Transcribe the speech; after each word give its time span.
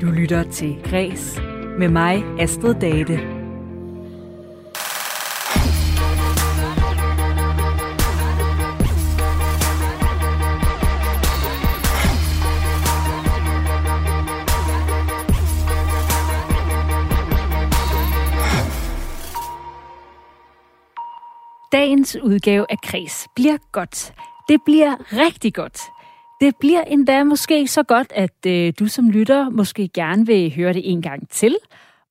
Du 0.00 0.06
lytter 0.06 0.42
til 0.42 0.82
Græs 0.84 1.40
med 1.78 1.88
mig, 1.88 2.24
Astrid 2.38 2.74
Date. 2.74 3.20
Dagens 21.72 22.16
udgave 22.22 22.66
af 22.70 22.78
Kres 22.82 23.28
bliver 23.34 23.56
godt. 23.72 24.12
Det 24.48 24.60
bliver 24.64 24.94
rigtig 25.12 25.54
godt. 25.54 25.80
Det 26.40 26.54
bliver 26.60 26.82
endda 26.82 27.24
måske 27.24 27.68
så 27.68 27.82
godt, 27.82 28.12
at 28.14 28.46
øh, 28.46 28.72
du 28.78 28.86
som 28.86 29.10
lytter 29.10 29.48
måske 29.48 29.88
gerne 29.88 30.26
vil 30.26 30.54
høre 30.56 30.72
det 30.72 30.90
en 30.90 31.02
gang 31.02 31.28
til. 31.28 31.56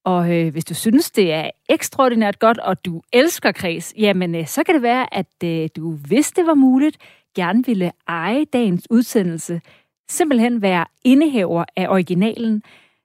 Og 0.03 0.33
øh, 0.33 0.51
hvis 0.51 0.65
du 0.65 0.73
synes, 0.73 1.11
det 1.11 1.33
er 1.33 1.49
ekstraordinært 1.69 2.39
godt, 2.39 2.57
og 2.57 2.85
du 2.85 3.01
elsker 3.13 3.51
kreds, 3.51 3.93
jamen 3.97 4.35
øh, 4.35 4.47
så 4.47 4.63
kan 4.63 4.75
det 4.75 4.83
være, 4.83 5.13
at 5.13 5.43
øh, 5.43 5.69
du, 5.75 5.91
hvis 5.91 6.31
det 6.31 6.47
var 6.47 6.53
muligt, 6.53 6.97
gerne 7.35 7.65
ville 7.65 7.91
eje 8.07 8.45
dagens 8.45 8.87
udsendelse. 8.89 9.61
Simpelthen 10.09 10.61
være 10.61 10.85
indehaver 11.03 11.65
af 11.75 11.87
originalen. 11.87 12.63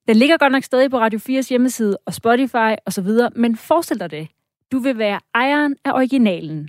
Den 0.09 0.17
ligger 0.17 0.37
godt 0.37 0.53
nok 0.53 0.63
stadig 0.63 0.91
på 0.91 0.99
Radio 0.99 1.19
4's 1.19 1.49
hjemmeside 1.49 1.99
og 2.07 2.15
Spotify 2.15 2.75
osv., 2.87 3.09
men 3.37 3.57
forestil 3.57 4.01
dig 4.01 4.11
det. 4.11 4.29
Du 4.73 4.79
vil 4.79 4.99
være 4.99 5.21
ejeren 5.35 5.77
af 5.85 5.93
originalen. 5.93 6.69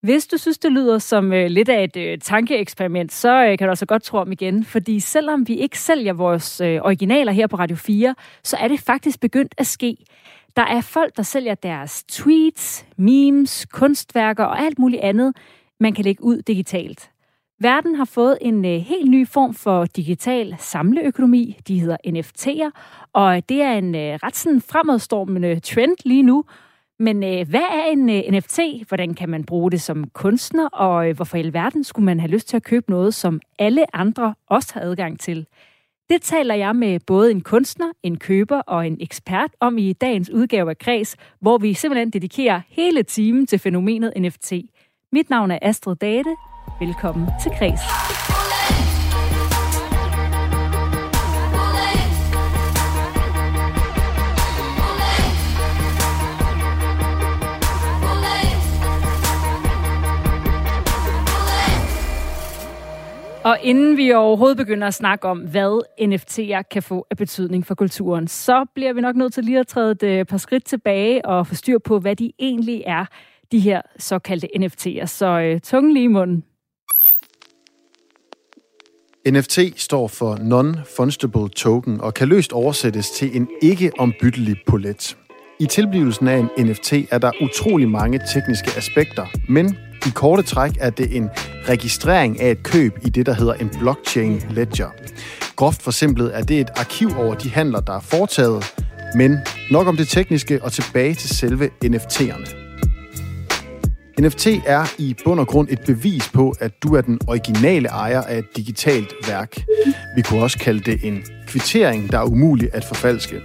Hvis 0.00 0.26
du 0.26 0.38
synes, 0.38 0.58
det 0.58 0.72
lyder 0.72 0.98
som 0.98 1.32
øh, 1.32 1.46
lidt 1.46 1.68
af 1.68 1.84
et 1.84 1.96
øh, 1.96 2.18
tankeeksperiment, 2.18 3.12
så 3.12 3.44
øh, 3.44 3.58
kan 3.58 3.66
du 3.66 3.70
også 3.70 3.86
godt 3.86 4.02
tro 4.02 4.18
om 4.18 4.32
igen. 4.32 4.64
Fordi 4.64 5.00
selvom 5.00 5.48
vi 5.48 5.54
ikke 5.54 5.78
sælger 5.78 6.12
vores 6.12 6.60
øh, 6.60 6.80
originaler 6.82 7.32
her 7.32 7.46
på 7.46 7.56
Radio 7.56 7.76
4, 7.76 8.14
så 8.44 8.56
er 8.56 8.68
det 8.68 8.80
faktisk 8.80 9.20
begyndt 9.20 9.54
at 9.58 9.66
ske. 9.66 9.96
Der 10.56 10.62
er 10.62 10.80
folk, 10.80 11.16
der 11.16 11.22
sælger 11.22 11.54
deres 11.54 12.04
tweets, 12.04 12.86
memes, 12.96 13.66
kunstværker 13.72 14.44
og 14.44 14.60
alt 14.60 14.78
muligt 14.78 15.02
andet, 15.02 15.36
man 15.80 15.94
kan 15.94 16.04
lægge 16.04 16.24
ud 16.24 16.42
digitalt. 16.42 17.10
Verden 17.60 17.94
har 17.94 18.04
fået 18.04 18.38
en 18.40 18.64
øh, 18.64 18.80
helt 18.80 19.10
ny 19.10 19.28
form 19.28 19.54
for 19.54 19.84
digital 19.84 20.56
samleøkonomi. 20.58 21.56
De 21.68 21.80
hedder 21.80 21.96
NFT'er, 22.06 22.70
og 23.12 23.48
det 23.48 23.62
er 23.62 23.72
en 23.72 23.94
øh, 23.94 24.18
ret 24.22 24.36
sådan 24.36 24.60
fremadstormende 24.60 25.60
trend 25.60 25.96
lige 26.04 26.22
nu– 26.22 26.44
men 26.98 27.24
øh, 27.24 27.48
hvad 27.48 27.60
er 27.60 27.84
en 27.92 28.10
øh, 28.10 28.22
NFT? 28.30 28.60
Hvordan 28.88 29.14
kan 29.14 29.28
man 29.28 29.44
bruge 29.44 29.70
det 29.70 29.80
som 29.80 30.10
kunstner? 30.12 30.68
Og 30.68 31.08
øh, 31.08 31.16
hvorfor 31.16 31.36
i 31.36 31.40
alverden 31.40 31.84
skulle 31.84 32.06
man 32.06 32.20
have 32.20 32.30
lyst 32.30 32.48
til 32.48 32.56
at 32.56 32.62
købe 32.62 32.90
noget, 32.90 33.14
som 33.14 33.40
alle 33.58 33.96
andre 33.96 34.34
også 34.46 34.74
har 34.74 34.80
adgang 34.80 35.20
til? 35.20 35.46
Det 36.10 36.22
taler 36.22 36.54
jeg 36.54 36.76
med 36.76 37.00
både 37.06 37.30
en 37.30 37.40
kunstner, 37.40 37.92
en 38.02 38.18
køber 38.18 38.60
og 38.60 38.86
en 38.86 38.96
ekspert 39.00 39.50
om 39.60 39.78
i 39.78 39.92
dagens 39.92 40.30
udgave 40.30 40.70
af 40.70 40.78
Kreds, 40.78 41.16
hvor 41.40 41.58
vi 41.58 41.74
simpelthen 41.74 42.10
dedikerer 42.10 42.60
hele 42.68 43.02
timen 43.02 43.46
til 43.46 43.58
fænomenet 43.58 44.12
NFT. 44.16 44.52
Mit 45.12 45.30
navn 45.30 45.50
er 45.50 45.58
Astrid 45.62 45.96
Date. 45.96 46.36
Velkommen 46.80 47.28
til 47.42 47.52
Kreds. 47.58 47.80
Og 63.48 63.58
inden 63.62 63.96
vi 63.96 64.12
overhovedet 64.12 64.56
begynder 64.56 64.86
at 64.86 64.94
snakke 64.94 65.28
om, 65.28 65.38
hvad 65.38 65.82
NFT'er 66.00 66.62
kan 66.70 66.82
få 66.82 67.06
af 67.10 67.16
betydning 67.16 67.66
for 67.66 67.74
kulturen, 67.74 68.28
så 68.28 68.64
bliver 68.74 68.92
vi 68.92 69.00
nok 69.00 69.16
nødt 69.16 69.32
til 69.32 69.44
lige 69.44 69.58
at 69.58 69.66
træde 69.66 69.90
et 69.90 70.02
øh, 70.02 70.24
par 70.24 70.36
skridt 70.36 70.64
tilbage 70.64 71.24
og 71.24 71.46
få 71.46 71.54
styr 71.54 71.78
på, 71.78 71.98
hvad 71.98 72.16
de 72.16 72.32
egentlig 72.38 72.82
er, 72.86 73.04
de 73.52 73.58
her 73.58 73.82
såkaldte 73.98 74.48
NFT'er. 74.56 75.06
Så 75.06 75.26
øh, 75.26 75.60
tungen 75.60 75.92
lige 75.92 76.04
i 76.04 76.08
munden. 76.08 76.44
NFT 79.28 79.58
står 79.76 80.08
for 80.08 80.34
Non-Fungible 80.34 81.48
Token 81.48 82.00
og 82.00 82.14
kan 82.14 82.28
løst 82.28 82.52
oversættes 82.52 83.10
til 83.10 83.36
en 83.36 83.48
ikke-ombyttelig 83.62 84.56
polet. 84.66 85.16
I 85.60 85.66
tilblivelsen 85.66 86.28
af 86.28 86.38
en 86.38 86.66
NFT 86.66 86.92
er 87.10 87.18
der 87.18 87.30
utrolig 87.42 87.88
mange 87.88 88.20
tekniske 88.32 88.70
aspekter, 88.76 89.26
men 89.48 89.78
i 90.06 90.10
korte 90.14 90.42
træk 90.42 90.72
er 90.80 90.90
det 90.90 91.16
en 91.16 91.30
registrering 91.68 92.40
af 92.40 92.50
et 92.50 92.62
køb 92.62 92.92
i 93.02 93.08
det, 93.08 93.26
der 93.26 93.32
hedder 93.32 93.54
en 93.54 93.70
blockchain 93.80 94.42
ledger. 94.50 94.88
Groft 95.56 95.82
forsimplet 95.82 96.36
er 96.36 96.42
det 96.42 96.60
et 96.60 96.70
arkiv 96.76 97.08
over 97.18 97.34
de 97.34 97.50
handler, 97.50 97.80
der 97.80 97.92
er 97.92 98.00
foretaget, 98.00 98.64
men 99.14 99.36
nok 99.70 99.86
om 99.86 99.96
det 99.96 100.08
tekniske 100.08 100.62
og 100.62 100.72
tilbage 100.72 101.14
til 101.14 101.36
selve 101.36 101.70
NFT'erne. 101.84 102.68
NFT 104.20 104.46
er 104.66 104.94
i 104.98 105.16
bund 105.24 105.40
og 105.40 105.46
grund 105.46 105.68
et 105.70 105.80
bevis 105.86 106.28
på, 106.28 106.54
at 106.60 106.82
du 106.82 106.94
er 106.94 107.00
den 107.00 107.18
originale 107.26 107.88
ejer 107.88 108.22
af 108.22 108.38
et 108.38 108.56
digitalt 108.56 109.14
værk. 109.28 109.64
Vi 110.16 110.22
kunne 110.22 110.42
også 110.42 110.58
kalde 110.58 110.80
det 110.80 111.04
en 111.04 111.24
kvittering, 111.46 112.12
der 112.12 112.18
er 112.18 112.24
umulig 112.24 112.70
at 112.72 112.84
forfalske. 112.84 113.40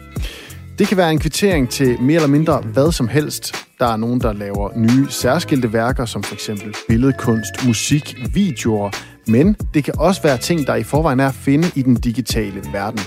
Det 0.80 0.88
kan 0.88 0.98
være 0.98 1.12
en 1.12 1.20
kvittering 1.20 1.70
til 1.70 2.02
mere 2.02 2.16
eller 2.16 2.28
mindre 2.28 2.62
hvad 2.62 2.92
som 2.92 3.08
helst. 3.08 3.56
Der 3.80 3.86
er 3.86 3.98
nogen, 3.98 4.22
der 4.22 4.34
laver 4.34 4.78
nye 4.78 5.08
særskilte 5.10 5.74
værker, 5.74 6.06
som 6.06 6.24
for 6.24 6.34
eksempel 6.34 6.76
billedkunst, 6.88 7.66
musik, 7.66 8.16
videoer, 8.34 8.90
men 9.28 9.56
det 9.74 9.84
kan 9.84 9.94
også 9.98 10.22
være 10.22 10.38
ting, 10.38 10.68
der 10.68 10.76
i 10.76 10.84
forvejen 10.84 11.20
er 11.20 11.28
at 11.28 11.34
finde 11.34 11.72
i 11.76 11.82
den 11.82 11.96
digitale 11.96 12.62
verden. 12.72 13.00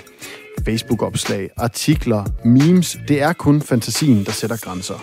Facebook-opslag, 0.65 1.51
artikler, 1.57 2.25
memes, 2.45 2.99
det 3.09 3.23
er 3.23 3.33
kun 3.33 3.63
fantasien, 3.63 4.25
der 4.25 4.33
sætter 4.33 4.57
grænser. 4.57 4.95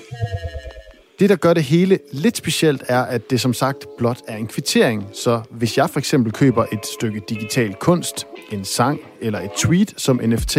Det, 1.24 1.30
der 1.30 1.36
gør 1.36 1.54
det 1.54 1.64
hele 1.64 2.00
lidt 2.12 2.38
specielt, 2.38 2.84
er, 2.88 3.02
at 3.02 3.30
det 3.30 3.42
som 3.42 3.54
sagt 3.54 3.86
blot 3.98 4.18
er 4.28 4.38
en 4.38 4.48
kvittering. 4.48 5.06
Så 5.14 5.42
hvis 5.50 5.78
jeg 5.78 5.90
for 5.90 6.00
eksempel 6.00 6.32
køber 6.32 6.66
et 6.72 6.86
stykke 6.86 7.22
digital 7.30 7.74
kunst, 7.74 8.28
en 8.52 8.66
sang 8.66 9.00
eller 9.22 9.40
et 9.40 9.50
tweet 9.58 9.94
som 9.98 10.22
NFT, 10.24 10.58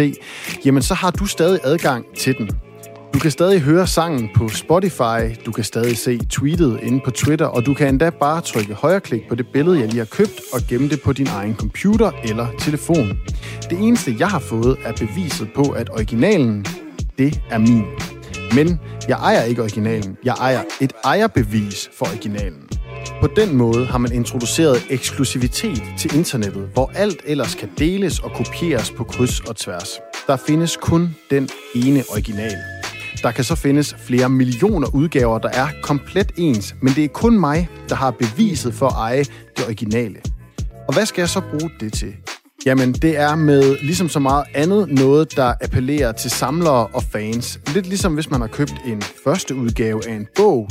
jamen 0.65 0.83
så 0.83 0.93
har 0.93 1.11
du 1.11 1.25
stadig 1.25 1.59
adgang 1.63 2.05
til 2.17 2.37
den. 2.37 2.49
Du 3.13 3.19
kan 3.19 3.31
stadig 3.31 3.61
høre 3.61 3.87
sangen 3.87 4.29
på 4.35 4.49
Spotify, 4.49 5.35
du 5.45 5.51
kan 5.51 5.63
stadig 5.63 5.97
se 5.97 6.19
tweetet 6.29 6.79
inde 6.83 7.01
på 7.05 7.11
Twitter, 7.11 7.45
og 7.45 7.65
du 7.65 7.73
kan 7.73 7.87
endda 7.87 8.09
bare 8.09 8.41
trykke 8.41 8.73
højreklik 8.73 9.21
på 9.29 9.35
det 9.35 9.47
billede, 9.53 9.79
jeg 9.79 9.87
lige 9.87 9.97
har 9.97 10.05
købt, 10.05 10.41
og 10.53 10.59
gemme 10.69 10.89
det 10.89 11.01
på 11.01 11.13
din 11.13 11.27
egen 11.27 11.55
computer 11.55 12.11
eller 12.23 12.47
telefon. 12.59 13.19
Det 13.69 13.77
eneste, 13.79 14.15
jeg 14.19 14.27
har 14.27 14.39
fået, 14.39 14.77
er 14.85 14.93
beviset 14.93 15.49
på, 15.55 15.69
at 15.69 15.89
originalen, 15.89 16.65
det 17.17 17.41
er 17.49 17.57
min. 17.57 17.83
Men 18.55 18.79
jeg 19.07 19.17
ejer 19.17 19.43
ikke 19.43 19.61
originalen. 19.61 20.17
Jeg 20.23 20.35
ejer 20.39 20.63
et 20.81 20.93
ejerbevis 21.03 21.89
for 21.97 22.05
originalen. 22.05 22.69
På 23.21 23.27
den 23.35 23.55
måde 23.55 23.85
har 23.85 23.97
man 23.97 24.11
introduceret 24.11 24.85
eksklusivitet 24.89 25.83
til 25.97 26.15
internettet, 26.15 26.69
hvor 26.73 26.91
alt 26.95 27.21
ellers 27.25 27.55
kan 27.55 27.69
deles 27.77 28.19
og 28.19 28.31
kopieres 28.31 28.91
på 28.91 29.03
kryds 29.03 29.39
og 29.39 29.55
tværs. 29.55 29.89
Der 30.27 30.37
findes 30.37 30.77
kun 30.77 31.15
den 31.29 31.49
ene 31.75 32.03
original. 32.11 32.55
Der 33.23 33.31
kan 33.31 33.43
så 33.43 33.55
findes 33.55 33.95
flere 33.99 34.29
millioner 34.29 34.95
udgaver, 34.95 35.39
der 35.39 35.49
er 35.49 35.67
komplet 35.83 36.31
ens, 36.37 36.75
men 36.81 36.93
det 36.93 37.03
er 37.03 37.07
kun 37.07 37.39
mig, 37.39 37.69
der 37.89 37.95
har 37.95 38.11
beviset 38.11 38.73
for 38.73 38.87
at 38.87 38.93
eje 38.93 39.23
det 39.57 39.65
originale. 39.65 40.19
Og 40.87 40.93
hvad 40.93 41.05
skal 41.05 41.21
jeg 41.21 41.29
så 41.29 41.41
bruge 41.41 41.71
det 41.79 41.93
til? 41.93 42.13
Jamen, 42.65 42.93
det 42.93 43.17
er 43.17 43.35
med 43.35 43.77
ligesom 43.81 44.09
så 44.09 44.19
meget 44.19 44.45
andet 44.53 44.91
noget, 44.91 45.35
der 45.35 45.53
appellerer 45.61 46.11
til 46.11 46.31
samlere 46.31 46.87
og 46.87 47.03
fans. 47.03 47.59
Lidt 47.73 47.87
ligesom 47.87 48.13
hvis 48.13 48.29
man 48.31 48.41
har 48.41 48.47
købt 48.47 48.73
en 48.85 49.01
første 49.01 49.55
udgave 49.55 50.07
af 50.07 50.13
en 50.13 50.27
bog. 50.35 50.69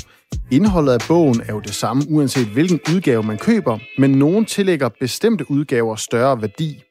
Indholdet 0.51 0.93
af 0.93 1.01
bogen 1.09 1.41
er 1.41 1.53
jo 1.53 1.61
det 1.61 1.75
samme, 1.75 2.03
uanset 2.09 2.47
hvilken 2.47 2.81
udgave 2.95 3.23
man 3.23 3.39
køber, 3.39 3.79
men 3.99 4.11
nogen 4.11 4.45
tillægger 4.45 4.89
bestemte 5.01 5.51
udgaver 5.51 5.97
større 5.97 6.41
værdi. 6.43 6.83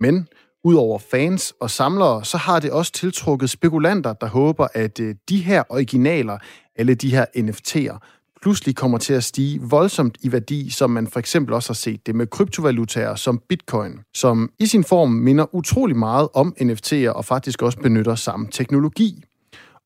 Men 0.00 0.28
udover 0.64 0.98
fans 0.98 1.54
og 1.60 1.70
samlere, 1.70 2.24
så 2.24 2.36
har 2.36 2.60
det 2.60 2.70
også 2.70 2.92
tiltrukket 2.92 3.50
spekulanter, 3.50 4.12
der 4.12 4.26
håber, 4.26 4.68
at 4.74 5.00
øh, 5.00 5.14
de 5.28 5.42
her 5.42 5.62
originaler, 5.68 6.38
alle 6.76 6.94
de 6.94 7.10
her 7.10 7.24
NFT'er, 7.36 8.15
pludselig 8.46 8.76
kommer 8.76 8.98
til 8.98 9.12
at 9.12 9.24
stige 9.24 9.60
voldsomt 9.62 10.18
i 10.22 10.32
værdi, 10.32 10.70
som 10.70 10.90
man 10.90 11.06
for 11.06 11.18
eksempel 11.18 11.54
også 11.54 11.68
har 11.68 11.74
set 11.74 12.06
det 12.06 12.14
med 12.14 12.26
kryptovalutaer 12.26 13.14
som 13.14 13.42
bitcoin, 13.48 14.00
som 14.14 14.50
i 14.58 14.66
sin 14.66 14.84
form 14.84 15.10
minder 15.10 15.54
utrolig 15.54 15.96
meget 15.96 16.28
om 16.34 16.54
NFT'er 16.62 17.08
og 17.08 17.24
faktisk 17.24 17.62
også 17.62 17.78
benytter 17.78 18.14
samme 18.14 18.48
teknologi. 18.50 19.24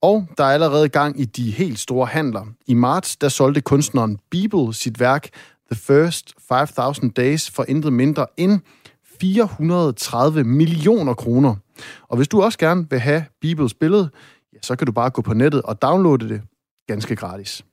Og 0.02 0.26
der 0.38 0.44
er 0.44 0.48
allerede 0.48 0.88
gang 0.88 1.20
i 1.20 1.24
de 1.24 1.50
helt 1.50 1.78
store 1.78 2.06
handler. 2.06 2.46
I 2.66 2.74
marts, 2.74 3.16
der 3.16 3.28
solgte 3.28 3.60
kunstneren 3.60 4.18
Bibel 4.30 4.74
sit 4.74 5.00
værk 5.00 5.28
The 5.72 5.80
First 5.80 6.34
5000 6.48 7.12
Days 7.12 7.50
for 7.50 7.64
intet 7.68 7.92
mindre 7.92 8.26
end 8.36 8.60
430 9.20 10.44
millioner 10.44 11.14
kroner. 11.14 11.56
Og 12.08 12.16
hvis 12.16 12.28
du 12.28 12.42
også 12.42 12.58
gerne 12.58 12.90
vil 12.90 12.98
have 12.98 13.24
Bibels 13.40 13.74
billede, 13.74 14.10
ja, 14.52 14.58
så 14.62 14.76
kan 14.76 14.86
du 14.86 14.92
bare 14.92 15.10
gå 15.10 15.22
på 15.22 15.34
nettet 15.34 15.62
og 15.62 15.82
downloade 15.82 16.28
det 16.28 16.42
ganske 16.90 17.16
gratis. 17.16 17.64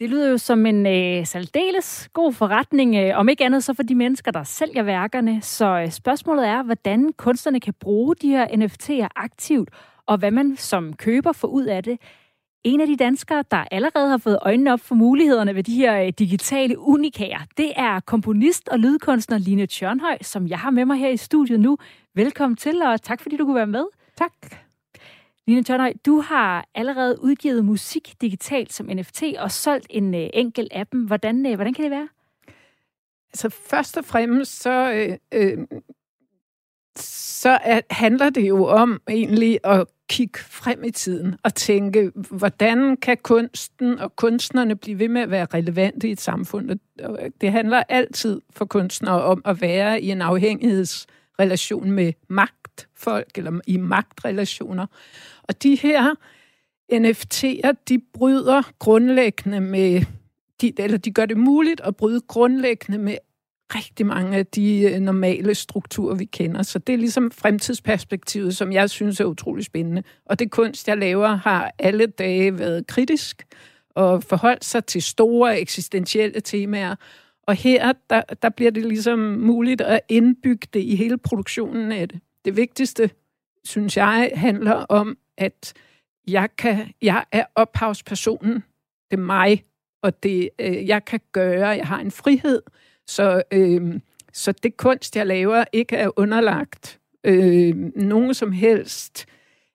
Det 0.00 0.10
lyder 0.10 0.30
jo 0.30 0.38
som 0.38 0.66
en 0.66 0.86
øh, 0.86 1.26
særdeles 1.26 2.08
god 2.12 2.32
forretning, 2.32 2.96
øh, 2.96 3.18
om 3.18 3.28
ikke 3.28 3.44
andet 3.44 3.64
så 3.64 3.74
for 3.74 3.82
de 3.82 3.94
mennesker, 3.94 4.30
der 4.30 4.44
sælger 4.44 4.82
værkerne. 4.82 5.42
Så 5.42 5.66
øh, 5.66 5.90
spørgsmålet 5.90 6.46
er, 6.46 6.62
hvordan 6.62 7.12
kunstnerne 7.12 7.60
kan 7.60 7.74
bruge 7.80 8.14
de 8.16 8.28
her 8.28 8.46
NFT'er 8.46 9.08
aktivt, 9.16 9.70
og 10.06 10.18
hvad 10.18 10.30
man 10.30 10.56
som 10.56 10.92
køber 10.92 11.32
får 11.32 11.48
ud 11.48 11.64
af 11.64 11.82
det. 11.82 12.00
En 12.64 12.80
af 12.80 12.86
de 12.86 12.96
danskere, 12.96 13.44
der 13.50 13.64
allerede 13.70 14.08
har 14.08 14.18
fået 14.18 14.38
øjnene 14.42 14.72
op 14.72 14.80
for 14.80 14.94
mulighederne 14.94 15.54
ved 15.54 15.62
de 15.62 15.74
her 15.74 16.02
øh, 16.02 16.12
digitale 16.18 16.78
unikager, 16.78 17.40
det 17.56 17.72
er 17.76 18.00
komponist 18.00 18.68
og 18.68 18.78
lydkunstner 18.78 19.38
Line 19.38 19.66
Tjørnhøj, 19.66 20.18
som 20.22 20.46
jeg 20.48 20.58
har 20.58 20.70
med 20.70 20.84
mig 20.84 20.98
her 20.98 21.08
i 21.08 21.16
studiet 21.16 21.60
nu. 21.60 21.78
Velkommen 22.14 22.56
til, 22.56 22.82
og 22.82 23.02
tak 23.02 23.20
fordi 23.20 23.36
du 23.36 23.44
kunne 23.44 23.56
være 23.56 23.66
med. 23.66 23.84
Tak. 24.16 24.65
Line 25.48 25.62
Tørnøj, 25.62 25.92
du 26.06 26.20
har 26.20 26.68
allerede 26.74 27.22
udgivet 27.22 27.64
musik 27.64 28.14
digitalt 28.20 28.72
som 28.72 28.86
NFT 28.86 29.22
og 29.38 29.50
solgt 29.50 29.86
en 29.90 30.14
øh, 30.14 30.30
enkelt 30.32 30.72
af 30.72 30.86
dem. 30.86 31.00
Hvordan, 31.00 31.46
øh, 31.46 31.54
hvordan 31.54 31.74
kan 31.74 31.82
det 31.82 31.90
være? 31.90 32.08
Altså 33.32 33.48
først 33.48 33.96
og 33.96 34.04
fremmest 34.04 34.62
så, 34.62 34.92
øh, 34.92 35.16
øh, 35.32 35.58
så 36.96 37.58
er, 37.62 37.80
handler 37.90 38.30
det 38.30 38.48
jo 38.48 38.64
om 38.64 39.00
egentlig 39.08 39.58
at 39.64 39.86
kigge 40.08 40.38
frem 40.38 40.84
i 40.84 40.90
tiden 40.90 41.36
og 41.42 41.54
tænke, 41.54 42.12
hvordan 42.30 42.96
kan 42.96 43.16
kunsten 43.16 43.98
og 43.98 44.16
kunstnerne 44.16 44.76
blive 44.76 44.98
ved 44.98 45.08
med 45.08 45.20
at 45.20 45.30
være 45.30 45.46
relevante 45.54 46.08
i 46.08 46.12
et 46.12 46.20
samfund? 46.20 46.78
Det 47.40 47.52
handler 47.52 47.82
altid 47.88 48.40
for 48.50 48.64
kunstnere 48.64 49.22
om 49.22 49.42
at 49.44 49.60
være 49.60 50.02
i 50.02 50.10
en 50.10 50.22
afhængighedsrelation 50.22 51.90
med 51.90 52.12
magt 52.28 52.65
magtfolk 52.82 53.38
eller 53.38 53.60
i 53.66 53.76
magtrelationer. 53.76 54.86
Og 55.42 55.62
de 55.62 55.74
her 55.74 56.14
NFT'er, 56.92 57.72
de 57.88 57.98
bryder 58.14 58.62
grundlæggende 58.78 59.60
med, 59.60 60.02
de, 60.60 60.72
eller 60.78 60.98
de 60.98 61.10
gør 61.10 61.26
det 61.26 61.36
muligt 61.36 61.80
at 61.80 61.96
bryde 61.96 62.20
grundlæggende 62.20 62.98
med 62.98 63.16
rigtig 63.74 64.06
mange 64.06 64.36
af 64.38 64.46
de 64.46 64.80
øh, 64.80 65.00
normale 65.00 65.54
strukturer, 65.54 66.14
vi 66.14 66.24
kender. 66.24 66.62
Så 66.62 66.78
det 66.78 66.92
er 66.92 66.96
ligesom 66.98 67.30
fremtidsperspektivet, 67.30 68.56
som 68.56 68.72
jeg 68.72 68.90
synes 68.90 69.20
er 69.20 69.24
utrolig 69.24 69.64
spændende. 69.64 70.02
Og 70.26 70.38
det 70.38 70.50
kunst, 70.50 70.88
jeg 70.88 70.98
laver, 70.98 71.36
har 71.36 71.72
alle 71.78 72.06
dage 72.06 72.58
været 72.58 72.86
kritisk 72.86 73.46
og 73.94 74.22
forholdt 74.22 74.64
sig 74.64 74.84
til 74.84 75.02
store 75.02 75.60
eksistentielle 75.60 76.40
temaer. 76.40 76.94
Og 77.46 77.54
her, 77.54 77.92
der, 78.10 78.22
der 78.42 78.48
bliver 78.48 78.70
det 78.70 78.86
ligesom 78.86 79.18
muligt 79.18 79.80
at 79.80 80.00
indbygge 80.08 80.68
det 80.74 80.80
i 80.80 80.96
hele 80.96 81.18
produktionen 81.18 81.92
af 81.92 82.08
det. 82.08 82.20
Det 82.46 82.56
vigtigste, 82.56 83.10
synes 83.64 83.96
jeg, 83.96 84.32
handler 84.34 84.72
om, 84.74 85.18
at 85.36 85.74
jeg, 86.28 86.48
kan, 86.58 86.92
jeg 87.02 87.24
er 87.32 87.44
ophavspersonen. 87.54 88.54
Det 89.10 89.16
er 89.16 89.16
mig, 89.16 89.64
og 90.02 90.22
det 90.22 90.50
øh, 90.58 90.88
jeg 90.88 91.04
kan 91.04 91.20
gøre. 91.32 91.68
Jeg 91.68 91.86
har 91.86 92.00
en 92.00 92.10
frihed, 92.10 92.62
så, 93.06 93.42
øh, 93.52 94.00
så 94.32 94.52
det 94.52 94.76
kunst, 94.76 95.16
jeg 95.16 95.26
laver, 95.26 95.64
ikke 95.72 95.96
er 95.96 96.18
underlagt 96.18 97.00
øh, 97.24 97.76
nogen 97.96 98.34
som 98.34 98.52
helst, 98.52 99.26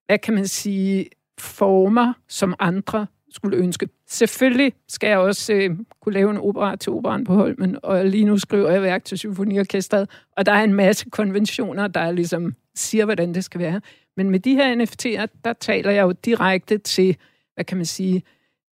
hvad 0.06 0.18
kan 0.18 0.34
man 0.34 0.48
sige, 0.48 1.10
former, 1.40 2.14
som 2.28 2.56
andre 2.60 3.08
skulle 3.32 3.58
ønske. 3.58 3.90
Selvfølgelig 4.08 4.74
skal 4.88 5.08
jeg 5.08 5.18
også 5.18 5.54
øh, 5.54 5.70
kunne 6.02 6.14
lave 6.14 6.32
en 6.32 6.38
opera 6.38 6.76
til 6.76 6.92
operan 6.92 7.24
på 7.24 7.34
Holmen, 7.34 7.78
og 7.84 8.06
lige 8.06 8.26
nu 8.26 8.38
skriver 8.38 8.72
jeg 8.72 8.82
værk 8.82 9.06
til 9.06 9.18
symfoniorkestret, 9.18 10.10
og 10.38 10.46
der 10.46 10.52
er 10.52 10.64
en 10.64 10.74
masse 10.74 11.10
konventioner, 11.10 11.88
der 11.88 12.12
ligesom 12.12 12.56
siger, 12.76 13.06
hvordan 13.06 13.34
det 13.34 13.44
skal 13.44 13.60
være. 13.60 13.82
Men 14.18 14.30
med 14.30 14.40
de 14.40 14.56
her 14.56 14.76
NFT'er, 14.76 15.26
der 15.44 15.54
taler 15.54 15.92
jeg 15.92 16.04
jo 16.04 16.12
direkte 16.12 16.78
til, 16.78 17.18
hvad 17.54 17.66
kan 17.66 17.78
man 17.78 17.86
sige, 17.86 18.24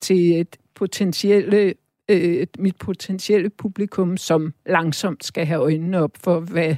til 0.01 0.39
et 0.39 0.57
potentielle 0.75 1.73
øh, 2.09 2.47
mit 2.59 2.75
potentielle 2.75 3.49
publikum, 3.49 4.17
som 4.17 4.53
langsomt 4.65 5.25
skal 5.25 5.45
have 5.45 5.59
øjnene 5.59 5.99
op 5.99 6.17
for, 6.23 6.39
hvad, 6.39 6.75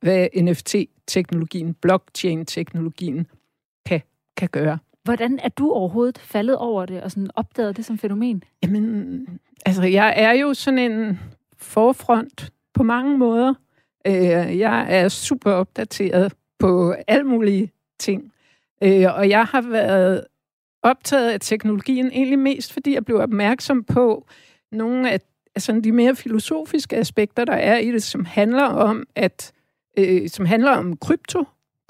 hvad 0.00 0.28
NFT-teknologien, 0.42 1.74
blockchain-teknologien 1.74 3.26
kan, 3.86 4.00
kan 4.36 4.48
gøre. 4.48 4.78
Hvordan 5.04 5.38
er 5.42 5.48
du 5.48 5.72
overhovedet 5.72 6.18
faldet 6.18 6.56
over 6.56 6.86
det 6.86 7.02
og 7.02 7.10
sådan 7.10 7.30
opdaget 7.34 7.76
det 7.76 7.84
som 7.84 7.98
fænomen? 7.98 8.42
Jamen, 8.62 9.26
altså 9.66 9.82
jeg 9.82 10.14
er 10.16 10.32
jo 10.32 10.54
sådan 10.54 10.78
en 10.78 11.18
forfront 11.56 12.52
på 12.74 12.82
mange 12.82 13.18
måder. 13.18 13.54
Øh, 14.06 14.58
jeg 14.58 14.86
er 14.88 15.08
super 15.08 15.52
opdateret 15.52 16.32
på 16.58 16.94
alle 17.06 17.24
mulige 17.24 17.72
ting. 17.98 18.32
Øh, 18.82 19.04
og 19.16 19.28
jeg 19.28 19.44
har 19.44 19.60
været 19.60 20.24
optaget 20.82 21.30
af 21.30 21.40
teknologien 21.40 22.06
egentlig 22.06 22.38
mest, 22.38 22.72
fordi 22.72 22.94
jeg 22.94 23.04
blev 23.04 23.18
opmærksom 23.18 23.84
på, 23.84 24.26
nogle 24.72 25.10
af 25.10 25.20
altså 25.54 25.80
de 25.84 25.92
mere 25.92 26.16
filosofiske 26.16 26.96
aspekter, 26.96 27.44
der 27.44 27.52
er 27.52 27.78
i 27.78 27.92
det, 27.92 28.02
som 28.02 28.24
handler 28.24 28.64
om, 28.64 29.04
at 29.14 29.52
øh, 29.98 30.28
som 30.28 30.46
handler 30.46 30.70
om 30.70 30.96
krypto, 30.96 31.44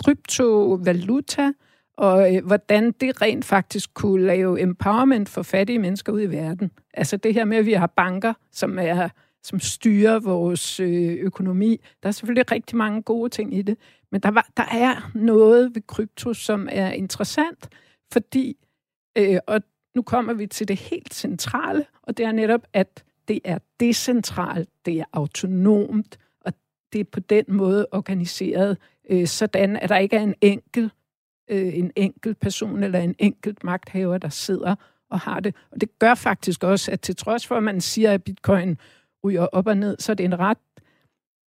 kryptovaluta, 0.04 1.52
og 1.96 2.34
øh, 2.34 2.46
hvordan 2.46 2.92
det 2.92 3.22
rent 3.22 3.44
faktisk 3.44 3.94
kunne 3.94 4.26
lave 4.26 4.60
empowerment 4.60 5.28
for 5.28 5.42
fattige 5.42 5.78
mennesker 5.78 6.12
ud 6.12 6.22
i 6.22 6.26
verden. 6.26 6.70
Altså 6.94 7.16
det 7.16 7.34
her 7.34 7.44
med, 7.44 7.56
at 7.56 7.66
vi 7.66 7.72
har 7.72 7.86
banker, 7.86 8.32
som 8.52 8.78
er 8.78 9.08
som 9.46 9.60
styrer 9.60 10.18
vores 10.18 10.80
øh, 10.80 11.12
økonomi. 11.12 11.80
Der 12.02 12.08
er 12.08 12.12
selvfølgelig 12.12 12.52
rigtig 12.52 12.76
mange 12.76 13.02
gode 13.02 13.30
ting 13.30 13.54
i 13.54 13.62
det, 13.62 13.78
men 14.12 14.20
der, 14.20 14.30
var, 14.30 14.48
der 14.56 14.64
er 14.72 15.10
noget 15.14 15.74
ved 15.74 15.82
krypto, 15.86 16.34
som 16.34 16.68
er 16.72 16.90
interessant, 16.90 17.68
fordi, 18.12 18.56
øh, 19.18 19.38
og 19.46 19.62
nu 19.94 20.02
kommer 20.02 20.32
vi 20.32 20.46
til 20.46 20.68
det 20.68 20.76
helt 20.76 21.14
centrale, 21.14 21.86
og 22.02 22.16
det 22.16 22.26
er 22.26 22.32
netop, 22.32 22.66
at 22.72 23.04
det 23.28 23.40
er 23.44 23.58
decentralt, 23.80 24.68
det 24.86 24.98
er 25.00 25.04
autonomt, 25.12 26.18
og 26.40 26.52
det 26.92 27.00
er 27.00 27.04
på 27.04 27.20
den 27.20 27.44
måde 27.48 27.86
organiseret, 27.92 28.78
øh, 29.10 29.26
sådan 29.26 29.76
at 29.76 29.88
der 29.88 29.98
ikke 29.98 30.16
er 30.16 30.22
en 30.22 30.34
enkelt, 30.40 30.92
øh, 31.50 31.78
en 31.78 31.92
enkelt 31.96 32.40
person 32.40 32.82
eller 32.82 33.00
en 33.00 33.14
enkelt 33.18 33.64
magthaver, 33.64 34.18
der 34.18 34.28
sidder 34.28 34.74
og 35.10 35.20
har 35.20 35.40
det. 35.40 35.54
Og 35.70 35.80
det 35.80 35.98
gør 35.98 36.14
faktisk 36.14 36.64
også, 36.64 36.92
at 36.92 37.00
til 37.00 37.16
trods 37.16 37.46
for, 37.46 37.56
at 37.56 37.62
man 37.62 37.80
siger, 37.80 38.12
at 38.12 38.24
bitcoin 38.24 38.78
ryger 39.26 39.46
op 39.46 39.66
og 39.66 39.76
ned, 39.76 39.96
så 39.98 40.12
er 40.12 40.14
det 40.14 40.24
en 40.24 40.38
ret 40.38 40.58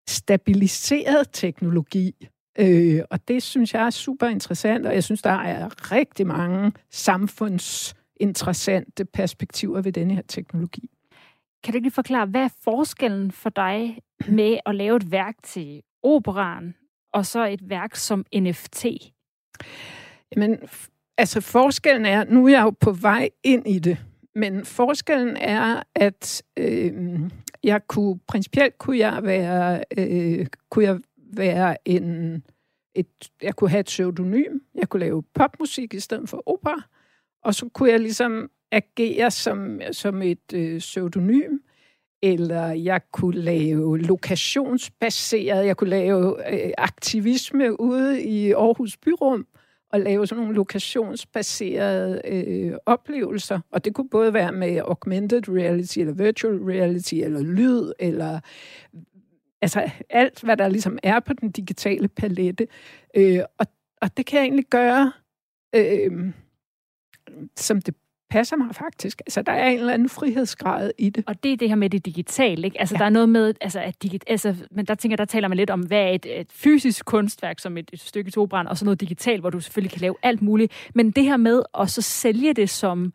stabiliseret 0.09 1.27
teknologi. 1.31 2.27
Øh, 2.59 3.01
og 3.09 3.27
det 3.27 3.43
synes 3.43 3.73
jeg 3.73 3.85
er 3.85 3.89
super 3.89 4.27
interessant, 4.27 4.85
og 4.85 4.93
jeg 4.93 5.03
synes, 5.03 5.21
der 5.21 5.29
er 5.29 5.91
rigtig 5.91 6.27
mange 6.27 6.71
samfunds 6.91 7.95
interessante 8.15 9.05
perspektiver 9.05 9.81
ved 9.81 9.91
denne 9.91 10.15
her 10.15 10.21
teknologi. 10.27 10.89
Kan 11.63 11.73
du 11.73 11.77
ikke 11.77 11.85
lige 11.85 11.93
forklare, 11.93 12.25
hvad 12.25 12.41
er 12.41 12.49
forskellen 12.63 13.31
for 13.31 13.49
dig 13.49 13.99
med 14.27 14.57
at 14.65 14.75
lave 14.75 14.95
et 14.95 15.11
værk 15.11 15.35
til 15.43 15.81
operan, 16.03 16.75
og 17.13 17.25
så 17.25 17.45
et 17.45 17.69
værk 17.69 17.95
som 17.95 18.25
NFT? 18.35 18.85
Jamen, 20.35 20.57
altså 21.17 21.41
forskellen 21.41 22.05
er, 22.05 22.23
nu 22.23 22.45
er 22.45 22.51
jeg 22.51 22.63
jo 22.63 22.69
på 22.69 22.91
vej 22.91 23.29
ind 23.43 23.67
i 23.67 23.79
det, 23.79 23.97
men 24.35 24.65
forskellen 24.65 25.37
er, 25.37 25.83
at 25.95 26.43
øh, 26.57 27.19
jeg 27.63 27.87
kunne, 27.87 28.19
principielt 28.27 28.77
kunne 28.77 28.97
jeg 28.97 29.23
være, 29.23 29.83
øh, 29.97 30.47
kunne 30.69 30.85
jeg 30.85 30.99
være 31.33 31.77
en, 31.85 32.43
et, 32.95 33.29
jeg 33.41 33.55
kunne 33.55 33.69
have 33.69 33.79
et 33.79 33.85
pseudonym, 33.85 34.59
jeg 34.75 34.89
kunne 34.89 34.99
lave 34.99 35.23
popmusik 35.33 35.93
i 35.93 35.99
stedet 35.99 36.29
for 36.29 36.43
opera, 36.45 36.81
og 37.43 37.55
så 37.55 37.69
kunne 37.73 37.89
jeg 37.89 37.99
ligesom 37.99 38.51
agere 38.71 39.31
som, 39.31 39.81
som 39.91 40.21
et 40.21 40.53
øh, 40.53 40.79
pseudonym, 40.79 41.59
eller 42.21 42.67
jeg 42.67 43.01
kunne 43.11 43.41
lave 43.41 43.99
lokationsbaseret, 43.99 45.65
jeg 45.65 45.77
kunne 45.77 45.89
lave 45.89 46.53
øh, 46.53 46.71
aktivisme 46.77 47.81
ude 47.81 48.23
i 48.23 48.51
Aarhus 48.51 48.97
Byrum, 48.97 49.47
at 49.93 50.01
lave 50.01 50.27
sådan 50.27 50.41
nogle 50.41 50.55
lokationsbaserede 50.55 52.21
øh, 52.25 52.73
oplevelser. 52.85 53.59
Og 53.71 53.85
det 53.85 53.93
kunne 53.93 54.09
både 54.09 54.33
være 54.33 54.51
med 54.51 54.77
augmented 54.77 55.49
reality, 55.49 55.99
eller 55.99 56.13
virtual 56.13 56.57
reality, 56.57 57.15
eller 57.15 57.41
lyd, 57.41 57.91
eller 57.99 58.39
altså 59.61 59.89
alt, 60.09 60.41
hvad 60.41 60.57
der 60.57 60.67
ligesom 60.67 60.99
er 61.03 61.19
på 61.19 61.33
den 61.33 61.51
digitale 61.51 62.07
palette. 62.07 62.67
Øh, 63.15 63.39
og, 63.57 63.65
og 64.01 64.17
det 64.17 64.25
kan 64.25 64.37
jeg 64.37 64.43
egentlig 64.43 64.65
gøre... 64.65 65.11
Øh, 65.75 66.31
som 67.57 67.81
det 67.81 67.95
passer 68.29 68.55
mig 68.55 68.75
faktisk. 68.75 69.21
Altså, 69.21 69.41
der 69.41 69.51
er 69.51 69.69
en 69.69 69.79
eller 69.79 69.93
anden 69.93 70.09
frihedsgrad 70.09 70.91
i 70.97 71.09
det. 71.09 71.23
Og 71.27 71.43
det 71.43 71.53
er 71.53 71.57
det 71.57 71.69
her 71.69 71.75
med 71.75 71.89
det 71.89 72.05
digitale, 72.05 72.65
ikke? 72.65 72.79
Altså, 72.79 72.95
ja. 72.95 72.99
der 72.99 73.05
er 73.05 73.09
noget 73.09 73.29
med, 73.29 73.53
altså, 73.61 73.79
at 73.79 74.03
digit, 74.03 74.23
altså, 74.27 74.55
men 74.71 74.85
der 74.85 74.95
tænker 74.95 75.15
der 75.15 75.25
taler 75.25 75.47
man 75.47 75.57
lidt 75.57 75.69
om, 75.69 75.79
hvad 75.79 75.99
er 75.99 76.07
et, 76.07 76.39
et 76.39 76.51
fysisk 76.51 77.05
kunstværk, 77.05 77.59
som 77.59 77.77
et, 77.77 77.89
et 77.93 77.99
stykke 77.99 78.31
tobrænd, 78.31 78.67
og 78.67 78.77
så 78.77 78.85
noget 78.85 79.01
digitalt, 79.01 79.41
hvor 79.41 79.49
du 79.49 79.59
selvfølgelig 79.59 79.91
kan 79.91 80.01
lave 80.01 80.15
alt 80.23 80.41
muligt. 80.41 80.89
Men 80.95 81.11
det 81.11 81.23
her 81.23 81.37
med 81.37 81.63
at 81.79 81.89
så 81.89 82.01
sælge 82.01 82.53
det 82.53 82.69
som, 82.69 83.13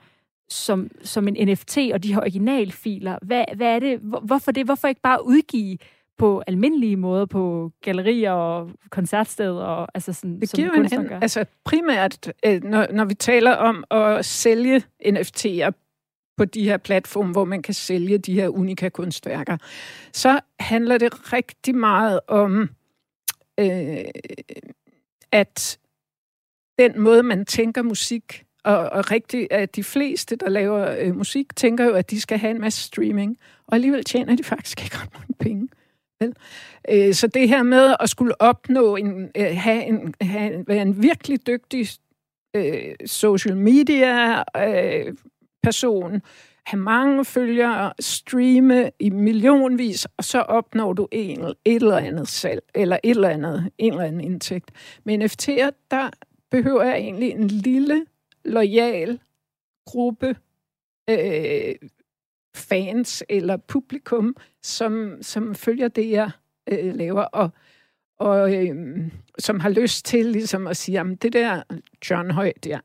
som, 0.48 0.90
som 1.02 1.28
en 1.28 1.48
NFT 1.48 1.78
og 1.92 2.02
de 2.02 2.14
her 2.14 2.20
originalfiler, 2.20 3.18
hvad, 3.22 3.44
hvad 3.56 3.74
er 3.74 3.78
det, 3.78 3.98
hvorfor 4.22 4.52
det? 4.52 4.64
Hvorfor 4.64 4.88
ikke 4.88 5.00
bare 5.00 5.26
udgive 5.26 5.78
på 6.18 6.42
almindelige 6.46 6.96
måder 6.96 7.26
på 7.26 7.72
gallerier 7.80 8.32
og 8.32 8.70
koncertsteder 8.90 9.64
og 9.64 9.88
altså 9.94 10.12
sådan 10.12 10.40
det 10.40 10.52
giver 10.52 10.88
som 10.88 11.00
en, 11.04 11.12
altså 11.12 11.44
primært 11.64 12.32
øh, 12.46 12.62
når, 12.64 12.86
når 12.92 13.04
vi 13.04 13.14
taler 13.14 13.52
om 13.52 13.84
at 13.90 14.24
sælge 14.24 14.82
NFT'er 15.06 15.70
på 16.36 16.44
de 16.44 16.64
her 16.64 16.76
platforme, 16.76 17.32
hvor 17.32 17.44
man 17.44 17.62
kan 17.62 17.74
sælge 17.74 18.18
de 18.18 18.34
her 18.34 18.48
unika 18.48 18.88
kunstværker, 18.88 19.56
så 20.12 20.40
handler 20.60 20.98
det 20.98 21.32
rigtig 21.32 21.74
meget 21.74 22.20
om, 22.28 22.70
øh, 23.60 24.04
at 25.32 25.78
den 26.78 27.00
måde, 27.00 27.22
man 27.22 27.46
tænker 27.46 27.82
musik, 27.82 28.44
og, 28.64 28.78
og 28.78 29.10
rigtig, 29.10 29.48
at 29.50 29.76
de 29.76 29.84
fleste, 29.84 30.36
der 30.36 30.48
laver 30.48 30.96
øh, 30.98 31.16
musik, 31.16 31.56
tænker 31.56 31.84
jo, 31.84 31.92
at 31.92 32.10
de 32.10 32.20
skal 32.20 32.38
have 32.38 32.50
en 32.50 32.60
masse 32.60 32.82
streaming, 32.82 33.38
og 33.66 33.74
alligevel 33.74 34.04
tjener 34.04 34.36
de 34.36 34.44
faktisk 34.44 34.84
ikke 34.84 34.96
ret 34.96 35.14
mange 35.14 35.34
penge. 35.40 35.68
Vel? 36.24 36.34
Øh, 36.88 37.14
så 37.14 37.26
det 37.26 37.48
her 37.48 37.62
med 37.62 37.96
at 38.00 38.10
skulle 38.10 38.40
opnå 38.40 38.96
en, 38.96 39.30
øh, 39.36 39.56
have 39.56 39.84
en, 39.84 40.14
have, 40.20 40.64
være 40.66 40.82
en 40.82 41.02
virkelig 41.02 41.46
dygtig 41.46 41.88
øh, 42.56 42.94
social 43.06 43.56
media 43.56 44.38
øh, 44.38 45.14
person, 45.62 46.22
have 46.66 46.80
mange 46.80 47.24
følgere, 47.24 47.92
streame 48.00 48.90
i 49.00 49.10
millionvis, 49.10 50.06
og 50.16 50.24
så 50.24 50.40
opnår 50.40 50.92
du 50.92 51.08
en, 51.12 51.40
et 51.40 51.56
eller 51.64 51.96
andet 51.96 52.28
salg, 52.28 52.60
eller 52.74 52.98
et 53.02 53.10
eller 53.10 53.28
andet, 53.28 53.70
en 53.78 53.92
eller 53.92 54.04
anden 54.04 54.20
indtægt. 54.20 54.70
Med 55.04 55.24
NFT'er, 55.24 55.70
der 55.90 56.10
behøver 56.50 56.82
jeg 56.82 56.96
egentlig 56.96 57.30
en 57.30 57.48
lille, 57.48 58.06
lojal 58.44 59.18
gruppe 59.86 60.36
øh, 61.10 61.74
fans 62.54 63.24
eller 63.28 63.56
publikum, 63.56 64.36
som, 64.62 65.18
som 65.22 65.54
følger 65.54 65.88
det, 65.88 66.10
jeg 66.10 66.30
øh, 66.72 66.94
laver, 66.94 67.22
og, 67.22 67.50
og 68.18 68.54
øh, 68.54 69.10
som 69.38 69.60
har 69.60 69.68
lyst 69.68 70.04
til 70.04 70.26
ligesom 70.26 70.66
at 70.66 70.76
sige, 70.76 71.00
at 71.00 71.22
det 71.22 71.32
der 71.32 71.62
John 72.10 72.30
Høj 72.30 72.52
der, 72.64 72.78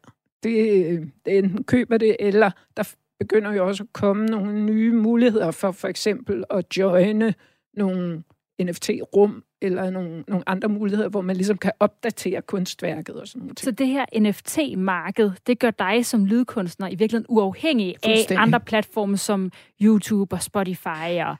det, 0.43 1.11
det 1.25 1.37
enten 1.37 1.63
køber 1.63 1.97
det, 1.97 2.15
eller 2.19 2.51
der 2.77 2.93
begynder 3.19 3.53
jo 3.53 3.67
også 3.67 3.83
at 3.83 3.93
komme 3.93 4.25
nogle 4.25 4.65
nye 4.65 4.93
muligheder 4.93 5.51
for 5.51 5.71
for 5.71 5.87
eksempel 5.87 6.43
at 6.49 6.77
joine 6.77 7.33
nogle 7.73 8.23
NFT-rum 8.61 9.43
eller 9.61 9.89
nogle, 9.89 10.23
nogle 10.27 10.49
andre 10.49 10.69
muligheder, 10.69 11.09
hvor 11.09 11.21
man 11.21 11.35
ligesom 11.35 11.57
kan 11.57 11.71
opdatere 11.79 12.41
kunstværket 12.41 13.15
og 13.15 13.27
sådan 13.27 13.41
noget. 13.41 13.59
Så 13.59 13.71
det 13.71 13.87
her 13.87 14.05
NFT-marked, 14.19 15.31
det 15.47 15.59
gør 15.59 15.71
dig 15.71 16.05
som 16.05 16.25
lydkunstner 16.25 16.87
i 16.87 16.95
virkeligheden 16.95 17.25
uafhængig 17.29 17.95
af 18.03 18.25
andre 18.29 18.59
platforme 18.59 19.17
som 19.17 19.51
YouTube 19.81 20.35
og 20.35 20.43
Spotify 20.43 21.21
og... 21.25 21.35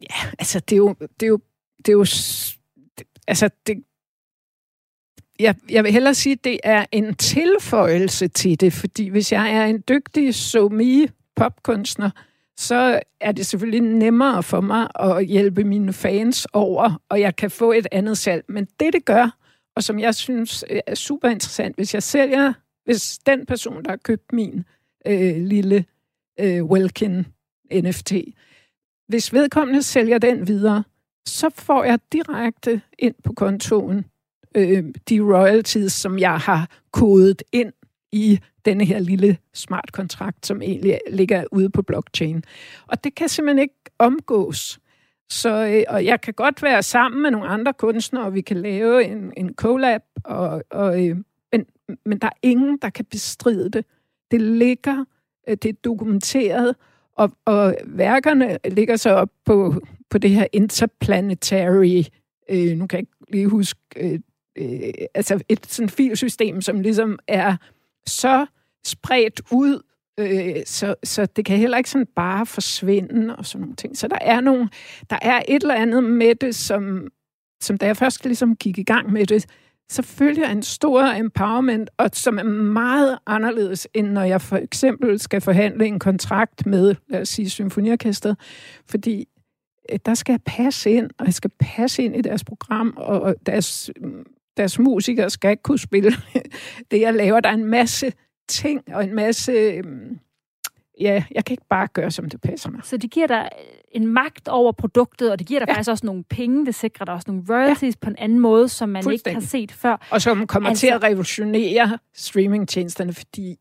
Ja, 0.00 0.28
altså 0.38 0.60
det 0.60 0.72
er 0.72 0.76
jo... 0.76 0.94
Det 1.00 1.22
er 1.22 1.26
jo, 1.26 1.40
det 1.78 1.88
er 1.88 1.92
jo 1.92 2.06
altså 3.28 3.50
det, 3.66 3.84
jeg, 5.40 5.54
jeg 5.70 5.84
vil 5.84 5.92
hellere 5.92 6.14
sige, 6.14 6.32
at 6.32 6.44
det 6.44 6.60
er 6.64 6.86
en 6.92 7.14
tilføjelse 7.14 8.28
til 8.28 8.60
det, 8.60 8.72
fordi 8.72 9.08
hvis 9.08 9.32
jeg 9.32 9.54
er 9.54 9.64
en 9.64 9.84
dygtig 9.88 10.34
somi 10.34 11.06
popkunstner, 11.36 12.10
så 12.56 13.00
er 13.20 13.32
det 13.32 13.46
selvfølgelig 13.46 13.80
nemmere 13.80 14.42
for 14.42 14.60
mig 14.60 14.88
at 15.00 15.26
hjælpe 15.26 15.64
mine 15.64 15.92
fans 15.92 16.46
over, 16.52 17.02
og 17.08 17.20
jeg 17.20 17.36
kan 17.36 17.50
få 17.50 17.72
et 17.72 17.86
andet 17.92 18.18
salg. 18.18 18.44
Men 18.48 18.68
det, 18.80 18.92
det 18.92 19.04
gør, 19.04 19.38
og 19.76 19.82
som 19.82 19.98
jeg 19.98 20.14
synes 20.14 20.64
øh, 20.70 20.80
er 20.86 20.94
super 20.94 21.28
interessant, 21.28 21.76
hvis 21.76 21.94
jeg 21.94 22.02
sælger, 22.02 22.52
hvis 22.84 23.18
den 23.18 23.46
person, 23.46 23.84
der 23.84 23.90
har 23.90 23.96
købt 23.96 24.32
min 24.32 24.64
øh, 25.06 25.36
lille 25.36 25.84
øh, 26.40 26.64
Welkin 26.64 27.26
NFT, 27.74 28.12
hvis 29.08 29.32
vedkommende 29.32 29.82
sælger 29.82 30.18
den 30.18 30.48
videre, 30.48 30.84
så 31.26 31.50
får 31.54 31.84
jeg 31.84 31.98
direkte 32.12 32.80
ind 32.98 33.14
på 33.24 33.32
kontoen 33.32 34.04
øh, 34.54 34.84
de 35.08 35.20
royalties, 35.20 35.92
som 35.92 36.18
jeg 36.18 36.38
har 36.38 36.70
kodet 36.92 37.42
ind 37.52 37.72
i 38.12 38.40
denne 38.66 38.84
her 38.84 38.98
lille 38.98 39.38
smart 39.54 39.92
kontrakt, 39.92 40.46
som 40.46 40.62
egentlig 40.62 40.98
ligger 41.10 41.44
ude 41.52 41.70
på 41.70 41.82
blockchain. 41.82 42.44
Og 42.86 43.04
det 43.04 43.14
kan 43.14 43.28
simpelthen 43.28 43.62
ikke 43.62 43.74
omgås. 43.98 44.78
Så, 45.30 45.66
øh, 45.66 45.84
og 45.88 46.04
jeg 46.04 46.20
kan 46.20 46.34
godt 46.34 46.62
være 46.62 46.82
sammen 46.82 47.22
med 47.22 47.30
nogle 47.30 47.48
andre 47.48 47.72
kunstnere, 47.72 48.24
og 48.24 48.34
vi 48.34 48.40
kan 48.40 48.56
lave 48.56 49.04
en, 49.04 49.32
en 49.36 49.54
collab, 49.54 50.02
og, 50.24 50.62
og, 50.70 51.06
øh, 51.06 51.16
men, 51.52 51.66
men 52.06 52.18
der 52.18 52.26
er 52.26 52.38
ingen, 52.42 52.78
der 52.82 52.90
kan 52.90 53.04
bestride 53.04 53.70
det. 53.70 53.84
Det 54.30 54.40
ligger, 54.40 55.04
øh, 55.48 55.56
det 55.62 55.68
er 55.68 55.72
dokumenteret, 55.84 56.76
og, 57.16 57.32
og 57.44 57.76
værkerne 57.84 58.58
ligger 58.64 58.96
så 58.96 59.10
op 59.10 59.30
på, 59.44 59.74
på 60.10 60.18
det 60.18 60.30
her 60.30 60.46
interplanetary, 60.52 62.02
øh, 62.50 62.76
nu 62.76 62.86
kan 62.86 62.96
jeg 62.96 63.00
ikke 63.00 63.32
lige 63.32 63.48
huske, 63.48 63.80
øh, 63.96 64.20
øh, 64.56 64.92
altså 65.14 65.40
et 65.48 65.66
sådan 65.66 65.88
filsystem, 65.88 66.60
som 66.60 66.80
ligesom 66.80 67.18
er 67.28 67.56
så 68.06 68.46
spredt 68.86 69.40
ud, 69.52 69.82
øh, 70.20 70.62
så, 70.66 70.94
så 71.04 71.26
det 71.26 71.44
kan 71.44 71.58
heller 71.58 71.78
ikke 71.78 71.90
sådan 71.90 72.06
bare 72.16 72.46
forsvinde 72.46 73.36
og 73.36 73.46
sådan 73.46 73.60
nogle 73.60 73.76
ting. 73.76 73.96
Så 73.96 74.08
der 74.08 74.18
er, 74.20 74.40
nogle, 74.40 74.68
der 75.10 75.18
er 75.22 75.42
et 75.48 75.62
eller 75.62 75.74
andet 75.74 76.04
med 76.04 76.34
det, 76.34 76.54
som, 76.54 77.08
som 77.60 77.78
da 77.78 77.86
jeg 77.86 77.96
først 77.96 78.24
ligesom 78.24 78.56
gik 78.56 78.78
i 78.78 78.82
gang 78.82 79.12
med 79.12 79.26
det, 79.26 79.46
så 79.88 80.02
følger 80.02 80.48
en 80.48 80.62
stor 80.62 81.02
empowerment, 81.02 81.90
og 81.98 82.10
som 82.12 82.38
er 82.38 82.42
meget 82.42 83.18
anderledes, 83.26 83.88
end 83.94 84.06
når 84.06 84.22
jeg 84.22 84.40
for 84.40 84.56
eksempel 84.56 85.18
skal 85.18 85.40
forhandle 85.40 85.86
en 85.86 85.98
kontrakt 85.98 86.66
med, 86.66 86.94
lad 87.08 87.20
os 87.20 87.28
sige, 87.28 87.50
symfoniorkestret, 87.50 88.36
fordi 88.90 89.28
øh, 89.92 89.98
der 90.06 90.14
skal 90.14 90.32
jeg 90.32 90.40
passe 90.46 90.90
ind, 90.90 91.10
og 91.18 91.26
jeg 91.26 91.34
skal 91.34 91.50
passe 91.60 92.02
ind 92.02 92.16
i 92.16 92.20
deres 92.20 92.44
program, 92.44 92.94
og 92.96 93.34
deres, 93.46 93.90
mm, 94.00 94.26
deres 94.56 94.78
musikere 94.78 95.30
skal 95.30 95.50
ikke 95.50 95.62
kunne 95.62 95.78
spille 95.78 96.12
det, 96.90 97.00
jeg 97.00 97.14
laver. 97.14 97.40
Der 97.40 97.48
er 97.48 97.54
en 97.54 97.64
masse 97.64 98.12
ting 98.48 98.82
og 98.94 99.04
en 99.04 99.14
masse... 99.14 99.52
Øhm, 99.52 100.18
ja, 101.00 101.24
jeg 101.30 101.44
kan 101.44 101.52
ikke 101.52 101.66
bare 101.70 101.86
gøre, 101.86 102.10
som 102.10 102.28
det 102.28 102.40
passer 102.40 102.70
mig. 102.70 102.80
Så 102.84 102.96
det 102.96 103.10
giver 103.10 103.26
dig 103.26 103.48
en 103.92 104.06
magt 104.06 104.48
over 104.48 104.72
produktet, 104.72 105.30
og 105.32 105.38
det 105.38 105.46
giver 105.46 105.60
dig 105.60 105.68
ja. 105.68 105.72
faktisk 105.72 105.90
også 105.90 106.06
nogle 106.06 106.24
penge, 106.24 106.66
det 106.66 106.74
sikrer 106.74 107.04
dig 107.04 107.14
også 107.14 107.24
nogle 107.30 107.44
royalties 107.48 107.94
ja. 107.94 108.04
på 108.04 108.10
en 108.10 108.16
anden 108.18 108.38
måde, 108.38 108.68
som 108.68 108.88
man 108.88 109.10
ikke 109.12 109.32
har 109.32 109.40
set 109.40 109.72
før. 109.72 110.06
Og 110.10 110.22
som 110.22 110.46
kommer 110.46 110.68
altså... 110.68 110.80
til 110.80 110.86
at 110.86 111.02
revolutionere 111.02 111.98
streamingtjenesterne, 112.14 113.12
fordi 113.12 113.56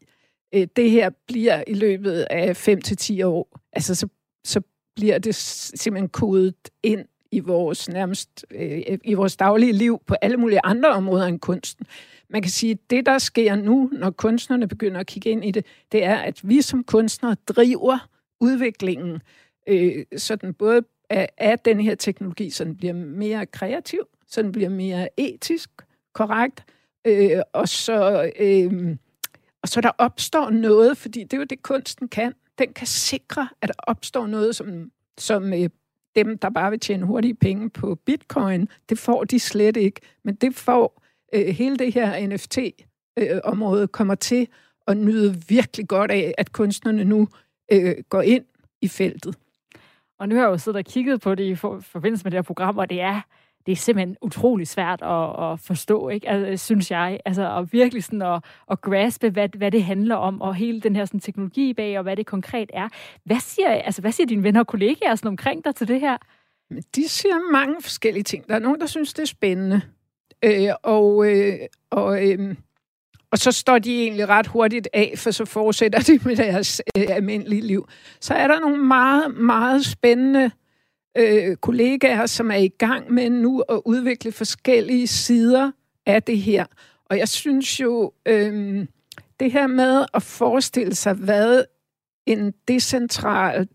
øh, 0.54 0.68
det 0.75 0.92
her 0.92 1.10
bliver 1.27 1.63
i 1.68 1.74
løbet 1.74 2.27
af 2.30 2.58
5 2.58 2.82
til 2.82 2.98
10 2.98 3.24
år, 3.24 3.60
altså 3.74 3.96
så, 3.96 4.08
så 4.44 4.62
bliver 4.96 5.18
det 5.18 5.36
simpelthen 5.36 6.10
kodet 6.10 6.56
ind 6.84 7.06
i 7.32 7.39
vores 7.39 7.89
nærmest 7.89 8.46
øh, 8.51 8.82
i 9.04 9.13
vores 9.13 9.38
daglige 9.38 9.74
liv 9.74 10.01
på 10.08 10.15
alle 10.22 10.38
mulige 10.38 10.60
andre 10.63 10.89
områder 10.89 11.25
end 11.25 11.39
kunsten. 11.39 11.86
Man 12.29 12.41
kan 12.41 12.51
sige, 12.51 12.72
at 12.72 12.89
det, 12.89 13.05
der 13.05 13.17
sker 13.17 13.55
nu, 13.55 13.89
når 13.94 14.10
kunstnerne 14.10 14.67
begynder 14.67 15.00
at 15.00 15.08
kigge 15.08 15.29
ind 15.29 15.46
i 15.46 15.51
det, 15.51 15.65
det 15.91 16.03
er, 16.03 16.15
at 16.15 16.50
vi 16.50 16.62
som 16.62 16.84
kunstnere 16.84 17.36
driver 17.48 18.08
udviklingen 18.39 19.22
øh, 19.67 20.05
sådan 20.17 20.53
både 20.53 20.82
af, 21.10 21.29
af 21.38 21.60
den 21.60 21.79
her 21.79 21.96
teknologi, 21.96 22.50
så 22.50 22.63
den 22.63 22.75
bliver 22.75 22.94
mere 22.94 23.46
kreativ, 23.46 24.00
så 24.27 24.41
den 24.41 24.51
bliver 24.51 24.70
mere 24.70 25.20
etisk 25.20 25.70
korrekt, 26.13 26.63
øh, 27.08 27.41
og, 27.53 27.70
så, 27.70 28.32
øh, 28.39 28.98
og 29.62 29.70
så 29.70 29.82
der 29.82 29.91
opstår 29.98 30.50
noget, 30.50 30.98
fordi 30.98 31.24
det 31.24 31.34
er 31.34 31.38
jo 31.38 31.44
det, 31.44 31.62
kunsten 31.62 32.08
kan. 32.08 32.34
Den 32.60 32.74
kan 32.74 32.88
sikre, 32.88 33.50
at 33.62 33.67
der 33.67 33.74
opstår 33.77 34.27
noget, 34.27 34.55
som, 34.55 34.91
som 35.17 35.53
øh, 35.53 35.70
dem, 36.15 36.38
der 36.38 36.50
bare 36.50 36.70
vil 36.70 36.79
tjene 36.79 37.05
hurtige 37.05 37.36
penge 37.36 37.70
på 37.70 37.96
bitcoin, 37.96 38.70
det 38.89 39.00
får 39.00 39.24
de 39.24 39.39
slet 39.39 39.77
ikke. 39.77 40.01
Men 40.24 40.36
det 40.36 40.55
får 40.55 41.01
øh, 41.36 41.48
hele 41.48 41.77
det 41.77 41.94
her 41.94 42.27
NFT-område 42.27 43.82
øh, 43.82 43.88
kommer 43.88 44.15
til 44.15 44.48
at 44.88 44.98
nyde 44.98 45.36
virkelig 45.48 45.88
godt 45.88 46.12
af, 46.12 46.34
at 46.38 46.51
kunstnerne 46.51 47.04
nu 47.04 47.27
øh, 47.72 47.96
går 48.10 48.22
ind 48.22 48.46
i 48.82 48.88
feltet. 48.88 49.36
Og 50.20 50.30
nu 50.30 50.36
har 50.36 50.42
jeg 50.42 50.50
jo 50.50 50.58
siddet 50.58 50.80
og 50.80 50.86
kigget 50.86 51.22
på 51.22 51.36
det 51.36 51.44
i 51.44 51.56
for, 51.56 51.80
forbindelse 51.80 52.24
med 52.24 52.32
det 52.32 52.38
her 52.38 52.42
program, 52.42 52.77
og 52.77 52.89
det 52.89 53.01
er, 53.01 53.22
det 53.65 53.72
er 53.72 53.75
simpelthen 53.75 54.18
utrolig 54.22 54.68
svært 54.68 55.01
at, 55.01 55.51
at 55.51 55.60
forstå, 55.60 56.10
ikke? 56.10 56.30
Altså, 56.30 56.65
synes 56.65 56.92
jeg. 56.92 57.20
Altså, 57.25 57.58
at 57.58 57.74
virkelig 57.74 58.04
sådan 58.04 58.22
at, 58.22 58.44
at 58.72 58.82
graspe, 58.82 59.30
hvad, 59.30 59.50
hvad 59.58 59.72
det 59.72 59.84
handler 59.84 60.15
om, 60.15 60.42
og 60.42 60.56
hele 60.56 60.82
den 60.82 60.96
her 60.96 61.06
sådan, 61.06 61.20
teknologi 61.20 61.74
bag, 61.74 61.98
og 61.98 62.04
hvad 62.04 62.15
det 62.15 62.25
konkret 62.25 62.72
er. 62.74 62.89
Hvad 63.24 63.39
siger, 63.39 63.70
altså, 63.70 64.01
hvad 64.01 64.12
siger 64.12 64.27
dine 64.27 64.44
venner 64.44 64.60
og 64.60 64.68
kollegaer 64.68 65.15
sådan 65.15 65.30
omkring 65.30 65.65
dig 65.65 65.75
til 65.75 65.88
det 65.88 66.00
her? 66.00 66.18
De 66.96 67.08
siger 67.08 67.51
mange 67.51 67.75
forskellige 67.82 68.24
ting. 68.24 68.48
Der 68.48 68.56
er 68.56 68.60
nogen, 68.60 68.80
der 68.80 68.86
synes, 68.86 69.13
det 69.13 69.22
er 69.22 69.27
spændende. 69.27 69.82
Øh, 70.44 70.70
og, 70.84 71.32
øh, 71.32 71.60
og, 71.89 72.30
øh, 72.30 72.56
og 73.32 73.38
så 73.38 73.51
står 73.51 73.80
de 73.80 74.01
egentlig 74.01 74.30
ret 74.30 74.48
hurtigt 74.48 74.88
af, 74.94 75.13
for 75.18 75.32
så 75.32 75.46
fortsætter 75.46 76.00
de 76.00 76.20
med 76.25 76.36
deres 76.36 76.82
øh, 76.98 77.06
almindelige 77.10 77.62
liv. 77.62 77.88
Så 78.22 78.34
er 78.34 78.48
der 78.48 78.60
nogle 78.60 78.84
meget, 78.84 79.36
meget 79.38 79.86
spændende 79.86 80.51
øh, 81.18 81.56
kollegaer, 81.56 82.25
som 82.25 82.51
er 82.51 82.56
i 82.56 82.68
gang 82.68 83.12
med 83.12 83.30
nu 83.30 83.60
at 83.70 83.82
udvikle 83.86 84.32
forskellige 84.32 85.08
sider 85.08 85.72
af 86.06 86.24
det 86.24 86.38
her. 86.38 86.65
Og 87.06 87.18
jeg 87.18 87.27
synes 87.30 87.80
jo, 87.80 88.13
øh, 88.25 88.86
det 89.39 89.51
her 89.51 89.68
med 89.68 90.06
at 90.13 90.24
forestille 90.24 90.96
sig, 90.96 91.13
hvad 91.13 91.65
en 92.25 92.54
decentral, 92.68 93.68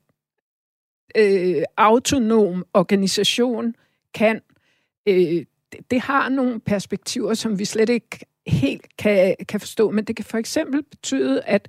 øh, 1.17 1.63
autonom 1.77 2.65
organisation 2.75 3.75
kan, 4.15 4.41
øh, 5.07 5.45
det, 5.73 5.91
det 5.91 6.01
har 6.01 6.29
nogle 6.29 6.61
perspektiver, 6.61 7.35
som 7.35 7.59
vi 7.59 7.65
slet 7.65 7.89
ikke 7.89 8.27
helt 8.47 8.97
kan, 8.97 9.37
kan 9.49 9.61
forstå, 9.61 9.91
men 9.91 10.05
det 10.05 10.17
kan 10.17 10.25
for 10.25 10.39
eksempel 10.39 10.83
betyde, 10.83 11.43
at 11.43 11.69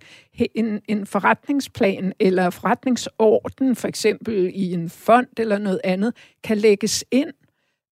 en, 0.55 0.81
en 0.87 1.05
forretningsplan 1.05 2.13
eller 2.19 2.49
forretningsorden, 2.49 3.75
for 3.75 3.87
eksempel 3.87 4.51
i 4.53 4.73
en 4.73 4.89
fond 4.89 5.27
eller 5.37 5.57
noget 5.57 5.81
andet, 5.83 6.13
kan 6.43 6.57
lægges 6.57 7.05
ind 7.11 7.33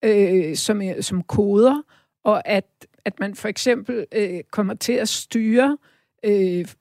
øh, 0.04 0.56
som, 0.56 0.82
øh, 0.82 1.04
som 1.04 1.24
koder, 1.24 1.82
og 2.24 2.48
at, 2.48 2.88
at 3.06 3.20
man 3.20 3.36
for 3.36 3.48
eksempel 3.48 4.06
øh, 4.12 4.40
kommer 4.52 4.74
til 4.74 4.94
at 4.94 5.10
styre 5.10 5.78
øh, 5.82 5.97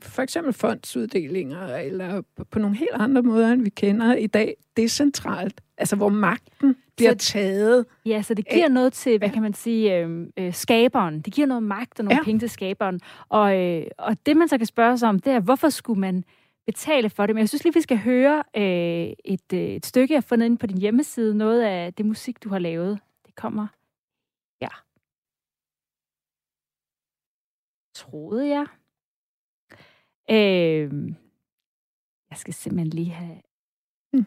for 0.00 0.22
eksempel 0.22 0.52
fondsuddelinger, 0.52 1.76
eller 1.76 2.22
på, 2.36 2.44
på 2.44 2.58
nogle 2.58 2.76
helt 2.76 2.90
andre 2.94 3.22
måder, 3.22 3.52
end 3.52 3.62
vi 3.62 3.70
kender 3.70 4.14
i 4.14 4.26
dag, 4.26 4.54
decentralt. 4.76 5.60
Altså, 5.78 5.96
hvor 5.96 6.08
magten 6.08 6.76
bliver 6.96 7.12
så, 7.18 7.32
taget. 7.32 7.86
Ja, 8.06 8.22
så 8.22 8.34
det 8.34 8.48
giver 8.48 8.64
af, 8.64 8.72
noget 8.72 8.92
til, 8.92 9.18
hvad 9.18 9.30
kan 9.30 9.42
man 9.42 9.54
sige, 9.54 9.98
øh, 9.98 10.26
øh, 10.36 10.54
skaberen. 10.54 11.20
Det 11.20 11.32
giver 11.32 11.46
noget 11.46 11.62
magt 11.62 11.98
og 11.98 12.04
nogle 12.04 12.16
ja. 12.16 12.24
penge 12.24 12.38
til 12.38 12.50
skaberen. 12.50 13.00
Og, 13.28 13.62
øh, 13.62 13.86
og 13.98 14.16
det, 14.26 14.36
man 14.36 14.48
så 14.48 14.58
kan 14.58 14.66
spørge 14.66 14.98
sig 14.98 15.08
om, 15.08 15.18
det 15.18 15.32
er, 15.32 15.40
hvorfor 15.40 15.68
skulle 15.68 16.00
man 16.00 16.24
betale 16.66 17.10
for 17.10 17.26
det? 17.26 17.34
Men 17.34 17.40
jeg 17.40 17.48
synes 17.48 17.64
lige, 17.64 17.74
vi 17.74 17.80
skal 17.80 17.98
høre 17.98 18.42
øh, 18.56 19.12
et, 19.24 19.52
øh, 19.52 19.60
et 19.60 19.86
stykke, 19.86 20.14
jeg 20.14 20.16
har 20.16 20.26
fundet 20.28 20.46
inde 20.46 20.56
på 20.56 20.66
din 20.66 20.78
hjemmeside. 20.78 21.34
Noget 21.34 21.62
af 21.62 21.94
det 21.94 22.06
musik, 22.06 22.44
du 22.44 22.48
har 22.48 22.58
lavet. 22.58 22.98
Det 23.26 23.34
kommer 23.34 23.66
ja. 24.60 24.68
Troede 27.94 28.48
jeg. 28.48 28.66
Øh, 30.30 30.90
jeg 32.30 32.38
skal 32.38 32.54
simpelthen 32.54 32.90
lige 32.90 33.11
have... 33.11 33.40
Hmm. 34.12 34.26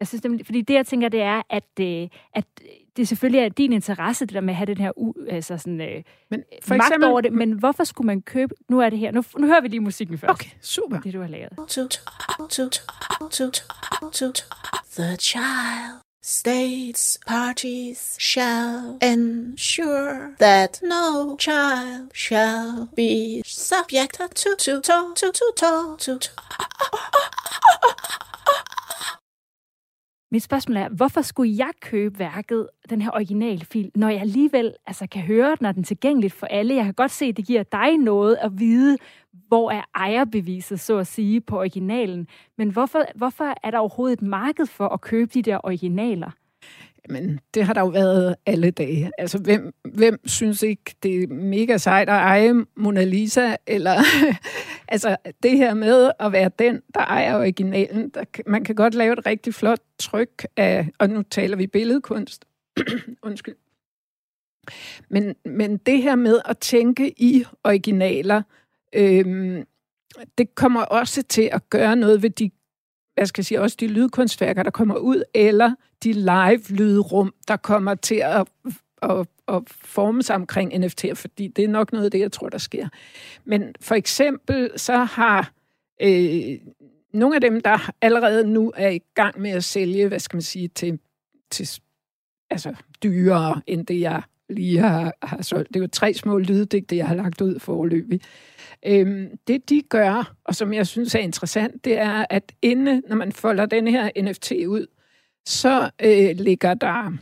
Jeg 0.00 0.08
synes 0.08 0.24
nemlig, 0.24 0.46
fordi 0.46 0.62
det, 0.62 0.74
jeg 0.74 0.86
tænker, 0.86 1.08
det 1.08 1.22
er, 1.22 1.42
at, 1.50 1.80
øh, 1.80 2.08
at 2.32 2.44
det 2.96 3.08
selvfølgelig 3.08 3.40
er 3.40 3.48
din 3.48 3.72
interesse, 3.72 4.26
det 4.26 4.34
der 4.34 4.40
med 4.40 4.50
at 4.50 4.56
have 4.56 4.66
den 4.66 4.78
her 4.78 4.92
u, 4.98 5.14
altså 5.28 5.58
sådan, 5.58 5.80
øh, 5.80 6.02
men 6.30 6.44
for 6.62 6.74
magt 6.74 6.88
eksempel, 6.88 7.10
over 7.10 7.20
det, 7.20 7.32
men 7.32 7.52
hvorfor 7.52 7.84
skulle 7.84 8.06
man 8.06 8.22
købe... 8.22 8.54
Nu 8.68 8.80
er 8.80 8.90
det 8.90 8.98
her. 8.98 9.12
Nu, 9.12 9.22
nu 9.38 9.46
hører 9.46 9.60
vi 9.60 9.68
lige 9.68 9.80
musikken 9.80 10.18
først. 10.18 10.30
Okay, 10.30 10.50
super. 10.60 11.00
Det, 11.00 11.14
du 11.14 11.20
har 11.20 11.28
lavet. 11.28 11.52
The 14.96 15.16
child 15.16 16.05
States 16.28 17.18
parties 17.24 18.16
shall 18.18 18.98
ensure 19.00 20.34
that 20.40 20.80
no 20.82 21.36
child 21.36 22.10
shall 22.12 22.86
be 22.96 23.44
subjected 23.46 24.34
to 24.34 24.56
to 24.56 24.80
to 24.80 25.14
to 25.14 25.30
to 25.30 25.52
to 26.00 26.18
to. 26.18 26.30
Mit 30.30 30.42
spørgsmål 30.42 30.76
er, 30.76 30.88
hvorfor 30.88 31.22
skulle 31.22 31.56
jeg 31.56 31.70
købe 31.80 32.18
værket, 32.18 32.68
den 32.90 33.02
her 33.02 33.10
originalfil, 33.10 33.90
når 33.94 34.08
jeg 34.08 34.20
alligevel 34.20 34.74
altså, 34.86 35.06
kan 35.06 35.22
høre 35.22 35.48
den, 35.48 35.58
når 35.60 35.72
den 35.72 35.80
er 35.80 35.86
tilgængeligt 35.86 36.32
for 36.32 36.46
alle? 36.46 36.74
Jeg 36.74 36.84
kan 36.84 36.94
godt 36.94 37.10
se, 37.10 37.24
at 37.24 37.36
det 37.36 37.46
giver 37.46 37.62
dig 37.62 37.98
noget 37.98 38.36
at 38.40 38.58
vide, 38.58 38.98
hvor 39.48 39.70
er 39.70 39.82
ejerbeviset, 39.94 40.80
så 40.80 40.98
at 40.98 41.06
sige, 41.06 41.40
på 41.40 41.58
originalen. 41.58 42.28
Men 42.58 42.70
hvorfor, 42.70 43.04
hvorfor 43.14 43.54
er 43.62 43.70
der 43.70 43.78
overhovedet 43.78 44.18
et 44.22 44.28
marked 44.28 44.66
for 44.66 44.88
at 44.88 45.00
købe 45.00 45.30
de 45.34 45.42
der 45.42 45.58
originaler? 45.64 46.30
Men 47.08 47.40
det 47.54 47.64
har 47.64 47.72
der 47.72 47.80
jo 47.80 47.86
været 47.86 48.36
alle 48.46 48.70
dage. 48.70 49.10
Altså, 49.18 49.38
hvem, 49.38 49.74
hvem 49.84 50.28
synes 50.28 50.62
ikke, 50.62 50.94
det 51.02 51.22
er 51.22 51.26
mega 51.28 51.76
sejt 51.76 52.08
at 52.08 52.14
eje 52.14 52.64
Mona 52.76 53.04
Lisa? 53.04 53.56
Eller, 53.66 54.02
altså, 54.88 55.16
det 55.42 55.50
her 55.50 55.74
med 55.74 56.10
at 56.20 56.32
være 56.32 56.50
den, 56.58 56.82
der 56.94 57.00
ejer 57.00 57.36
originalen. 57.36 58.08
Der, 58.08 58.24
man 58.46 58.64
kan 58.64 58.74
godt 58.74 58.94
lave 58.94 59.12
et 59.12 59.26
rigtig 59.26 59.54
flot 59.54 59.80
tryk 59.98 60.46
af, 60.56 60.88
og 60.98 61.10
nu 61.10 61.22
taler 61.22 61.56
vi 61.56 61.66
billedkunst. 61.66 62.44
Undskyld. 63.22 63.56
Men, 65.08 65.34
men 65.44 65.76
det 65.76 66.02
her 66.02 66.14
med 66.14 66.40
at 66.44 66.58
tænke 66.58 67.22
i 67.22 67.44
originaler, 67.64 68.42
øhm, 68.92 69.64
det 70.38 70.54
kommer 70.54 70.82
også 70.82 71.22
til 71.22 71.48
at 71.52 71.70
gøre 71.70 71.96
noget 71.96 72.22
ved 72.22 72.30
de 72.30 72.50
hvad 73.16 73.26
skal 73.26 73.40
jeg 73.40 73.46
sige, 73.46 73.60
også 73.60 73.76
de 73.80 73.86
lydkunstværker, 73.86 74.62
der 74.62 74.70
kommer 74.70 74.96
ud, 74.96 75.22
eller 75.34 75.74
de 76.02 76.12
live-lydrum, 76.12 77.34
der 77.48 77.56
kommer 77.56 77.94
til 77.94 78.22
at, 78.24 78.48
at, 79.02 79.26
at 79.48 79.62
forme 79.66 80.22
sig 80.22 80.36
omkring 80.36 80.84
NFT'er, 80.84 81.14
fordi 81.14 81.48
det 81.48 81.64
er 81.64 81.68
nok 81.68 81.92
noget 81.92 82.04
af 82.04 82.10
det, 82.10 82.20
jeg 82.20 82.32
tror, 82.32 82.48
der 82.48 82.58
sker. 82.58 82.88
Men 83.44 83.74
for 83.80 83.94
eksempel 83.94 84.70
så 84.76 84.96
har 84.96 85.52
øh, 86.02 86.58
nogle 87.12 87.34
af 87.34 87.40
dem, 87.40 87.60
der 87.60 87.90
allerede 88.02 88.46
nu 88.46 88.72
er 88.76 88.88
i 88.88 89.00
gang 89.14 89.40
med 89.40 89.50
at 89.50 89.64
sælge, 89.64 90.08
hvad 90.08 90.18
skal 90.18 90.36
man 90.36 90.42
sige, 90.42 90.68
til, 90.68 90.98
til 91.50 91.68
altså 92.50 92.74
dyrere, 93.02 93.62
end 93.66 93.86
det, 93.86 94.00
jeg 94.00 94.22
lige 94.48 94.78
har, 94.78 95.16
har 95.22 95.42
solgt. 95.42 95.68
Det 95.68 95.76
er 95.76 95.80
jo 95.80 95.86
tre 95.86 96.14
små 96.14 96.38
lyddigte, 96.38 96.96
jeg 96.96 97.08
har 97.08 97.14
lagt 97.14 97.40
ud 97.40 97.58
forløbig. 97.58 98.20
Øhm, 98.86 99.28
det 99.46 99.70
de 99.70 99.82
gør, 99.88 100.34
og 100.44 100.54
som 100.54 100.72
jeg 100.72 100.86
synes 100.86 101.14
er 101.14 101.18
interessant, 101.18 101.84
det 101.84 101.98
er, 101.98 102.26
at 102.30 102.52
inde, 102.62 103.02
når 103.08 103.16
man 103.16 103.32
folder 103.32 103.66
den 103.66 103.86
her 103.86 104.10
NFT 104.22 104.52
ud, 104.52 104.86
så 105.46 105.90
øh, 106.02 106.36
ligger 106.36 106.74
der, 106.74 107.12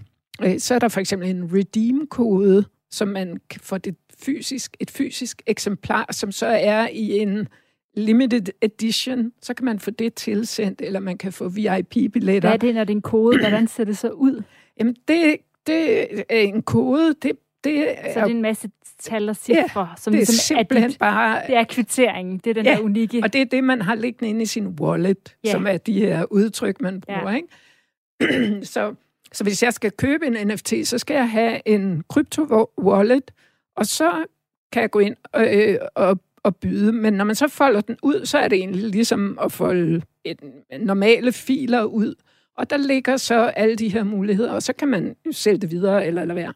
øh, 0.45 0.59
så 0.59 0.75
er 0.75 0.79
der 0.79 0.89
for 0.89 1.01
eksempel 1.01 1.31
en 1.31 1.51
redeem-kode, 1.55 2.65
som 2.91 3.09
man 3.09 3.41
kan 3.51 3.61
få 3.61 3.79
det 3.79 3.97
fysisk, 4.25 4.77
et 4.81 4.91
fysisk 4.91 5.43
eksemplar, 5.47 6.07
som 6.13 6.33
så 6.33 6.47
er 6.47 6.89
i 6.93 7.19
en 7.19 7.49
limited 7.97 8.47
edition, 8.63 9.33
så 9.43 9.55
kan 9.55 9.65
man 9.65 9.79
få 9.79 9.91
det 9.91 10.15
tilsendt, 10.15 10.81
eller 10.81 11.01
man 11.01 11.19
kan 11.19 11.33
få 11.33 11.49
VIP-billetter. 11.49 12.49
Hvad 12.49 12.53
er 12.53 12.57
det, 12.57 12.75
når 12.75 12.85
det 12.85 12.93
er 12.93 12.97
en 12.97 13.03
kode? 13.03 13.39
Hvordan 13.39 13.69
ser 13.69 13.85
det 13.85 13.99
så 13.99 14.11
ud? 14.11 14.43
Jamen, 14.79 14.97
det, 15.09 15.37
det 15.67 16.09
er 16.29 16.41
en 16.41 16.63
kode, 16.63 17.15
det, 17.23 17.33
det 17.65 17.91
er... 17.91 18.13
Så 18.13 18.21
det 18.21 18.27
er 18.27 18.35
en 18.35 18.43
masse 18.43 18.71
tal 18.99 19.29
og 19.29 19.37
cifre, 19.37 19.81
ja, 19.81 19.87
som 19.97 20.13
det 20.13 20.19
er 20.19 20.21
ligesom 20.21 20.57
simpelthen 20.57 20.85
er 20.85 20.89
dit, 20.89 20.99
bare... 20.99 21.43
Det 21.47 21.57
er 21.57 21.65
kvitteringen, 21.65 22.39
det 22.39 22.51
er 22.51 22.55
den 22.55 22.65
ja, 22.65 22.75
der 22.75 22.81
unikke... 22.81 23.21
og 23.23 23.33
det 23.33 23.41
er 23.41 23.45
det, 23.45 23.65
man 23.65 23.83
har 23.83 23.95
liggende 23.95 24.31
inde 24.31 24.43
i 24.43 24.47
sin 24.47 24.67
wallet, 24.67 25.37
ja. 25.45 25.51
som 25.51 25.67
er 25.67 25.77
de 25.77 25.93
her 25.93 26.25
udtryk, 26.33 26.81
man 26.81 27.01
bruger, 27.01 27.31
ja. 27.31 27.37
ikke? 27.37 28.67
så, 28.73 28.95
så 29.33 29.45
hvis 29.45 29.63
jeg 29.63 29.73
skal 29.73 29.93
købe 29.93 30.27
en 30.27 30.49
NFT, 30.49 30.73
så 30.85 30.99
skal 30.99 31.15
jeg 31.15 31.31
have 31.31 31.69
en 31.69 32.05
krypto-wallet, 32.09 33.31
og 33.77 33.87
så 33.87 34.25
kan 34.73 34.83
jeg 34.83 34.91
gå 34.91 34.99
ind 34.99 35.17
og, 35.33 35.57
øh, 35.57 35.79
og, 35.95 36.19
og 36.43 36.57
byde. 36.57 36.93
Men 36.93 37.15
når 37.15 37.25
man 37.25 37.35
så 37.35 37.49
folder 37.49 37.81
den 37.81 37.97
ud, 38.03 38.27
så 38.27 38.39
er 38.39 38.49
det 38.49 38.59
egentlig 38.59 38.91
ligesom 38.91 39.39
at 39.43 39.53
folde 39.53 40.03
et, 40.25 40.41
normale 40.81 41.33
filer 41.33 41.85
ud. 41.85 42.15
Og 42.57 42.71
der 42.71 42.77
ligger 42.77 43.17
så 43.17 43.35
alle 43.35 43.77
de 43.77 43.89
her 43.89 44.05
muligheder, 44.05 44.53
og 44.53 44.63
så 44.63 44.73
kan 44.73 44.89
man 44.89 45.17
sælge 45.33 45.59
det 45.59 45.71
videre 45.71 46.07
eller 46.07 46.25
lade 46.25 46.37
være. 46.37 46.53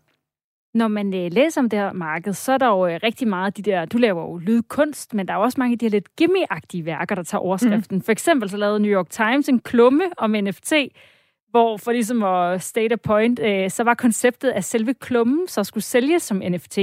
Når 0.75 0.89
man 0.89 1.15
øh, 1.15 1.33
læser 1.33 1.61
om 1.61 1.69
det 1.69 1.79
her 1.79 1.93
marked, 1.93 2.33
så 2.33 2.53
er 2.53 2.59
der 2.59 2.67
jo 2.67 2.87
øh, 2.87 3.01
rigtig 3.03 3.29
meget 3.29 3.47
af 3.47 3.53
de 3.53 3.63
der, 3.63 3.85
du 3.85 3.99
laver 3.99 4.23
jo 4.23 4.37
lydkunst, 4.37 5.15
men 5.15 5.29
der 5.29 5.35
er 5.35 5.39
også 5.39 5.61
mange 5.61 5.73
af 5.73 5.79
de 5.79 5.85
her 5.85 5.91
lidt 5.91 6.17
gimme 6.17 6.39
værker, 6.85 7.15
der 7.15 7.23
tager 7.23 7.43
overskriften. 7.43 7.97
Mm. 7.97 8.03
For 8.03 8.13
eksempel 8.13 8.51
så 8.51 8.57
lavede 8.57 8.81
New 8.81 8.93
York 8.93 9.11
Times 9.11 9.49
en 9.49 9.61
klumme 9.61 10.05
om 10.17 10.31
NFT, 10.31 10.73
hvor 11.51 11.77
for 11.77 11.93
ligesom 11.93 12.23
at 12.23 12.63
state 12.63 12.93
a 12.93 12.97
point, 12.97 13.41
øh, 13.41 13.71
så 13.71 13.85
var 13.85 13.95
konceptet, 13.95 14.51
at 14.51 14.65
selve 14.65 14.95
klummen 14.95 15.49
så 15.49 15.65
skulle 15.65 15.85
sælges 15.85 16.23
som 16.23 16.43
NFT. 16.51 16.79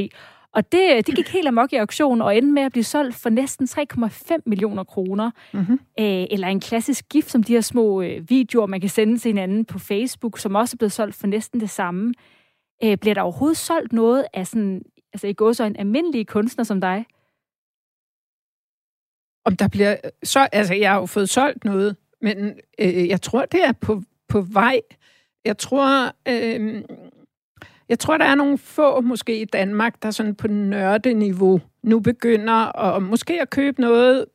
Og 0.56 0.72
det, 0.72 1.08
det 1.08 1.16
gik 1.16 1.30
helt 1.30 1.48
amok 1.48 1.74
i 1.74 1.76
auktion 1.76 2.22
og 2.22 2.38
endte 2.38 2.52
med 2.52 2.62
at 2.62 2.72
blive 2.72 2.84
solgt 2.84 3.16
for 3.16 3.30
næsten 3.30 3.68
3,5 3.68 4.38
millioner 4.46 4.84
kroner. 4.84 5.32
Mm-hmm. 5.54 5.80
Øh, 6.00 6.26
eller 6.32 6.48
en 6.48 6.60
klassisk 6.60 7.10
gift, 7.10 7.32
som 7.32 7.44
de 7.44 7.54
her 7.54 7.62
små 7.62 8.02
øh, 8.02 8.30
videoer, 8.30 8.66
man 8.66 8.82
kan 8.82 8.90
sende 8.90 9.18
til 9.18 9.30
hinanden 9.30 9.66
på 9.66 9.80
Facebook, 9.80 10.40
som 10.40 10.56
også 10.56 10.76
er 10.76 10.78
blevet 10.78 10.92
solgt 10.92 11.16
for 11.16 11.28
næsten 11.28 11.60
det 11.60 11.70
samme. 11.70 12.14
Øh, 12.84 12.98
bliver 12.98 13.14
der 13.14 13.22
overhovedet 13.22 13.58
solgt 13.58 13.94
noget 13.94 14.26
af 14.34 14.48
sådan, 14.48 14.82
altså 15.14 15.28
i 15.28 15.34
går 15.34 15.54
så 15.54 15.64
en 15.64 15.76
almindelig 15.76 16.28
kunstner 16.28 16.64
som 16.64 16.82
dig? 16.82 17.06
Om 19.46 19.56
der 19.56 19.68
bliver 19.68 19.96
øh, 20.04 20.12
så, 20.24 20.48
altså 20.52 20.74
jeg 20.74 20.92
har 20.92 21.00
jo 21.00 21.06
fået 21.06 21.30
solgt 21.30 21.64
noget, 21.66 21.96
men 22.22 22.60
øh, 22.80 23.08
jeg 23.08 23.22
tror, 23.22 23.46
det 23.46 23.64
er 23.64 23.72
på 23.72 24.02
på 24.28 24.42
vej. 24.42 24.82
Jeg 25.46 25.58
tror, 25.58 26.12
øh, 26.28 26.84
jeg 27.90 28.00
tror, 28.00 28.18
der 28.18 28.26
er 28.26 28.36
nogle 28.36 28.58
få, 28.58 29.02
måske 29.02 29.42
i 29.42 29.46
Danmark, 29.46 30.04
der 30.04 30.12
sådan 30.12 30.36
på 30.36 30.48
nørdeniveau 30.48 31.62
nu 31.84 32.00
begynder 32.00 32.78
at 32.78 33.04
måske 33.04 33.42
at 33.42 33.50
købe 33.50 33.82
noget. 33.82 34.26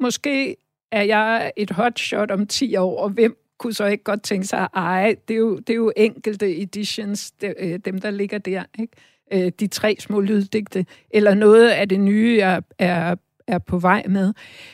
Måske 0.00 0.56
er 0.92 1.02
jeg 1.02 1.52
et 1.56 1.70
hotshot 1.70 2.30
om 2.30 2.46
10 2.46 2.76
år, 2.76 3.02
og 3.02 3.10
hvem 3.10 3.47
kunne 3.58 3.72
så 3.72 3.86
ikke 3.86 4.04
godt 4.04 4.22
tænke 4.22 4.46
sig 4.46 4.60
at 4.60 4.68
eje? 4.74 5.16
Det 5.28 5.34
er 5.34 5.38
jo, 5.38 5.56
det 5.58 5.70
er 5.70 5.76
jo 5.76 5.92
enkelte 5.96 6.62
editions, 6.62 7.32
øh, 7.58 7.78
dem 7.84 7.98
der 7.98 8.10
ligger 8.10 8.38
der, 8.38 8.62
ikke? 8.78 8.92
Øh, 9.32 9.52
de 9.60 9.66
tre 9.66 9.96
små 10.00 10.20
lyddigte, 10.20 10.86
eller 11.10 11.34
noget 11.34 11.68
af 11.68 11.88
det 11.88 12.00
nye, 12.00 12.36
jeg 12.38 12.62
er, 12.78 13.14
er 13.46 13.58
på 13.58 13.78
vej 13.78 14.02
med. 14.08 14.32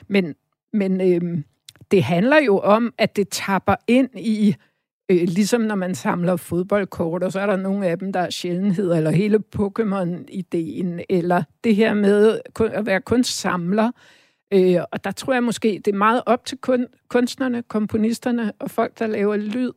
Men, 0.08 0.34
men 0.72 1.00
øh, 1.00 1.38
det 1.90 2.02
handler 2.02 2.42
jo 2.42 2.58
om, 2.58 2.94
at 2.98 3.16
det 3.16 3.28
tapper 3.28 3.74
ind 3.86 4.10
i, 4.18 4.54
øh, 5.08 5.22
ligesom 5.22 5.60
når 5.60 5.74
man 5.74 5.94
samler 5.94 6.36
fodboldkort, 6.36 7.22
og 7.22 7.32
så 7.32 7.40
er 7.40 7.46
der 7.46 7.56
nogle 7.56 7.86
af 7.86 7.98
dem, 7.98 8.12
der 8.12 8.20
er 8.20 8.30
sjældenheder, 8.30 8.96
eller 8.96 9.10
hele 9.10 9.38
Pokémon-ideen, 9.56 11.04
eller 11.08 11.42
det 11.64 11.76
her 11.76 11.94
med 11.94 12.40
at 12.58 12.86
være 12.86 13.00
kun 13.00 13.24
samler. 13.24 13.86
Øh, 13.86 13.92
Øh, 14.54 14.84
og 14.92 15.04
der 15.04 15.10
tror 15.10 15.32
jeg 15.32 15.44
måske, 15.44 15.80
det 15.84 15.92
er 15.92 15.98
meget 15.98 16.22
op 16.26 16.44
til 16.44 16.58
kun, 16.58 16.86
kunstnerne, 17.08 17.62
komponisterne 17.62 18.52
og 18.58 18.70
folk, 18.70 18.98
der 18.98 19.06
laver 19.06 19.36
lyd, 19.36 19.72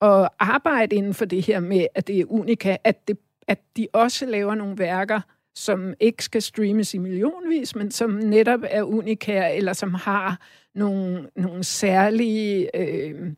og 0.00 0.30
arbejde 0.38 0.96
inden 0.96 1.14
for 1.14 1.24
det 1.24 1.46
her 1.46 1.60
med, 1.60 1.86
at 1.94 2.06
det 2.06 2.20
er 2.20 2.24
unika, 2.28 2.76
at 2.84 3.08
det 3.08 3.18
at 3.50 3.58
de 3.76 3.88
også 3.92 4.26
laver 4.26 4.54
nogle 4.54 4.78
værker, 4.78 5.20
som 5.54 5.94
ikke 6.00 6.24
skal 6.24 6.42
streames 6.42 6.94
i 6.94 6.98
millionvis, 6.98 7.76
men 7.76 7.90
som 7.90 8.10
netop 8.10 8.60
er 8.70 8.82
unika, 8.82 9.56
eller 9.56 9.72
som 9.72 9.94
har 9.94 10.40
nogle, 10.74 11.28
nogle 11.36 11.64
særlige, 11.64 12.76
øh, 12.76 13.32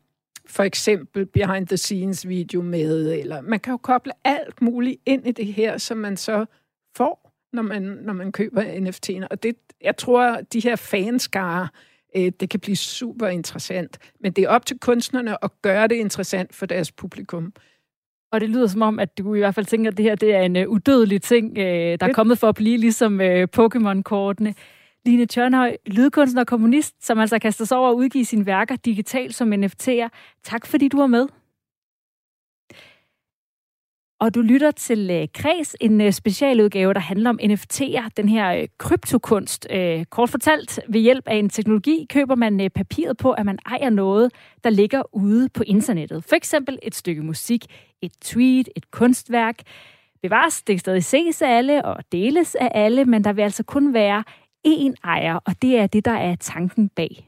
for 0.45 0.63
eksempel 0.63 1.25
behind-the-scenes 1.25 2.27
video 2.27 2.61
med, 2.61 3.13
eller 3.13 3.41
man 3.41 3.59
kan 3.59 3.71
jo 3.71 3.77
koble 3.77 4.11
alt 4.23 4.61
muligt 4.61 5.01
ind 5.05 5.27
i 5.27 5.31
det 5.31 5.45
her, 5.45 5.77
som 5.77 5.97
man 5.97 6.17
så 6.17 6.45
får, 6.95 7.22
når 7.53 7.61
man, 7.61 7.81
når 7.81 8.13
man 8.13 8.31
køber 8.31 8.61
NFT'erne. 8.61 9.27
Og 9.31 9.43
det, 9.43 9.55
jeg 9.81 9.97
tror, 9.97 10.39
de 10.53 10.59
her 10.59 10.75
fanskare, 10.75 11.67
øh, 12.15 12.31
det 12.39 12.49
kan 12.49 12.59
blive 12.59 12.75
super 12.75 13.27
interessant. 13.27 13.97
Men 14.19 14.31
det 14.31 14.43
er 14.43 14.49
op 14.49 14.65
til 14.65 14.79
kunstnerne 14.79 15.43
at 15.43 15.51
gøre 15.61 15.87
det 15.87 15.95
interessant 15.95 16.55
for 16.55 16.65
deres 16.65 16.91
publikum. 16.91 17.53
Og 18.31 18.41
det 18.41 18.49
lyder 18.49 18.67
som 18.67 18.81
om, 18.81 18.99
at 18.99 19.17
du 19.17 19.35
i 19.35 19.39
hvert 19.39 19.55
fald 19.55 19.65
tænker, 19.65 19.91
at 19.91 19.97
det 19.97 20.05
her 20.05 20.15
det 20.15 20.35
er 20.35 20.41
en 20.41 20.55
uh, 20.55 20.63
udødelig 20.63 21.21
ting, 21.21 21.51
uh, 21.51 21.63
der 21.63 21.97
er 22.01 22.13
kommet 22.13 22.37
for 22.37 22.49
at 22.49 22.55
blive 22.55 22.77
ligesom 22.77 23.19
uh, 23.19 23.43
Pokémon-kortene. 23.57 24.53
Line 25.05 25.25
Tjørnhøj, 25.25 25.77
lydkunstner 25.85 26.41
og 26.41 26.47
kommunist, 26.47 27.05
som 27.05 27.19
altså 27.19 27.39
kaster 27.39 27.65
sig 27.65 27.77
over 27.77 27.89
at 27.89 27.95
udgive 27.95 28.25
sine 28.25 28.45
værker 28.45 28.75
digitalt 28.75 29.35
som 29.35 29.53
NFT'er. 29.53 30.09
Tak 30.43 30.65
fordi 30.65 30.87
du 30.87 30.97
var 30.97 31.07
med. 31.07 31.27
Og 34.23 34.35
du 34.35 34.41
lytter 34.41 34.71
til 34.71 35.09
øh, 35.11 35.21
uh, 35.21 35.27
Kreds, 35.33 35.75
en 35.81 36.01
uh, 36.01 36.11
specialudgave, 36.11 36.93
der 36.93 36.99
handler 36.99 37.29
om 37.29 37.39
NFT'er, 37.43 38.09
den 38.17 38.29
her 38.29 38.61
uh, 38.61 38.67
kryptokunst. 38.77 39.67
Uh, 39.73 40.03
kort 40.09 40.29
fortalt, 40.29 40.79
ved 40.89 41.01
hjælp 41.01 41.27
af 41.27 41.35
en 41.35 41.49
teknologi 41.49 42.05
køber 42.09 42.35
man 42.35 42.61
uh, 42.61 42.67
papiret 42.75 43.17
på, 43.17 43.31
at 43.31 43.45
man 43.45 43.59
ejer 43.65 43.89
noget, 43.89 44.31
der 44.63 44.69
ligger 44.69 45.01
ude 45.15 45.49
på 45.49 45.63
internettet. 45.67 46.23
For 46.23 46.35
eksempel 46.35 46.79
et 46.83 46.95
stykke 46.95 47.21
musik, 47.21 47.65
et 48.01 48.11
tweet, 48.21 48.69
et 48.75 48.91
kunstværk. 48.91 49.55
Bevares, 50.21 50.61
det 50.61 50.73
kan 50.73 50.79
stadig 50.79 51.03
ses 51.03 51.41
af 51.41 51.57
alle 51.57 51.85
og 51.85 52.03
deles 52.11 52.55
af 52.55 52.71
alle, 52.73 53.05
men 53.05 53.23
der 53.23 53.33
vil 53.33 53.41
altså 53.41 53.63
kun 53.63 53.93
være 53.93 54.23
én 54.67 54.93
ejer, 55.03 55.39
og 55.45 55.61
det 55.61 55.77
er 55.77 55.87
det, 55.87 56.05
der 56.05 56.11
er 56.11 56.35
tanken 56.35 56.89
bag. 56.89 57.27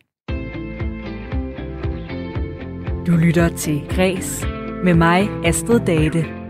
Du 3.08 3.12
lytter 3.12 3.50
til 3.58 3.82
Græs 3.90 4.46
med 4.84 4.94
mig, 4.94 5.30
Astrid 5.46 5.80
Date. 5.80 6.45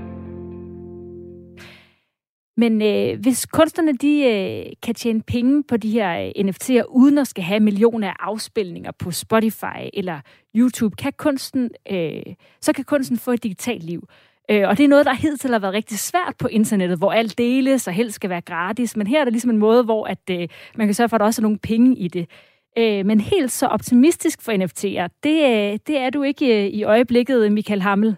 Men 2.58 2.82
øh, 2.82 3.20
hvis 3.22 3.46
kunstnerne 3.46 3.94
de 3.98 4.24
øh, 4.24 4.74
kan 4.84 4.96
tjene 4.96 5.22
penge 5.22 5.63
på 5.63 5.78
de 5.78 5.91
her 5.91 6.32
øh, 6.38 6.46
NFT'er, 6.46 6.84
uden 6.89 7.18
at 7.18 7.28
skal 7.28 7.44
have 7.44 7.60
millioner 7.60 8.08
af 8.08 8.15
afspilninger 8.20 8.91
på 8.91 9.12
Spotify 9.12 9.89
eller 9.94 10.20
YouTube, 10.56 10.96
kan 10.96 11.13
kunsten, 11.18 11.72
øh, 11.91 12.22
så 12.62 12.74
kan 12.74 12.84
kunsten 12.84 13.18
få 13.18 13.32
et 13.32 13.44
digitalt 13.44 13.84
liv. 13.84 14.08
Øh, 14.52 14.68
og 14.68 14.78
det 14.78 14.84
er 14.84 14.88
noget, 14.88 15.06
der 15.06 15.13
hidtil 15.13 15.52
har 15.52 15.60
været 15.60 15.74
rigtig 15.74 16.00
svært 16.00 16.34
på 16.39 16.48
internettet, 16.48 16.98
hvor 16.98 17.12
alt 17.12 17.38
deles 17.38 17.88
og 17.88 17.94
helst 17.94 18.15
skal 18.15 18.30
være 18.30 18.41
gratis. 18.41 18.96
Men 18.98 19.08
her 19.08 19.20
er 19.20 19.24
der 19.24 19.32
ligesom 19.32 19.50
en 19.50 19.58
måde, 19.58 19.84
hvor 19.84 20.08
at, 20.08 20.30
øh, 20.32 20.48
man 20.76 20.88
kan 20.88 20.94
sørge 20.94 21.10
for, 21.10 21.15
at 21.15 21.20
der 21.20 21.26
også 21.26 21.41
er 21.41 21.44
nogle 21.44 21.60
penge 21.60 21.98
i 21.98 22.08
det. 22.08 22.30
Øh, 22.78 23.06
men 23.06 23.20
helt 23.20 23.52
så 23.52 23.68
optimistisk 23.68 24.41
for 24.41 24.52
NFT'er, 24.52 25.08
det, 25.24 25.44
øh, 25.44 25.80
det 25.88 25.98
er 25.98 26.10
du 26.10 26.24
ikke 26.24 26.65
øh, 26.65 26.70
i 26.70 26.84
øjeblikket, 26.84 27.52
Michael 27.52 27.82
Hammel. 27.82 28.15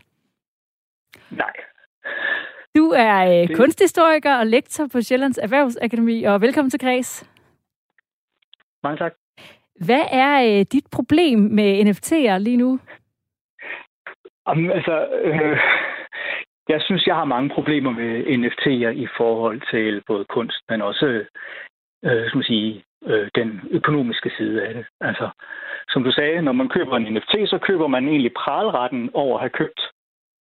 Nej. 1.30 1.54
Du 2.76 2.90
er 2.90 3.42
øh, 3.42 3.56
kunsthistoriker 3.56 4.38
og 4.38 4.48
lektor 4.48 4.88
på 4.94 5.02
Sjællands 5.02 5.38
Erhvervsakademi, 5.38 6.24
og 6.24 6.42
velkommen 6.42 6.70
til 6.70 6.80
Græs. 6.80 7.30
Mange 8.84 8.98
tak. 8.98 9.14
Hvad 9.86 10.06
er 10.12 10.60
øh, 10.60 10.66
dit 10.72 10.88
problem 10.92 11.40
med 11.40 11.86
NFT'er 11.86 12.38
lige 12.38 12.58
nu? 12.58 12.80
Om, 14.46 14.72
altså, 14.72 15.08
øh, 15.24 15.58
jeg 16.70 16.82
synes, 16.82 17.08
jeg 17.08 17.16
har 17.16 17.26
mange 17.26 17.50
problemer 17.50 17.92
med 17.92 18.26
NFT'er 18.40 18.94
i 19.06 19.08
forhold 19.18 19.62
til 19.72 20.04
både 20.08 20.26
kunst, 20.26 20.62
men 20.70 20.82
også 20.82 21.06
øh, 22.06 22.28
skal 22.28 22.38
man 22.38 22.44
sige, 22.44 22.84
øh, 23.06 23.30
den 23.36 23.62
økonomiske 23.72 24.32
side 24.38 24.64
af 24.68 24.74
det. 24.74 24.86
Altså, 25.02 25.30
som 25.90 26.04
du 26.04 26.12
sagde, 26.12 26.42
når 26.42 26.52
man 26.52 26.70
køber 26.70 26.98
en 26.98 27.14
NFT, 27.14 27.34
så 27.50 27.58
køber 27.62 27.88
man 27.88 28.08
egentlig 28.08 28.34
pralretten 28.34 29.10
over 29.14 29.36
at 29.38 29.42
have 29.42 29.58
købt 29.62 29.82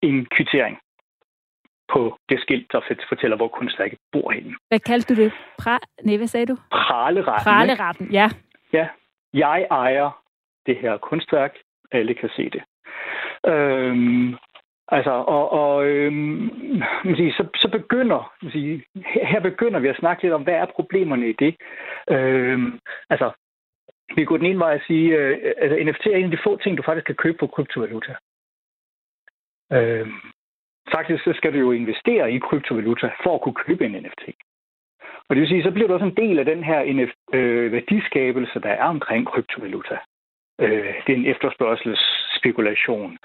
en 0.03 0.27
kvittering 0.37 0.79
på 1.93 2.17
det 2.29 2.41
skilt, 2.41 2.73
der 2.73 2.81
fortæller, 3.09 3.37
hvor 3.37 3.49
kunstværket 3.49 3.99
bor 4.13 4.31
henne. 4.31 4.57
Hvad 4.69 4.81
kaldte 4.81 5.15
du 5.15 5.23
det? 5.23 5.33
Pra- 5.63 6.03
Nej, 6.05 6.17
hvad 6.17 6.27
sagde 6.27 6.47
du? 6.47 6.57
Praleretten. 6.71 7.45
Praleretten, 7.45 8.07
ja. 8.13 8.29
Ja. 8.73 8.89
Jeg 9.35 9.67
ejer 9.71 10.23
det 10.67 10.77
her 10.77 10.97
kunstværk. 10.97 11.55
Alle 11.93 12.15
kan 12.15 12.31
se 12.37 12.51
det. 12.51 12.63
Øhm, 13.47 14.37
Altså, 14.89 15.11
og, 15.11 15.53
og 15.53 15.87
øhm, 15.87 16.51
sige, 17.17 17.33
så, 17.33 17.47
så 17.55 17.69
begynder, 17.73 18.33
sige, 18.53 18.85
her 19.33 19.41
begynder 19.41 19.81
vi 19.81 19.89
at 19.89 19.97
snakke 19.97 20.23
lidt 20.23 20.35
om, 20.35 20.43
hvad 20.43 20.55
er 20.55 20.67
problemerne 20.67 21.29
i 21.29 21.33
det? 21.33 21.57
Øhm, 22.11 22.79
altså, 23.11 23.31
vi 24.17 24.25
går 24.25 24.37
den 24.37 24.47
ene 24.47 24.59
vej 24.59 24.75
at 24.75 24.83
sige, 24.87 25.17
øh, 25.17 25.55
altså 25.57 25.77
NFT 25.85 26.07
er 26.07 26.17
en 26.17 26.25
af 26.25 26.31
de 26.31 26.45
få 26.45 26.57
ting, 26.57 26.77
du 26.79 26.83
faktisk 26.83 27.07
kan 27.07 27.15
købe 27.15 27.39
på 27.39 27.47
kryptovaluta. 27.47 28.15
Øhm, 29.73 30.13
faktisk 30.95 31.25
så 31.25 31.33
skal 31.37 31.53
du 31.53 31.59
jo 31.59 31.73
investere 31.73 32.33
i 32.33 32.39
kryptovaluta 32.39 33.11
for 33.23 33.35
at 33.35 33.41
kunne 33.41 33.61
købe 33.65 33.85
en 33.87 33.93
NFT. 34.03 34.25
Og 35.29 35.37
det 35.37 35.41
vil 35.41 35.49
sige, 35.49 35.63
så 35.63 35.71
bliver 35.71 35.89
du 35.89 35.95
også 35.95 36.07
en 36.07 36.17
del 36.17 36.39
af 36.39 36.45
den 36.45 36.65
her 36.65 36.93
NF, 36.93 37.11
øh, 37.33 37.73
værdiskabelse, 37.73 38.61
der 38.61 38.69
er 38.69 38.85
omkring 38.85 39.27
kryptovaluta. 39.27 39.99
Øh, 40.61 40.95
det 41.07 41.13
er 41.13 41.17
en 41.17 41.27
efterspørgselsspekulation. 41.27 43.19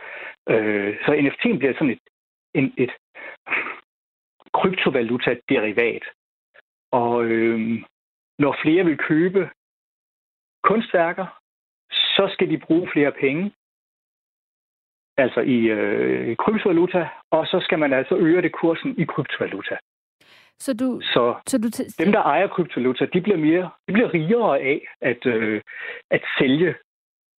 Øh, 0.49 0.97
så 1.06 1.12
NFT'en 1.12 1.58
bliver 1.58 1.73
sådan 1.73 1.89
et, 1.89 1.99
en, 2.53 2.73
et 2.77 2.91
kryptovaluta-derivat. 4.53 6.03
Og 6.91 7.25
øh, 7.25 7.60
når 8.39 8.58
flere 8.62 8.86
vil 8.86 8.97
købe 8.97 9.49
kunstværker, 10.63 11.27
så 11.91 12.30
skal 12.34 12.49
de 12.49 12.58
bruge 12.58 12.89
flere 12.93 13.12
penge, 13.12 13.51
altså 15.17 15.39
i 15.39 15.58
øh, 15.77 16.36
kryptovaluta, 16.36 17.08
og 17.32 17.47
så 17.47 17.60
skal 17.63 17.80
man 17.80 17.93
altså 17.93 18.15
øge 18.15 18.41
det 18.41 18.51
kursen 18.51 18.95
i 18.97 19.03
kryptovaluta. 19.03 19.77
Så, 20.60 20.73
du, 20.73 21.01
så, 21.01 21.36
så 21.47 21.58
du 21.58 21.67
dem, 22.03 22.12
der 22.12 22.21
ejer 22.21 22.47
kryptovaluta, 22.47 23.06
de 23.06 23.21
bliver, 23.21 23.38
mere, 23.38 23.69
de 23.88 23.93
bliver 23.93 24.13
rigere 24.13 24.60
af 24.60 24.88
at, 25.01 25.25
øh, 25.25 25.62
at 26.12 26.21
sælge 26.39 26.75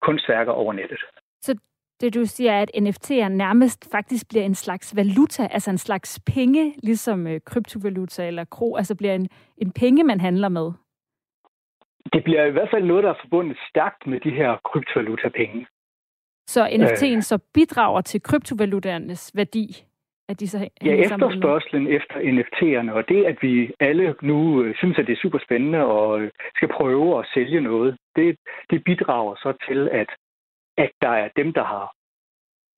kunstværker 0.03 0.53
over 0.53 0.73
nettet. 0.73 1.01
Så 1.43 1.59
det 2.01 2.14
du 2.14 2.25
siger 2.25 2.53
er, 2.53 2.62
at 2.62 2.71
NFT'er 2.77 3.29
nærmest 3.29 3.91
faktisk 3.93 4.29
bliver 4.29 4.45
en 4.45 4.55
slags 4.55 4.97
valuta, 4.97 5.49
altså 5.51 5.71
en 5.71 5.79
slags 5.79 6.21
penge, 6.35 6.75
ligesom 6.83 7.27
øh, 7.27 7.41
kryptovaluta 7.47 8.27
eller 8.27 8.45
kro, 8.45 8.77
altså 8.77 8.97
bliver 8.97 9.14
en, 9.14 9.29
en 9.59 9.73
penge, 9.73 10.05
man 10.05 10.21
handler 10.21 10.49
med? 10.49 10.73
Det 12.12 12.25
bliver 12.25 12.45
i 12.45 12.51
hvert 12.51 12.71
fald 12.71 12.85
noget, 12.85 13.05
der 13.05 13.11
er 13.11 13.21
forbundet 13.23 13.59
stærkt 13.71 14.07
med 14.07 14.21
de 14.21 14.31
her 14.31 14.57
kryptovaluta-penge. 14.64 15.67
Så 16.49 16.61
NFT'en 16.67 17.17
øh, 17.17 17.23
så 17.23 17.39
bidrager 17.55 18.01
til 18.01 18.23
kryptovalutaernes 18.23 19.33
værdi? 19.35 19.85
At 20.29 20.41
de 20.41 20.49
så 20.49 20.69
ja, 20.85 20.95
efterspørgselen 20.95 21.87
efter 21.87 22.15
NFT'erne, 22.15 22.93
og 22.93 23.09
det, 23.09 23.25
at 23.25 23.37
vi 23.43 23.73
alle 23.81 24.15
nu 24.23 24.63
øh, 24.63 24.75
synes, 24.77 24.99
at 24.99 25.07
det 25.07 25.13
er 25.13 25.23
super 25.23 25.39
spændende 25.39 25.85
og 25.85 26.21
øh, 26.21 26.31
skal 26.57 26.69
prøve 26.69 27.19
at 27.19 27.27
sælge 27.35 27.61
noget, 27.61 27.97
det, 28.17 28.37
det 28.71 28.85
bidrager 28.85 29.35
så 29.35 29.53
til, 29.69 29.89
at, 29.93 30.09
at 30.77 30.91
der 31.03 31.09
er 31.23 31.29
dem, 31.37 31.53
der 31.53 31.65
har, 31.65 31.93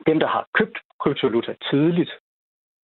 dem, 0.07 0.19
der 0.21 0.27
har 0.27 0.47
købt 0.55 0.79
kryptovaluta 1.01 1.55
tidligt, 1.71 2.11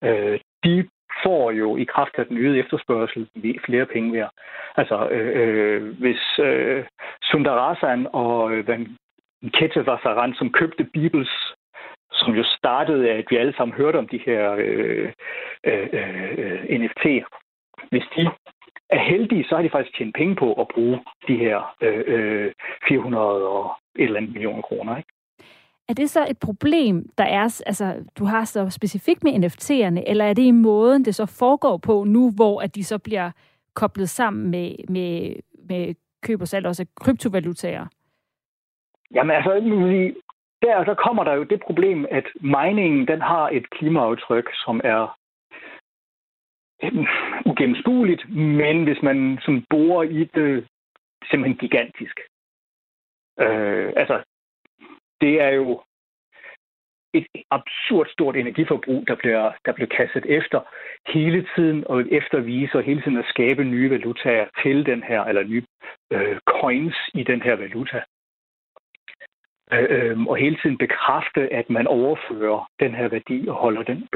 øh, 0.05 0.41
de 0.65 0.89
får 1.25 1.51
jo 1.51 1.77
i 1.77 1.85
kraft 1.85 2.15
af 2.19 2.27
den 2.27 2.37
øgede 2.39 2.59
efterspørgsel 2.59 3.29
flere 3.67 3.87
penge 3.87 4.13
værd. 4.13 4.31
Altså, 4.77 5.09
øh, 5.09 5.33
øh, 5.43 5.99
hvis 5.99 6.39
øh, 6.39 6.85
Sundarasan 7.23 8.07
og 8.13 8.53
øh, 8.53 8.67
Ketavasaran, 9.53 10.35
som 10.35 10.53
købte 10.53 10.85
Bibels 10.85 11.55
som 12.13 12.35
jo 12.35 12.45
startede 12.59 13.11
af, 13.11 13.19
at 13.19 13.25
vi 13.31 13.37
alle 13.37 13.55
sammen 13.57 13.77
hørte 13.77 13.97
om 13.97 14.09
de 14.09 14.21
her 14.27 14.53
øh, 14.53 15.13
øh, 15.65 15.89
øh, 15.93 16.63
NFT'er. 16.81 17.27
Hvis 17.91 18.05
de 18.17 18.23
er 18.91 18.99
heldige, 19.11 19.45
så 19.49 19.55
har 19.55 19.63
de 19.63 19.71
faktisk 19.71 19.97
tjent 19.99 20.15
penge 20.15 20.37
på 20.37 20.53
at 20.53 20.69
bruge 20.75 21.01
de 21.29 21.37
her 21.37 21.75
øh, 21.81 22.05
øh 22.07 22.53
400 22.89 23.25
og 23.49 23.77
et 23.97 24.05
eller 24.05 24.17
andet 24.17 24.33
millioner 24.33 24.63
kroner. 24.63 24.97
Ikke? 24.97 25.09
Er 25.89 25.95
det 25.95 26.11
så 26.11 26.27
et 26.31 26.39
problem, 26.39 27.09
der 27.19 27.25
er, 27.25 27.63
altså 27.67 27.95
du 28.19 28.25
har 28.25 28.45
så 28.45 28.71
specifikt 28.71 29.25
med 29.25 29.33
NFT'erne, 29.33 30.03
eller 30.11 30.25
er 30.25 30.35
det 30.35 30.43
i 30.43 30.51
måden, 30.51 31.05
det 31.05 31.15
så 31.15 31.27
foregår 31.27 31.77
på 31.77 32.05
nu, 32.05 32.33
hvor 32.37 32.61
at 32.61 32.75
de 32.75 32.85
så 32.85 32.99
bliver 32.99 33.31
koblet 33.75 34.09
sammen 34.09 34.51
med, 34.51 34.75
med, 34.89 35.37
med 35.69 35.95
køb 36.23 36.41
og 36.41 36.49
salg 36.49 36.67
også 36.67 36.87
kryptovalutaer? 37.01 37.87
Jamen 39.15 39.37
altså, 39.37 39.51
der, 40.63 40.85
så 40.85 40.95
kommer 40.95 41.25
der 41.25 41.35
jo 41.35 41.43
det 41.43 41.61
problem, 41.61 42.07
at 42.11 42.27
miningen 42.41 43.09
den 43.09 43.21
har 43.21 43.49
et 43.49 43.71
klimaaftryk, 43.71 44.49
som 44.55 44.81
er 44.85 45.19
øhm, 46.83 47.07
ugennemskueligt, 47.47 48.35
men 48.35 48.85
hvis 48.85 49.03
man 49.03 49.39
som 49.43 49.65
borer 49.71 50.03
i 50.03 50.25
det, 50.25 50.67
simpelthen 51.31 51.59
gigantisk. 51.59 52.21
Øh, 53.41 53.93
altså, 53.97 54.23
det 55.21 55.41
er 55.41 55.49
jo 55.49 55.83
et 57.15 57.27
absurd 57.51 58.07
stort 58.07 58.37
energiforbrug, 58.37 59.07
der 59.09 59.15
bliver, 59.15 59.53
der 59.65 59.73
bliver 59.73 59.89
kastet 59.89 60.27
efter 60.27 60.61
hele 61.07 61.47
tiden 61.55 61.87
og 61.87 62.01
eftervise 62.01 62.79
og 62.79 62.83
hele 62.83 63.03
tiden 63.03 63.19
at 63.19 63.29
skabe 63.29 63.65
nye 63.65 63.91
valutaer 63.91 64.47
til 64.63 64.87
den 64.87 65.03
her, 65.03 65.25
eller 65.25 65.43
nye 65.43 65.65
øh, 66.13 66.39
coins 66.47 66.97
i 67.15 67.23
den 67.23 67.43
her 67.43 67.57
valuta. 67.57 68.03
Øh, 69.73 69.87
øhm, 69.89 70.27
og 70.27 70.37
hele 70.37 70.57
tiden 70.63 70.79
bekræfte, 70.79 71.53
at 71.53 71.71
man 71.71 71.87
overfører 71.87 72.69
den 72.81 72.95
her 72.95 73.09
værdi 73.09 73.49
og 73.49 73.55
holder 73.55 73.83
den 73.83 74.09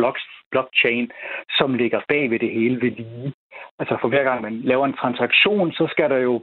blockchain, 0.50 1.10
som 1.58 1.74
ligger 1.74 2.00
bag 2.08 2.30
ved 2.30 2.38
det 2.38 2.50
hele 2.50 2.80
ved 2.82 2.90
lige. 2.90 3.32
Altså 3.78 3.96
for 4.00 4.08
hver 4.08 4.24
gang 4.24 4.42
man 4.42 4.60
laver 4.60 4.86
en 4.86 5.00
transaktion, 5.02 5.72
så 5.72 5.86
skal 5.90 6.10
der 6.10 6.16
jo 6.16 6.42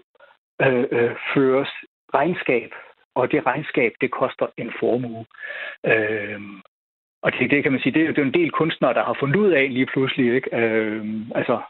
øh, 0.62 0.86
øh, 0.92 1.16
føres 1.34 1.70
regnskab, 2.14 2.72
og 3.16 3.32
det 3.32 3.46
regnskab, 3.46 3.92
det 4.02 4.12
koster 4.12 4.48
en 4.58 4.72
formue. 4.80 5.26
Øh, 5.86 6.42
og 7.22 7.32
det, 7.34 7.52
det 7.52 7.64
kan 7.64 7.72
man 7.72 7.82
sige, 7.82 7.94
det 7.94 8.10
er 8.10 8.14
jo 8.18 8.24
en 8.24 8.34
del 8.34 8.52
kunstnere, 8.52 8.94
der 8.94 9.04
har 9.04 9.18
fundet 9.20 9.36
ud 9.36 9.52
af 9.52 9.74
lige 9.74 9.86
pludselig, 9.86 10.36
ikke? 10.36 10.58
Øh, 10.58 11.06
altså 11.36 11.62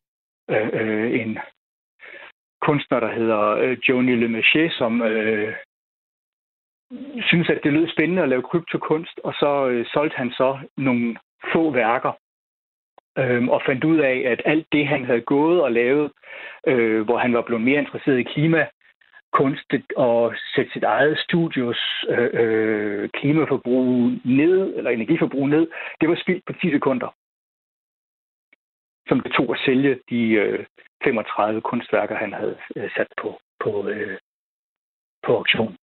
øh, 0.49 0.69
øh, 0.73 1.21
en 1.21 1.39
kunstner, 2.61 2.99
der 2.99 3.11
hedder 3.11 3.41
øh, 3.47 3.77
Joni 3.89 4.15
Le 4.15 4.69
som 4.69 5.01
øh, 5.01 5.53
synes, 7.21 7.49
at 7.49 7.59
det 7.63 7.73
lød 7.73 7.87
spændende 7.87 8.23
at 8.23 8.29
lave 8.29 8.41
kryptokunst, 8.41 9.19
og 9.23 9.33
så 9.33 9.67
øh, 9.67 9.85
solgte 9.93 10.17
han 10.17 10.31
så 10.31 10.59
nogle 10.77 11.17
få 11.53 11.71
værker, 11.71 12.11
øh, 13.17 13.47
og 13.47 13.61
fandt 13.65 13.83
ud 13.83 13.97
af, 13.97 14.23
at 14.25 14.41
alt 14.45 14.67
det, 14.71 14.87
han 14.87 15.05
havde 15.05 15.21
gået 15.21 15.61
og 15.61 15.71
lavet, 15.71 16.11
øh, 16.67 17.01
hvor 17.01 17.17
han 17.17 17.33
var 17.33 17.41
blevet 17.41 17.63
mere 17.63 17.79
interesseret 17.79 18.19
i 18.19 18.23
klima, 18.23 18.67
kunst 19.33 19.73
og 19.95 20.35
sætte 20.55 20.71
sit 20.71 20.83
eget 20.83 21.17
studios 21.19 22.05
øh, 22.09 22.29
øh, 22.33 23.09
klimaforbrug 23.09 24.11
ned, 24.25 24.75
eller 24.77 24.91
energiforbrug 24.91 25.47
ned, 25.49 25.67
det 26.01 26.09
var 26.09 26.15
spildt 26.15 26.45
på 26.45 26.53
10 26.53 26.71
sekunder. 26.71 27.15
Som 29.07 29.19
det 29.19 29.31
tog 29.31 29.51
at 29.55 29.61
sælge 29.65 29.99
de 30.09 30.21
øh, 30.31 30.65
35 31.03 31.61
kunstværker, 31.61 32.15
han 32.15 32.33
havde 32.33 32.57
øh, 32.75 32.89
sat 32.95 33.07
på, 33.21 33.39
på, 33.63 33.87
øh, 33.89 34.17
på 35.25 35.35
auktion. 35.35 35.77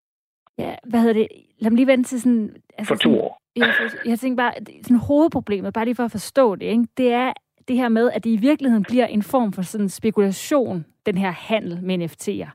Ja, 0.58 0.74
hvad 0.84 1.00
hedder 1.00 1.14
det? 1.14 1.28
Lad 1.58 1.70
mig 1.70 1.76
lige 1.76 1.86
vente 1.86 2.08
til 2.08 2.20
sådan... 2.20 2.56
Altså 2.78 2.94
for 2.94 2.98
to 2.98 3.20
år. 3.20 3.40
Jeg, 3.56 3.74
jeg 4.06 4.18
tænker 4.18 4.36
bare, 4.36 4.52
sådan 4.82 4.96
hovedproblemet, 4.96 5.74
bare 5.74 5.84
lige 5.84 5.94
for 5.94 6.04
at 6.04 6.10
forstå 6.10 6.54
det, 6.54 6.66
ikke? 6.66 6.86
det 6.96 7.12
er 7.12 7.32
det 7.68 7.76
her 7.76 7.88
med, 7.88 8.10
at 8.10 8.24
det 8.24 8.30
i 8.30 8.36
virkeligheden 8.36 8.84
bliver 8.88 9.06
en 9.06 9.22
form 9.22 9.52
for 9.52 9.62
sådan 9.62 9.88
spekulation, 9.88 10.84
den 11.06 11.18
her 11.18 11.30
handel 11.30 11.82
med 11.82 11.98
NFT'er. 11.98 12.50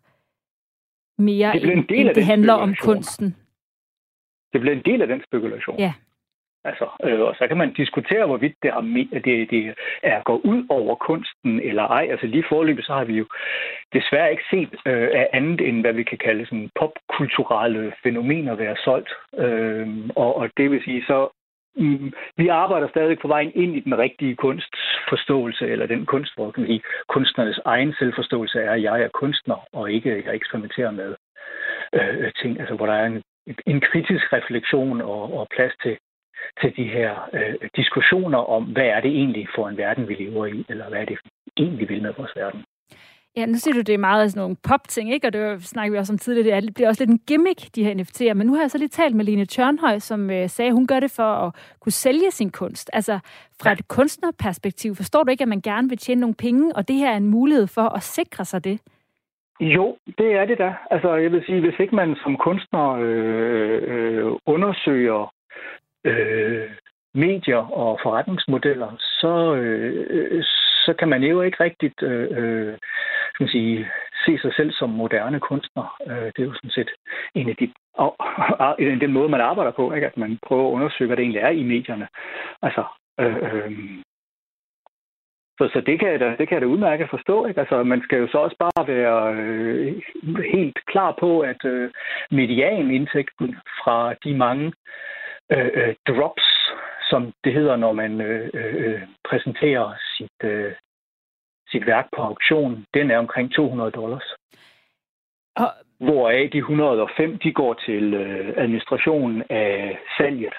Mere 1.18 1.54
det 1.54 1.64
end, 1.64 1.86
end 1.90 2.16
det 2.16 2.26
handler 2.26 2.54
om 2.54 2.76
kunsten. 2.82 3.36
Det 4.54 4.62
bliver 4.62 4.76
en 4.76 4.84
del 4.86 5.02
af 5.02 5.08
den 5.08 5.22
spekulation. 5.28 5.80
Ja. 5.80 5.94
Altså, 6.64 6.88
øh, 7.04 7.20
og 7.20 7.36
så 7.36 7.48
kan 7.48 7.58
man 7.58 7.74
diskutere, 7.74 8.26
hvorvidt 8.26 8.56
det, 8.64 8.72
har, 8.72 8.82
det, 9.26 9.50
det 9.50 9.76
er 10.04 10.22
går 10.24 10.42
ud 10.44 10.66
over 10.70 10.96
kunsten 10.96 11.60
eller 11.60 11.84
ej. 11.84 12.08
Altså 12.12 12.28
lige 12.28 12.50
forløbet, 12.50 12.86
så 12.86 12.94
har 12.94 13.04
vi 13.04 13.18
jo 13.18 13.26
desværre 13.94 14.32
ikke 14.32 14.44
set 14.50 14.74
øh, 14.86 15.10
af 15.14 15.30
andet 15.34 15.62
end, 15.62 15.82
hvad 15.82 15.94
vi 15.94 16.04
kan 16.04 16.18
kalde 16.18 16.46
sådan 16.46 16.70
popkulturelle 16.80 17.94
fænomener 18.04 18.56
være 18.56 18.76
solgt. 18.84 19.12
Øh, 19.38 19.88
og, 20.16 20.36
og 20.36 20.50
det 20.58 20.72
vil 20.72 20.84
sige, 20.84 21.04
så 21.08 21.30
mm, 21.76 22.14
vi 22.38 22.48
arbejder 22.48 22.88
stadig 22.90 23.20
på 23.20 23.28
vejen 23.28 23.52
ind 23.56 23.76
i 23.76 23.80
den 23.80 23.98
rigtige 23.98 24.36
kunstforståelse, 24.36 25.68
eller 25.68 25.86
den 25.86 26.06
kunst, 26.06 26.36
hvor 26.36 26.52
kan 26.52 26.66
sige, 26.66 26.82
kunstnernes 27.08 27.60
egen 27.66 27.94
selvforståelse 28.00 28.60
er, 28.60 28.72
at 28.72 28.82
jeg 28.82 29.02
er 29.02 29.10
kunstner, 29.14 29.68
og 29.74 29.92
ikke 29.92 30.24
jeg 30.26 30.36
eksperimenterer 30.36 30.92
med 30.92 31.16
øh, 31.94 32.32
ting, 32.42 32.60
altså 32.60 32.76
hvor 32.76 32.86
der 32.86 32.94
er 32.94 33.06
en, 33.06 33.24
en 33.66 33.82
kritisk 33.82 34.34
refleksion 34.34 35.02
og, 35.02 35.40
og 35.40 35.48
plads 35.56 35.74
til 35.84 35.98
til 36.62 36.74
de 36.78 36.84
her 36.84 37.30
øh, 37.34 37.70
diskussioner 37.76 38.38
om, 38.38 38.64
hvad 38.64 38.86
er 38.96 39.02
det 39.02 39.12
egentlig 39.12 39.48
for 39.56 39.70
en 39.70 39.78
verden, 39.78 40.08
vi 40.08 40.14
lever 40.14 40.46
i, 40.46 40.66
eller 40.70 40.90
hvad 40.90 41.00
er 41.00 41.06
det 41.06 41.18
egentlig 41.58 41.90
vil 41.90 42.02
med 42.02 42.14
vores 42.18 42.36
verden. 42.36 42.64
Ja, 43.38 43.46
nu 43.46 43.54
siger 43.54 43.74
du, 43.74 43.82
det 43.82 43.94
er 43.94 43.98
meget 43.98 44.24
af 44.24 44.30
sådan 44.30 44.42
nogle 44.42 44.56
pop-ting, 44.64 45.14
ikke? 45.14 45.28
Og 45.28 45.34
det 45.34 45.64
snakker 45.64 45.92
vi 45.92 45.98
også 45.98 46.14
om 46.14 46.18
tidligere. 46.18 46.62
Det 46.62 46.74
bliver 46.74 46.88
også 46.88 47.02
lidt 47.02 47.10
en 47.10 47.22
gimmick, 47.28 47.76
de 47.76 47.84
her 47.84 47.94
NFT'er. 47.94 48.34
Men 48.34 48.48
nu 48.48 48.54
har 48.54 48.62
jeg 48.62 48.72
så 48.72 48.78
lige 48.78 48.88
talt 48.88 49.16
med 49.16 49.26
Line 49.26 49.46
Tjørnhøj, 49.46 50.00
som 50.00 50.30
øh, 50.30 50.50
sagde, 50.50 50.70
at 50.70 50.74
hun 50.74 50.88
gør 50.88 51.00
det 51.00 51.12
for 51.16 51.24
at 51.24 51.56
kunne 51.80 51.92
sælge 51.92 52.32
sin 52.32 52.52
kunst. 52.52 52.90
Altså, 52.94 53.20
fra 53.62 53.72
et 53.72 53.88
kunstnerperspektiv, 53.88 54.96
forstår 54.96 55.24
du 55.24 55.32
ikke, 55.32 55.42
at 55.42 55.48
man 55.48 55.62
gerne 55.62 55.90
vil 55.90 55.98
tjene 55.98 56.22
nogle 56.22 56.36
penge, 56.36 56.76
og 56.76 56.88
det 56.88 56.96
her 56.96 57.12
er 57.12 57.18
en 57.18 57.28
mulighed 57.28 57.68
for 57.68 57.96
at 57.96 58.04
sikre 58.04 58.46
sig 58.46 58.64
det? 58.64 58.80
Jo, 59.60 59.98
det 60.18 60.34
er 60.34 60.46
det 60.46 60.58
da. 60.58 60.74
Altså, 60.92 61.16
jeg 61.16 61.32
vil 61.32 61.44
sige, 61.46 61.60
hvis 61.60 61.80
ikke 61.80 61.96
man 61.96 62.16
som 62.24 62.38
kunstner 62.38 62.90
øh, 63.02 63.82
øh, 63.88 64.32
undersøger 64.46 65.34
øh, 66.04 66.70
medier 67.14 67.72
og 67.72 68.00
forretningsmodeller, 68.04 68.92
så, 69.00 69.56
øh, 69.56 70.44
så 70.86 70.94
kan 71.00 71.10
man 71.10 71.24
jo 71.24 71.42
ikke 71.42 71.64
rigtigt 71.64 72.04
øh, 72.04 72.28
øh, 72.32 72.78
skal 73.34 73.44
man 73.44 73.50
sige, 73.50 73.88
se 74.26 74.40
sig 74.42 74.54
selv 74.56 74.72
som 74.72 74.90
moderne 74.90 75.40
kunstner. 75.40 75.96
Øh, 76.08 76.26
det 76.26 76.40
er 76.40 76.50
jo 76.50 76.54
sådan 76.54 76.70
set 76.70 76.90
en 77.36 77.50
af 77.50 77.56
de 77.56 77.74
en 78.80 79.02
den 79.02 79.14
måde, 79.14 79.30
man 79.30 79.42
arbejder 79.42 79.72
på, 79.72 79.94
ikke? 79.94 80.08
at 80.08 80.18
man 80.18 80.40
prøver 80.48 80.68
at 80.68 80.74
undersøge, 80.74 81.08
hvad 81.08 81.18
det 81.18 81.24
egentlig 81.24 81.42
er 81.42 81.50
i 81.50 81.64
medierne. 81.64 82.08
Altså, 82.62 82.84
øh, 83.20 83.36
øh, 83.36 83.72
så, 85.58 85.70
så 85.74 85.82
det 85.86 86.00
kan 86.00 86.12
jeg 86.12 86.20
da, 86.20 86.36
det 86.40 86.48
kan 86.48 86.56
jeg 86.56 86.62
da 86.62 86.66
udmærket 86.66 87.10
forstå. 87.10 87.46
Ikke? 87.46 87.60
Altså, 87.60 87.84
man 87.84 88.02
skal 88.02 88.18
jo 88.20 88.28
så 88.28 88.38
også 88.38 88.56
bare 88.60 88.88
være 88.88 89.34
øh, 89.34 90.02
helt 90.54 90.80
klar 90.86 91.16
på, 91.20 91.40
at 91.40 91.66
øh, 91.66 91.92
medianindtægten 92.32 93.56
fra 93.84 94.14
de 94.24 94.34
mange 94.38 94.74
øh, 95.52 95.70
øh, 95.74 95.96
drops, 96.08 96.48
som 97.10 97.34
det 97.44 97.54
hedder, 97.54 97.76
når 97.76 97.94
man 97.94 98.22
øh, 98.22 98.50
øh, 98.54 99.02
præsenterer 99.30 99.94
sit, 100.18 100.40
øh, 100.44 100.74
sit 101.72 101.86
værk 101.86 102.08
på 102.16 102.22
auktion, 102.22 102.86
den 102.94 103.12
er 103.12 103.18
omkring 103.18 103.54
200 103.54 103.92
dollars. 103.92 104.36
Og... 105.56 105.74
Hvoraf 106.00 106.50
de 106.54 106.58
105, 106.58 107.38
de 107.38 107.54
går 107.54 107.74
til 107.74 108.14
øh, 108.14 108.54
administrationen 108.58 109.44
af 109.50 110.00
salget. 110.18 110.54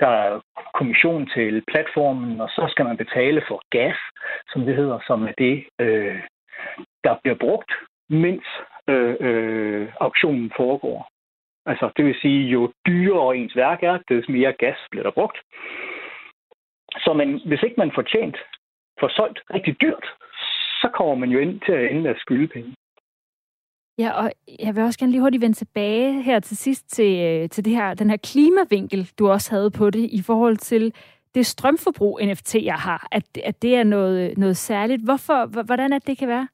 Der 0.00 0.08
er 0.08 0.40
kommission 0.74 1.30
til 1.34 1.62
platformen, 1.70 2.40
og 2.40 2.48
så 2.48 2.66
skal 2.70 2.84
man 2.84 2.96
betale 2.96 3.42
for 3.48 3.62
gas, 3.70 3.96
som 4.52 4.64
det 4.64 4.76
hedder, 4.76 4.98
som 5.06 5.22
er 5.22 5.32
det, 5.38 5.64
øh, 5.80 6.20
der 7.04 7.16
bliver 7.22 7.36
brugt, 7.40 7.72
mens 8.08 8.44
øh, 8.88 9.16
øh, 9.20 9.92
auktionen 10.00 10.52
foregår. 10.56 11.08
Altså, 11.66 11.90
det 11.96 12.04
vil 12.04 12.16
sige, 12.22 12.48
jo 12.48 12.72
dyrere 12.86 13.36
ens 13.36 13.56
værk 13.56 13.82
er, 13.82 13.98
des 14.08 14.28
mere 14.28 14.52
gas 14.52 14.78
bliver 14.90 15.02
der 15.02 15.10
brugt. 15.10 15.38
Så 17.04 17.12
man, 17.12 17.40
hvis 17.46 17.62
ikke 17.62 17.74
man 17.78 17.92
får 17.94 18.02
tjent, 18.02 18.36
får 19.00 19.08
solgt 19.08 19.38
rigtig 19.54 19.80
dyrt, 19.80 20.06
så 20.80 20.88
kommer 20.94 21.14
man 21.14 21.30
jo 21.30 21.38
ind 21.38 21.60
til 21.60 21.72
at 21.72 21.90
ende 21.90 22.10
af 22.10 22.16
skylde 22.18 22.48
penge. 22.48 22.74
Ja, 23.98 24.10
og 24.10 24.32
jeg 24.58 24.74
vil 24.74 24.82
også 24.82 24.98
gerne 24.98 25.12
lige 25.12 25.20
hurtigt 25.20 25.40
vende 25.40 25.56
tilbage 25.56 26.22
her 26.22 26.40
til 26.40 26.56
sidst 26.56 26.90
til, 26.90 27.12
øh, 27.26 27.48
til 27.48 27.64
det 27.64 27.72
her, 27.72 27.94
den 27.94 28.10
her 28.10 28.16
klimavinkel, 28.16 29.10
du 29.18 29.28
også 29.28 29.50
havde 29.50 29.70
på 29.70 29.90
det, 29.90 30.08
i 30.12 30.22
forhold 30.22 30.56
til 30.56 30.94
det 31.34 31.46
strømforbrug, 31.46 32.20
NFT'er 32.20 32.76
har, 32.76 33.08
at, 33.12 33.38
at 33.44 33.62
det 33.62 33.76
er 33.76 33.84
noget, 33.84 34.38
noget 34.38 34.56
særligt. 34.56 35.04
Hvorfor, 35.04 35.62
hvordan 35.62 35.92
er 35.92 35.98
det, 35.98 36.06
det 36.06 36.18
kan 36.18 36.28
være? 36.28 36.48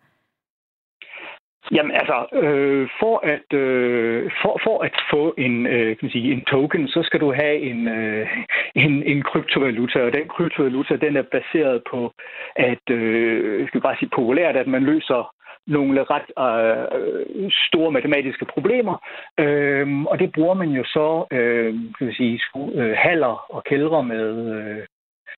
Jamen 1.70 1.92
altså, 1.92 2.26
øh, 2.32 2.88
for, 3.00 3.20
at, 3.26 3.58
øh, 3.58 4.30
for, 4.42 4.60
for 4.64 4.82
at 4.84 4.92
få 5.10 5.34
en, 5.38 5.66
øh, 5.66 5.86
kan 5.86 5.98
man 6.02 6.10
sige, 6.10 6.32
en 6.32 6.44
token, 6.44 6.88
så 6.88 7.02
skal 7.02 7.20
du 7.20 7.32
have 7.32 7.58
en, 7.58 7.88
øh, 7.88 8.28
en, 8.74 9.02
en 9.02 9.22
kryptovaluta, 9.22 10.02
og 10.02 10.12
den 10.12 10.28
kryptovaluta, 10.28 10.96
den 10.96 11.16
er 11.16 11.22
baseret 11.22 11.82
på, 11.90 12.12
at, 12.56 12.90
øh, 12.90 13.68
skal 13.68 13.80
bare 13.80 13.96
sige 13.98 14.10
populært, 14.14 14.56
at 14.56 14.66
man 14.66 14.82
løser 14.84 15.34
nogle 15.66 16.04
ret 16.04 16.28
øh, 16.38 17.50
store 17.68 17.90
matematiske 17.92 18.44
problemer, 18.44 18.96
øh, 19.40 20.02
og 20.02 20.18
det 20.18 20.32
bruger 20.32 20.54
man 20.54 20.68
jo 20.68 20.84
så, 20.84 21.26
øh, 21.30 21.74
kan 21.74 22.06
man 22.06 22.14
sige, 22.14 22.40
øh, 22.74 22.96
haller 22.98 23.46
og 23.54 23.64
kældre 23.64 24.04
med 24.04 24.54
øh, 24.56 24.86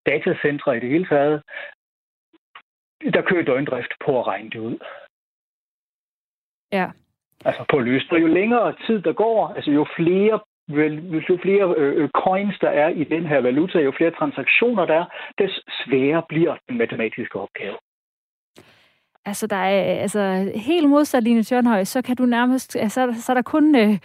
datacentre 0.06 0.76
i 0.76 0.80
det 0.80 0.88
hele 0.88 1.06
taget, 1.06 1.42
der 3.14 3.22
kører 3.22 3.44
døgndrift 3.44 3.92
på 4.04 4.20
at 4.20 4.26
regne 4.26 4.50
det 4.50 4.58
ud. 4.58 4.78
Ja. 6.78 6.86
Altså 7.44 7.64
på 7.70 7.78
løst. 7.78 8.12
Og 8.12 8.20
jo 8.20 8.26
længere 8.26 8.74
tid 8.86 9.02
der 9.02 9.12
går, 9.12 9.52
altså 9.56 9.70
jo 9.70 9.86
flere 9.96 10.40
jo 10.68 11.38
flere 11.42 11.74
øh, 11.76 12.02
øh, 12.02 12.08
coins 12.08 12.58
der 12.60 12.68
er 12.68 12.88
i 12.88 13.04
den 13.04 13.26
her 13.26 13.40
valuta, 13.40 13.78
jo 13.78 13.92
flere 13.96 14.10
transaktioner 14.10 14.86
der 14.86 14.94
er, 14.94 15.04
des 15.38 15.60
sværere 15.84 16.22
bliver 16.28 16.56
den 16.68 16.78
matematiske 16.78 17.40
opgave. 17.40 17.76
Altså, 19.24 19.46
der 19.46 19.56
er, 19.56 20.00
altså 20.00 20.52
helt 20.54 20.88
modsat 20.88 21.22
Line 21.22 21.42
Tjørnhøj, 21.42 21.84
så 21.84 22.02
kan 22.02 22.16
du 22.16 22.26
nærmest, 22.26 22.76
altså, 22.76 23.14
så 23.20 23.32
er 23.32 23.34
der 23.34 23.42
kun 23.42 23.76
øh, 23.76 23.98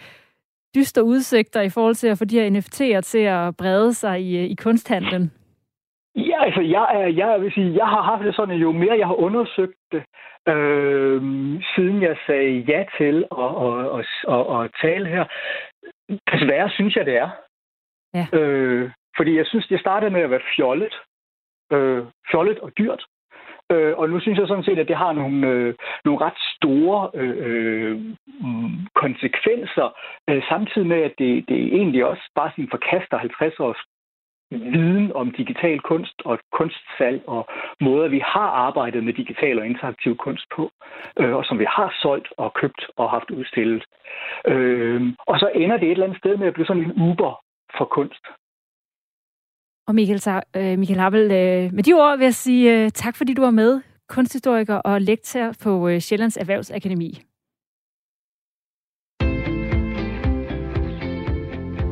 dystre 0.74 1.04
udsigter 1.04 1.60
i 1.60 1.68
forhold 1.68 1.94
til 1.94 2.08
at 2.08 2.18
få 2.18 2.24
de 2.24 2.40
her 2.40 2.50
NFT'er 2.50 3.00
til 3.00 3.18
at 3.18 3.56
brede 3.56 3.94
sig 3.94 4.20
i, 4.20 4.46
i 4.46 4.54
kunsthandlen. 4.54 5.32
Ja, 6.16 6.44
altså, 6.44 6.60
jeg, 6.60 6.86
er, 6.94 7.06
jeg 7.06 7.40
vil 7.40 7.52
sige, 7.52 7.76
jeg 7.76 7.86
har 7.86 8.02
haft 8.02 8.24
det 8.24 8.34
sådan, 8.34 8.56
jo 8.56 8.72
mere 8.72 8.98
jeg 8.98 9.06
har 9.06 9.14
undersøgt 9.14 9.78
det, 9.92 10.02
øh, 10.48 11.22
siden 11.74 12.02
jeg 12.02 12.16
sagde 12.26 12.58
ja 12.58 12.84
til 12.98 13.24
at, 13.38 13.50
at, 13.66 13.98
at, 13.98 14.06
at, 14.34 14.64
at 14.64 14.70
tale 14.82 15.06
her, 15.08 15.24
desværre 16.32 16.70
synes 16.70 16.96
jeg, 16.96 17.06
det 17.06 17.16
er. 17.16 17.30
Ja. 18.14 18.38
Øh, 18.38 18.90
fordi 19.16 19.36
jeg 19.36 19.46
synes, 19.46 19.66
det 19.66 19.80
startede 19.80 20.10
med 20.10 20.20
at 20.20 20.30
være 20.30 20.48
fjollet. 20.56 20.94
Øh, 21.72 22.04
fjollet 22.30 22.58
og 22.58 22.72
dyrt. 22.78 23.06
Øh, 23.72 23.98
og 23.98 24.10
nu 24.10 24.20
synes 24.20 24.38
jeg 24.38 24.48
sådan 24.48 24.64
set, 24.64 24.78
at 24.78 24.88
det 24.88 24.96
har 24.96 25.12
nogle, 25.12 25.46
øh, 25.46 25.74
nogle 26.04 26.20
ret 26.20 26.40
store 26.56 27.10
øh, 27.14 27.36
øh, 27.46 28.00
konsekvenser, 28.94 29.88
øh, 30.30 30.42
samtidig 30.48 30.88
med, 30.88 31.00
at 31.02 31.14
det, 31.18 31.48
det 31.48 31.58
egentlig 31.78 32.04
også 32.04 32.22
bare 32.34 32.50
sådan 32.50 32.70
forkaster 32.70 33.18
50 33.18 33.60
års 33.60 33.82
viden 34.50 35.12
om 35.12 35.30
digital 35.30 35.80
kunst 35.80 36.22
og 36.24 36.38
kunstsalg 36.52 37.22
og 37.26 37.48
måder, 37.80 38.08
vi 38.08 38.22
har 38.24 38.48
arbejdet 38.66 39.04
med 39.04 39.12
digital 39.12 39.58
og 39.58 39.66
interaktiv 39.66 40.16
kunst 40.16 40.46
på, 40.56 40.70
øh, 41.20 41.34
og 41.34 41.44
som 41.44 41.58
vi 41.58 41.66
har 41.68 41.94
solgt 42.02 42.28
og 42.36 42.54
købt 42.54 42.82
og 42.96 43.10
haft 43.10 43.30
udstillet. 43.30 43.84
Øh, 44.46 45.02
og 45.26 45.38
så 45.38 45.50
ender 45.54 45.76
det 45.76 45.86
et 45.86 45.90
eller 45.90 46.06
andet 46.06 46.18
sted 46.18 46.36
med 46.36 46.46
at 46.46 46.54
blive 46.54 46.66
sådan 46.66 46.82
en 46.82 47.10
Uber 47.10 47.40
for 47.78 47.84
kunst. 47.84 48.24
Og 49.88 49.94
Michael, 49.94 50.42
øh, 50.56 50.78
Michael 50.78 51.00
Havel, 51.00 51.22
øh, 51.22 51.72
med 51.76 51.82
de 51.82 51.92
ord 51.92 52.18
vil 52.18 52.24
jeg 52.24 52.34
sige 52.34 52.84
øh, 52.84 52.90
tak, 52.90 53.16
fordi 53.16 53.34
du 53.34 53.42
var 53.42 53.50
med, 53.50 53.80
kunsthistoriker 54.08 54.76
og 54.76 55.00
lektor 55.00 55.54
på 55.64 56.00
Sjællands 56.00 56.36
Erhvervsakademi. 56.36 57.10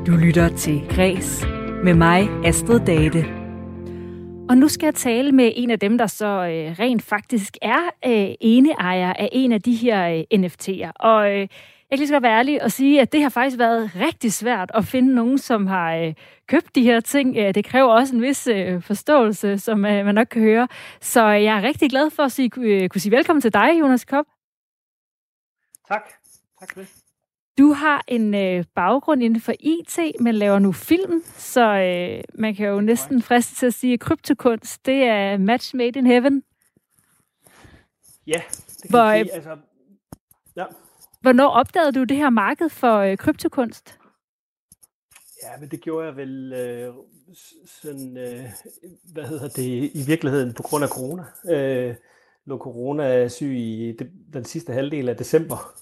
Du 0.06 0.12
lytter 0.26 0.48
til 0.48 0.80
Græs 0.96 1.57
med 1.84 1.94
mig, 1.94 2.28
Astrid 2.44 2.80
Date. 2.80 3.18
Og 4.48 4.56
nu 4.56 4.68
skal 4.68 4.86
jeg 4.86 4.94
tale 4.94 5.32
med 5.32 5.52
en 5.56 5.70
af 5.70 5.78
dem, 5.78 5.98
der 5.98 6.06
så 6.06 6.26
øh, 6.26 6.78
rent 6.78 7.02
faktisk 7.02 7.56
er 7.62 7.90
øh, 8.06 8.34
eneejer 8.40 9.12
af 9.12 9.28
en 9.32 9.52
af 9.52 9.62
de 9.62 9.74
her 9.74 10.08
øh, 10.08 10.40
NFT'er. 10.40 10.92
Og 10.94 11.30
øh, 11.30 11.38
jeg 11.38 11.48
kan 11.90 11.98
lige 11.98 12.08
så 12.08 12.20
være 12.20 12.38
ærlig 12.38 12.62
og 12.62 12.72
sige, 12.72 13.00
at 13.00 13.12
det 13.12 13.22
har 13.22 13.28
faktisk 13.28 13.58
været 13.58 13.90
rigtig 13.96 14.32
svært 14.32 14.70
at 14.74 14.84
finde 14.84 15.14
nogen, 15.14 15.38
som 15.38 15.66
har 15.66 15.94
øh, 15.94 16.14
købt 16.46 16.74
de 16.74 16.82
her 16.82 17.00
ting. 17.00 17.36
Øh, 17.36 17.54
det 17.54 17.64
kræver 17.64 17.92
også 17.92 18.14
en 18.14 18.22
vis 18.22 18.46
øh, 18.46 18.82
forståelse, 18.82 19.58
som 19.58 19.84
øh, 19.84 20.04
man 20.04 20.14
nok 20.14 20.26
kan 20.30 20.42
høre. 20.42 20.68
Så 21.00 21.26
jeg 21.26 21.56
er 21.56 21.62
rigtig 21.62 21.90
glad 21.90 22.10
for 22.10 22.22
at 22.22 22.32
sige, 22.32 22.50
øh, 22.56 22.88
kunne 22.88 23.00
sige 23.00 23.16
velkommen 23.16 23.40
til 23.40 23.52
dig, 23.52 23.80
Jonas 23.80 24.04
Kopp. 24.04 24.28
Tak. 25.88 26.02
Tak 26.60 26.72
for 26.72 26.80
det. 26.80 27.07
Du 27.58 27.72
har 27.72 28.04
en 28.08 28.34
øh, 28.34 28.64
baggrund 28.74 29.22
inden 29.22 29.40
for 29.40 29.52
IT, 29.60 29.98
men 30.20 30.34
laver 30.34 30.58
nu 30.58 30.72
film, 30.72 31.22
så 31.36 31.60
øh, 31.60 32.24
man 32.34 32.54
kan 32.54 32.68
jo 32.68 32.80
næsten 32.80 33.22
friste 33.22 33.54
til 33.54 33.66
at 33.66 33.74
sige, 33.74 33.92
at 33.92 34.00
kryptokunst, 34.00 34.86
det 34.86 35.02
er 35.02 35.38
match 35.38 35.76
made 35.76 35.98
in 35.98 36.06
heaven. 36.06 36.42
Ja, 38.26 38.42
det 38.48 38.82
kan 38.82 38.90
Hvor, 38.90 39.12
sige. 39.12 39.34
Altså, 39.34 39.56
ja. 40.56 40.64
Hvornår 41.20 41.48
opdagede 41.48 41.92
du 41.92 42.04
det 42.04 42.16
her 42.16 42.30
marked 42.30 42.68
for 42.68 42.96
øh, 42.96 43.16
kryptokunst? 43.16 43.98
Ja, 45.42 45.60
men 45.60 45.70
det 45.70 45.80
gjorde 45.80 46.06
jeg 46.06 46.16
vel 46.16 46.52
øh, 46.52 46.94
sådan, 47.66 48.16
øh, 48.16 48.44
hvad 49.12 49.24
hedder 49.24 49.48
det, 49.48 49.90
i 49.94 50.04
virkeligheden 50.06 50.54
på 50.54 50.62
grund 50.62 50.84
af 50.84 50.90
corona. 50.90 51.24
Øh, 51.50 51.94
lå 52.44 52.58
corona 52.58 53.28
syg 53.28 53.56
i 53.56 53.96
det, 53.98 54.10
den 54.32 54.44
sidste 54.44 54.72
halvdel 54.72 55.08
af 55.08 55.16
december, 55.16 55.74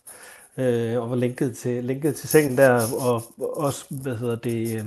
øh, 0.59 1.03
og 1.03 1.11
var 1.11 1.16
linket 1.16 1.57
til, 1.57 1.85
linket 1.85 2.16
til 2.16 2.29
sengen 2.29 2.59
der, 2.59 2.83
og 3.01 3.23
også, 3.38 3.85
hvad 3.90 4.16
hedder 4.16 4.37
det, 4.37 4.79
øh, 4.79 4.85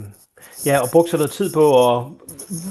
ja, 0.66 0.80
og 0.80 0.90
brugte 0.92 1.12
så 1.12 1.18
noget 1.18 1.32
tid 1.32 1.54
på, 1.54 1.64
og 1.72 2.18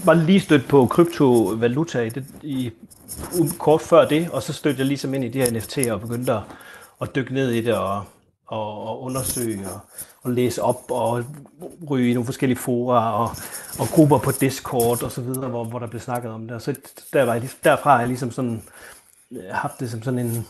var 0.05 0.15
lige 0.15 0.41
stødt 0.41 0.69
på 0.69 0.87
kryptovaluta 0.87 2.03
i, 2.03 2.09
det, 2.09 2.25
i 2.43 2.73
kort 3.59 3.81
før 3.81 4.09
det, 4.09 4.31
og 4.31 4.43
så 4.43 4.53
stødte 4.53 4.79
jeg 4.79 4.87
ligesom 4.87 5.15
ind 5.15 5.25
i 5.25 5.29
de 5.29 5.39
her 5.39 5.47
NFT'er 5.47 5.93
og 5.93 6.01
begyndte 6.01 6.33
at, 6.33 6.43
at 7.01 7.15
dykke 7.15 7.35
ned 7.35 7.51
i 7.51 7.61
det 7.61 7.75
og, 7.75 8.03
og, 8.47 8.89
og 8.89 9.03
undersøge 9.03 9.69
og, 9.69 9.81
og 10.23 10.31
læse 10.31 10.63
op 10.63 10.91
og 10.91 11.25
ryge 11.91 12.11
i 12.11 12.15
nogle 12.15 12.27
forskellige 12.27 12.59
fora 12.59 13.23
og, 13.23 13.31
og 13.79 13.87
grupper 13.87 14.19
på 14.19 14.31
Discord 14.41 15.03
og 15.03 15.13
så 15.13 15.21
videre, 15.21 15.49
hvor, 15.49 15.65
hvor 15.65 15.79
der 15.79 15.87
blev 15.87 16.01
snakket 16.01 16.31
om 16.31 16.43
det. 16.43 16.51
Og 16.51 16.63
så 16.63 16.75
der 17.13 17.23
var 17.23 17.35
jeg, 17.35 17.51
derfra 17.65 17.91
har 17.91 17.99
jeg 17.99 18.09
ligesom 18.09 18.31
sådan 18.31 18.63
øh, 19.33 19.43
haft 19.51 19.81
det 19.81 19.91
som 19.91 20.03
sådan 20.03 20.19
en 20.19 20.47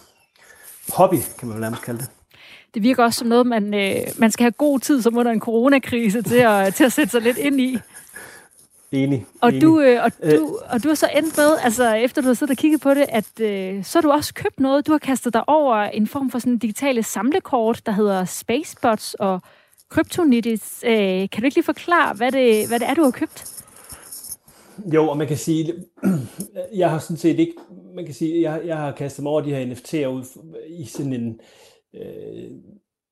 hobby, 0.89 1.17
kan 1.39 1.49
man 1.49 1.55
vel 1.55 1.61
nærmest 1.61 1.83
kalde 1.83 2.01
det 2.01 2.11
det 2.79 2.85
virker 2.85 3.05
også 3.05 3.19
som 3.19 3.29
noget, 3.29 3.47
man, 3.47 3.75
øh, 3.75 3.97
man 4.19 4.31
skal 4.31 4.45
have 4.45 4.53
god 4.53 4.81
tid 4.81 5.03
som 5.03 5.17
under 5.17 5.33
en 5.33 5.41
coronakrise 5.41 6.23
til 6.23 6.37
at, 6.37 6.75
til 6.75 6.85
at 6.85 6.93
sætte 6.93 7.11
sig 7.11 7.23
lidt 7.23 7.38
ind 7.38 7.61
i. 7.61 7.79
Enig. 8.93 9.27
Og, 9.41 9.49
enig. 9.49 9.62
Du, 9.62 9.81
øh, 9.81 10.05
og, 10.05 10.11
øh. 10.23 10.38
du, 10.38 10.59
og 10.71 10.83
du 10.83 10.88
har 10.88 10.95
så 10.95 11.09
endt 11.17 11.37
med, 11.37 11.57
altså 11.62 11.95
efter 11.95 12.23
du 12.23 12.27
har 12.27 12.35
siddet 12.35 12.51
og 12.51 12.57
kigget 12.57 12.81
på 12.81 12.95
det, 12.95 13.07
at 13.09 13.41
øh, 13.41 13.85
så 13.85 13.99
har 13.99 14.03
du 14.03 14.11
også 14.11 14.35
købt 14.35 14.61
noget. 14.61 14.87
Du 14.87 14.93
har 14.93 14.99
kastet 14.99 15.35
dig 15.35 15.49
over 15.49 15.77
en 15.77 16.07
form 16.07 16.31
for 16.31 16.38
sådan 16.38 16.59
digitale 16.59 17.03
samlekort, 17.03 17.87
der 17.87 17.93
hedder 17.93 18.25
Spacebots 18.25 19.14
og 19.14 19.41
Kryptonitis. 19.88 20.85
Øh, 20.87 20.93
kan 21.31 21.41
du 21.41 21.45
ikke 21.45 21.57
lige 21.57 21.64
forklare, 21.64 22.14
hvad 22.14 22.33
det, 22.33 22.69
hvad 22.69 22.81
det 22.81 22.88
er, 22.88 22.95
du 22.95 23.03
har 23.03 23.11
købt? 23.11 23.64
Jo, 24.95 25.09
og 25.09 25.17
man 25.17 25.27
kan 25.27 25.37
sige, 25.37 25.75
jeg 26.77 26.91
har 26.91 26.99
sådan 26.99 27.17
set 27.17 27.38
ikke, 27.38 27.55
man 27.95 28.05
kan 28.05 28.14
sige, 28.14 28.43
jeg, 28.43 28.61
jeg 28.67 28.77
har 28.77 28.93
kastet 28.93 29.23
mig 29.23 29.33
over 29.33 29.41
de 29.41 29.55
her 29.55 29.75
NFT'er 29.75 30.07
ud 30.07 30.25
i 30.69 30.85
sådan 30.87 31.12
en, 31.12 31.29
øh, 31.29 31.35
øh, 31.94 32.51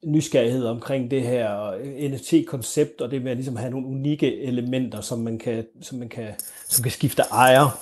nysgerrighed 0.04 0.64
omkring 0.64 1.10
det 1.10 1.22
her 1.22 1.74
NFT-koncept, 2.08 3.00
og 3.00 3.10
det 3.10 3.22
med 3.22 3.30
at 3.30 3.36
ligesom 3.36 3.56
have 3.56 3.70
nogle 3.70 3.86
unikke 3.86 4.42
elementer, 4.42 5.00
som 5.00 5.18
man 5.18 5.38
kan, 5.38 5.66
som 5.82 5.98
man 5.98 6.08
kan, 6.08 6.28
som 6.68 6.82
kan 6.82 6.92
skifte 6.92 7.22
ejer. 7.32 7.78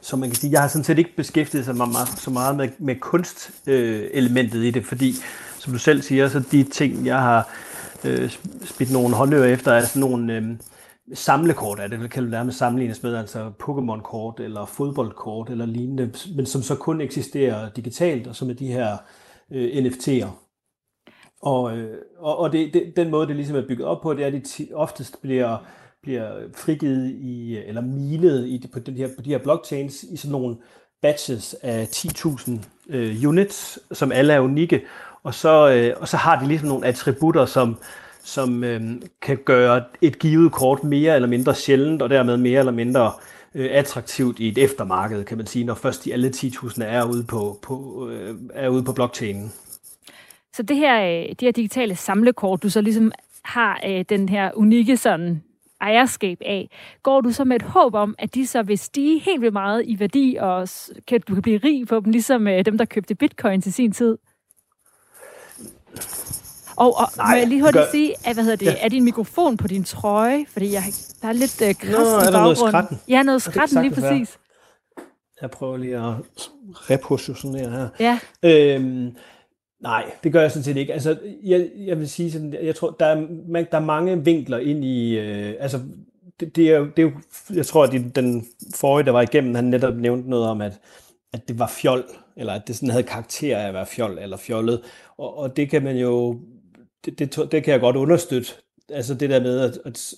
Så 0.00 0.16
man 0.16 0.28
kan 0.28 0.36
sige, 0.36 0.52
jeg 0.52 0.60
har 0.60 0.68
sådan 0.68 0.84
set 0.84 0.98
ikke 0.98 1.16
beskæftiget 1.16 1.64
sig 1.64 1.76
meget, 1.76 2.08
så 2.18 2.30
meget 2.30 2.56
med, 2.56 2.68
med 2.78 2.96
kunstelementet 3.00 4.58
øh, 4.58 4.66
i 4.66 4.70
det, 4.70 4.86
fordi 4.86 5.12
som 5.58 5.72
du 5.72 5.78
selv 5.78 6.02
siger, 6.02 6.28
så 6.28 6.42
de 6.52 6.62
ting, 6.62 7.06
jeg 7.06 7.18
har 7.18 7.48
øh, 8.04 8.38
spidt 8.64 8.92
nogle 8.92 9.14
håndører 9.14 9.52
efter, 9.52 9.72
er 9.72 9.84
sådan 9.84 10.00
nogle 10.00 10.32
øh, 10.32 10.42
samlekort, 11.14 11.80
er 11.80 11.86
det 11.88 12.00
vil 12.00 12.08
kalde 12.08 12.36
det 12.36 12.46
med 12.46 12.52
sammenlignes 12.52 13.02
med, 13.02 13.16
altså 13.16 13.52
Pokémon-kort 13.62 14.40
eller 14.40 14.66
fodboldkort 14.66 15.50
eller 15.50 15.66
lignende, 15.66 16.12
men 16.36 16.46
som 16.46 16.62
så 16.62 16.74
kun 16.74 17.00
eksisterer 17.00 17.68
digitalt, 17.68 18.26
og 18.26 18.36
som 18.36 18.50
er 18.50 18.54
de 18.54 18.66
her 18.66 18.96
øh, 19.52 19.84
NFT'er. 19.84 20.28
Og, 21.42 21.78
øh, 21.78 21.98
og, 22.18 22.38
og 22.38 22.52
det, 22.52 22.74
det, 22.74 22.92
den 22.96 23.10
måde, 23.10 23.26
det 23.26 23.36
ligesom 23.36 23.56
er 23.56 23.66
bygget 23.68 23.86
op 23.86 24.02
på, 24.02 24.14
det 24.14 24.22
er, 24.22 24.26
at 24.26 24.32
de 24.32 24.68
oftest 24.74 25.22
bliver, 25.22 25.56
bliver 26.02 26.30
frigivet 26.54 27.10
i, 27.10 27.56
eller 27.56 27.80
milet 27.80 28.46
i, 28.46 28.70
på, 28.72 28.78
den 28.78 28.94
her, 28.94 29.08
på 29.16 29.22
de 29.22 29.30
her 29.30 29.38
blockchains 29.38 30.02
i 30.02 30.16
sådan 30.16 30.32
nogle 30.32 30.56
batches 31.02 31.54
af 31.62 31.84
10.000 31.84 32.52
øh, 32.88 33.16
units, 33.26 33.78
som 33.92 34.12
alle 34.12 34.32
er 34.32 34.40
unikke, 34.40 34.82
og 35.22 35.34
så, 35.34 35.70
øh, 35.70 36.00
og 36.00 36.08
så 36.08 36.16
har 36.16 36.40
de 36.40 36.48
ligesom 36.48 36.68
nogle 36.68 36.86
attributter, 36.86 37.46
som, 37.46 37.78
som 38.24 38.64
øh, 38.64 38.82
kan 39.22 39.38
gøre 39.44 39.84
et 40.00 40.18
givet 40.18 40.52
kort 40.52 40.84
mere 40.84 41.14
eller 41.14 41.28
mindre 41.28 41.54
sjældent, 41.54 42.02
og 42.02 42.10
dermed 42.10 42.36
mere 42.36 42.58
eller 42.58 42.72
mindre 42.72 43.06
øh, 43.06 43.35
Øh, 43.54 43.68
attraktivt 43.72 44.38
i 44.38 44.48
et 44.48 44.58
eftermarked, 44.58 45.24
kan 45.24 45.36
man 45.36 45.46
sige, 45.46 45.64
når 45.64 45.74
først 45.74 46.04
de 46.04 46.12
alle 46.12 46.28
10.000 46.28 46.84
er 46.84 47.04
ude 47.04 47.24
på, 47.24 47.58
på, 47.62 48.08
øh, 48.10 48.34
er 48.54 48.68
ude 48.68 48.84
på 48.84 48.92
blockchainen. 48.92 49.52
Så 50.52 50.62
det 50.62 50.76
her, 50.76 51.00
øh, 51.00 51.34
de 51.40 51.44
her 51.44 51.52
digitale 51.52 51.96
samlekort, 51.96 52.62
du 52.62 52.70
så 52.70 52.80
ligesom 52.80 53.12
har 53.42 53.80
øh, 53.86 54.04
den 54.08 54.28
her 54.28 54.50
unikke 54.54 54.96
sådan 54.96 55.42
ejerskab 55.80 56.38
af, 56.40 56.70
går 57.02 57.20
du 57.20 57.30
så 57.30 57.44
med 57.44 57.56
et 57.56 57.62
håb 57.62 57.94
om, 57.94 58.14
at 58.18 58.34
de 58.34 58.46
så 58.46 58.62
vil 58.62 58.78
stige 58.78 59.18
helt 59.18 59.40
vildt 59.40 59.52
meget 59.52 59.82
i 59.86 60.00
værdi, 60.00 60.36
og 60.40 60.68
kan, 61.06 61.20
du 61.28 61.34
kan 61.34 61.42
blive 61.42 61.60
rig 61.64 61.86
på 61.88 62.00
dem, 62.00 62.10
ligesom 62.12 62.48
øh, 62.48 62.64
dem, 62.64 62.78
der 62.78 62.84
købte 62.84 63.14
bitcoin 63.14 63.62
til 63.62 63.72
sin 63.72 63.92
tid? 63.92 64.18
Og, 66.76 66.96
og 66.96 67.06
Nej, 67.16 67.30
må 67.34 67.36
jeg 67.38 67.48
lige 67.48 67.60
hurtigt 67.60 67.84
gør... 67.84 67.90
sige, 67.90 68.14
at, 68.24 68.34
hvad 68.34 68.44
hedder 68.44 68.56
det, 68.56 68.66
ja. 68.66 68.74
er 68.84 68.88
din 68.88 69.04
mikrofon 69.04 69.56
på 69.56 69.68
din 69.68 69.84
trøje? 69.84 70.46
Fordi 70.48 70.72
jeg, 70.72 70.82
der 71.22 71.28
er 71.28 71.32
lidt 71.32 71.62
øh, 71.62 71.74
græs 71.80 71.92
Nå, 71.92 71.98
i 71.98 72.02
baggrunden. 72.02 72.42
noget 72.42 72.58
skratten? 72.58 72.98
Ja, 73.08 73.22
noget 73.22 73.42
skratten 73.42 73.82
lige 73.82 73.94
præcis. 73.94 74.38
Jeg 75.42 75.50
prøver 75.50 75.76
lige 75.76 75.96
at 75.96 76.14
repositionere 76.90 77.70
her. 77.70 77.88
Ja. 78.00 78.18
Øhm, 78.42 79.16
nej, 79.82 80.04
det 80.24 80.32
gør 80.32 80.40
jeg 80.40 80.50
sådan 80.50 80.64
set 80.64 80.76
ikke. 80.76 80.92
Altså, 80.92 81.18
jeg, 81.44 81.70
jeg 81.76 81.98
vil 81.98 82.08
sige 82.08 82.32
sådan, 82.32 82.54
jeg 82.62 82.74
tror, 82.74 82.90
der 83.00 83.06
er, 83.06 83.26
man, 83.48 83.66
der 83.72 83.78
er 83.78 83.84
mange 83.84 84.24
vinkler 84.24 84.58
ind 84.58 84.84
i, 84.84 85.18
øh, 85.18 85.54
altså, 85.60 85.80
det, 86.40 86.56
det, 86.56 86.70
er, 86.70 86.78
det 86.80 86.98
er 86.98 87.02
jo, 87.02 87.12
jeg 87.54 87.66
tror, 87.66 87.84
at 87.84 87.92
den 88.14 88.46
forrige, 88.74 89.06
der 89.06 89.12
var 89.12 89.22
igennem, 89.22 89.54
han 89.54 89.64
netop 89.64 89.96
nævnte 89.96 90.30
noget 90.30 90.46
om, 90.48 90.60
at, 90.60 90.80
at 91.32 91.48
det 91.48 91.58
var 91.58 91.66
fjol, 91.66 92.04
eller 92.36 92.52
at 92.52 92.62
det 92.66 92.76
sådan 92.76 92.90
havde 92.90 93.02
karakter 93.02 93.58
af 93.58 93.68
at 93.68 93.74
være 93.74 93.86
fjol 93.86 94.18
eller 94.18 94.36
fjollet. 94.36 94.80
Og, 95.18 95.38
og 95.38 95.56
det 95.56 95.70
kan 95.70 95.82
man 95.82 95.96
jo 95.96 96.40
det, 97.06 97.18
det, 97.18 97.52
det 97.52 97.64
kan 97.64 97.72
jeg 97.72 97.80
godt 97.80 97.96
understøtte. 97.96 98.52
Altså 98.88 99.14
det 99.14 99.30
der 99.30 99.40
med 99.40 99.60
at, 99.60 99.78
at 99.84 100.14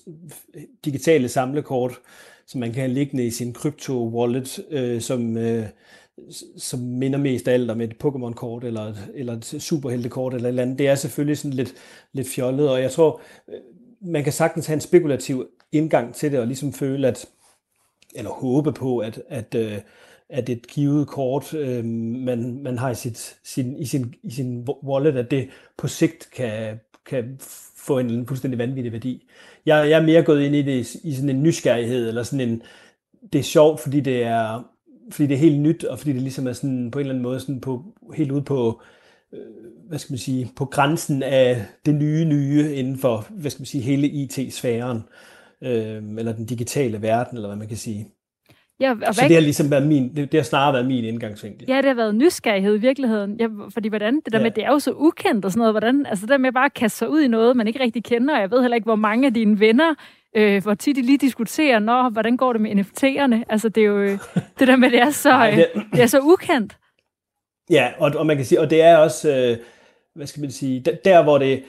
digitale 0.84 1.28
samlekort, 1.28 2.00
som 2.46 2.60
man 2.60 2.72
kan 2.72 2.82
have 2.82 2.94
liggende 2.94 3.26
i 3.26 3.30
sin 3.30 3.54
krypto-wallet, 3.54 4.60
øh, 4.70 5.00
som, 5.00 5.36
øh, 5.36 5.66
som 6.56 6.80
minder 6.80 7.18
mest 7.18 7.48
af 7.48 7.54
alt 7.54 7.70
om 7.70 7.80
et 7.80 7.94
Pokémon-kort 8.04 8.64
eller, 8.64 8.94
eller 9.14 9.32
et 9.32 9.44
superheltekort 9.44 10.34
eller 10.34 10.48
et 10.48 10.48
eller 10.48 10.62
andet. 10.62 10.78
Det 10.78 10.88
er 10.88 10.94
selvfølgelig 10.94 11.38
sådan 11.38 11.56
lidt, 11.56 11.74
lidt 12.12 12.28
fjollet, 12.28 12.70
og 12.70 12.82
jeg 12.82 12.90
tror, 12.90 13.20
øh, 13.48 13.60
man 14.00 14.24
kan 14.24 14.32
sagtens 14.32 14.66
have 14.66 14.74
en 14.74 14.80
spekulativ 14.80 15.46
indgang 15.72 16.14
til 16.14 16.32
det, 16.32 16.40
og 16.40 16.46
ligesom 16.46 16.72
føle, 16.72 17.08
at, 17.08 17.26
eller 18.14 18.30
håbe 18.30 18.72
på, 18.72 18.98
at, 18.98 19.22
at, 19.28 19.54
øh, 19.54 19.78
at 20.30 20.48
et 20.48 20.66
givet 20.66 21.08
kort, 21.08 21.54
øh, 21.54 21.84
man, 21.84 22.62
man 22.62 22.78
har 22.78 22.90
i, 22.90 22.94
sit, 22.94 23.38
sin, 23.44 23.76
i, 23.76 23.84
sin, 23.84 24.14
i 24.22 24.30
sin 24.30 24.68
wallet, 24.84 25.16
at 25.16 25.30
det 25.30 25.48
på 25.76 25.88
sigt 25.88 26.28
kan, 26.36 26.80
kan 27.06 27.38
få 27.76 27.98
en 27.98 28.26
fuldstændig 28.26 28.58
vanvittig 28.58 28.92
værdi. 28.92 29.28
Jeg, 29.66 29.90
jeg 29.90 30.00
er 30.00 30.06
mere 30.06 30.22
gået 30.22 30.42
ind 30.42 30.54
i 30.54 30.62
det 30.62 30.94
i 30.94 31.14
sådan 31.14 31.28
en 31.28 31.42
nysgerrighed, 31.42 32.08
eller 32.08 32.22
sådan 32.22 32.48
en, 32.48 32.62
det 33.32 33.38
er 33.38 33.42
sjovt, 33.42 33.80
fordi 33.80 34.00
det 34.00 34.22
er, 34.22 34.62
fordi 35.10 35.26
det 35.26 35.34
er 35.34 35.38
helt 35.38 35.60
nyt, 35.60 35.84
og 35.84 35.98
fordi 35.98 36.12
det 36.12 36.22
ligesom 36.22 36.46
er 36.46 36.52
sådan 36.52 36.90
på 36.90 36.98
en 36.98 37.00
eller 37.00 37.14
anden 37.14 37.22
måde 37.22 37.40
sådan 37.40 37.60
på, 37.60 37.84
helt 38.14 38.32
ude 38.32 38.42
på, 38.42 38.80
øh, 39.32 39.40
hvad 39.88 39.98
skal 39.98 40.12
man 40.12 40.18
sige, 40.18 40.52
på 40.56 40.64
grænsen 40.64 41.22
af 41.22 41.66
det 41.86 41.94
nye 41.94 42.24
nye 42.24 42.74
inden 42.74 42.98
for, 42.98 43.26
hvad 43.30 43.50
skal 43.50 43.60
man 43.60 43.66
sige, 43.66 43.82
hele 43.82 44.08
IT-sfæren, 44.08 45.02
øh, 45.62 46.02
eller 46.18 46.32
den 46.32 46.46
digitale 46.46 47.02
verden, 47.02 47.36
eller 47.36 47.48
hvad 47.48 47.58
man 47.58 47.68
kan 47.68 47.76
sige. 47.76 48.08
Ja, 48.80 48.94
og 49.06 49.14
så 49.14 49.22
det 49.28 49.34
har 49.34 49.40
ligesom 49.40 49.70
været 49.70 49.86
min, 49.86 50.16
det, 50.16 50.32
det 50.32 50.40
har 50.40 50.44
snarere 50.44 50.72
været 50.72 50.86
min 50.86 51.04
indgangsvinkel. 51.04 51.64
Ja, 51.68 51.76
det 51.76 51.84
har 51.84 51.94
været 51.94 52.14
nysgerrighed 52.14 52.74
i 52.74 52.78
virkeligheden. 52.78 53.36
Ja, 53.40 53.46
fordi 53.70 53.88
hvordan, 53.88 54.20
det 54.24 54.32
der 54.32 54.38
ja. 54.38 54.42
med, 54.42 54.50
det 54.50 54.64
er 54.64 54.70
jo 54.70 54.78
så 54.78 54.92
ukendt 54.92 55.44
og 55.44 55.50
sådan 55.50 55.58
noget, 55.58 55.72
hvordan, 55.72 56.06
altså 56.06 56.22
det 56.22 56.30
der 56.30 56.38
med 56.38 56.52
bare 56.52 56.64
at 56.64 56.74
kaste 56.74 56.98
sig 56.98 57.10
ud 57.10 57.20
i 57.20 57.28
noget, 57.28 57.56
man 57.56 57.66
ikke 57.66 57.80
rigtig 57.80 58.04
kender, 58.04 58.34
og 58.34 58.40
jeg 58.40 58.50
ved 58.50 58.60
heller 58.60 58.74
ikke, 58.74 58.84
hvor 58.84 58.96
mange 58.96 59.26
af 59.26 59.34
dine 59.34 59.60
venner, 59.60 59.94
øh, 60.36 60.62
hvor 60.62 60.74
tit 60.74 60.96
de 60.96 61.02
lige 61.02 61.18
diskuterer, 61.18 61.78
når, 61.78 62.10
hvordan 62.10 62.36
går 62.36 62.52
det 62.52 62.62
med 62.62 62.70
NFT'erne? 62.70 63.44
Altså 63.48 63.68
det 63.68 63.80
er 63.82 63.86
jo, 63.86 64.18
det 64.58 64.68
der 64.68 64.76
med, 64.76 64.90
det 64.90 65.00
er 65.00 65.10
så, 65.10 65.30
Nej, 65.38 65.50
det... 65.50 65.66
Øh, 65.74 65.82
det 65.92 66.02
er 66.02 66.06
så 66.06 66.20
ukendt. 66.20 66.76
Ja, 67.70 67.88
og, 67.98 68.12
og 68.16 68.26
man 68.26 68.36
kan 68.36 68.44
sige, 68.44 68.60
og 68.60 68.70
det 68.70 68.82
er 68.82 68.96
også, 68.96 69.30
øh, 69.30 69.56
hvad 70.14 70.26
skal 70.26 70.40
man 70.40 70.50
sige, 70.50 70.80
der, 70.80 70.92
der 71.04 71.22
hvor 71.22 71.38
det, 71.38 71.62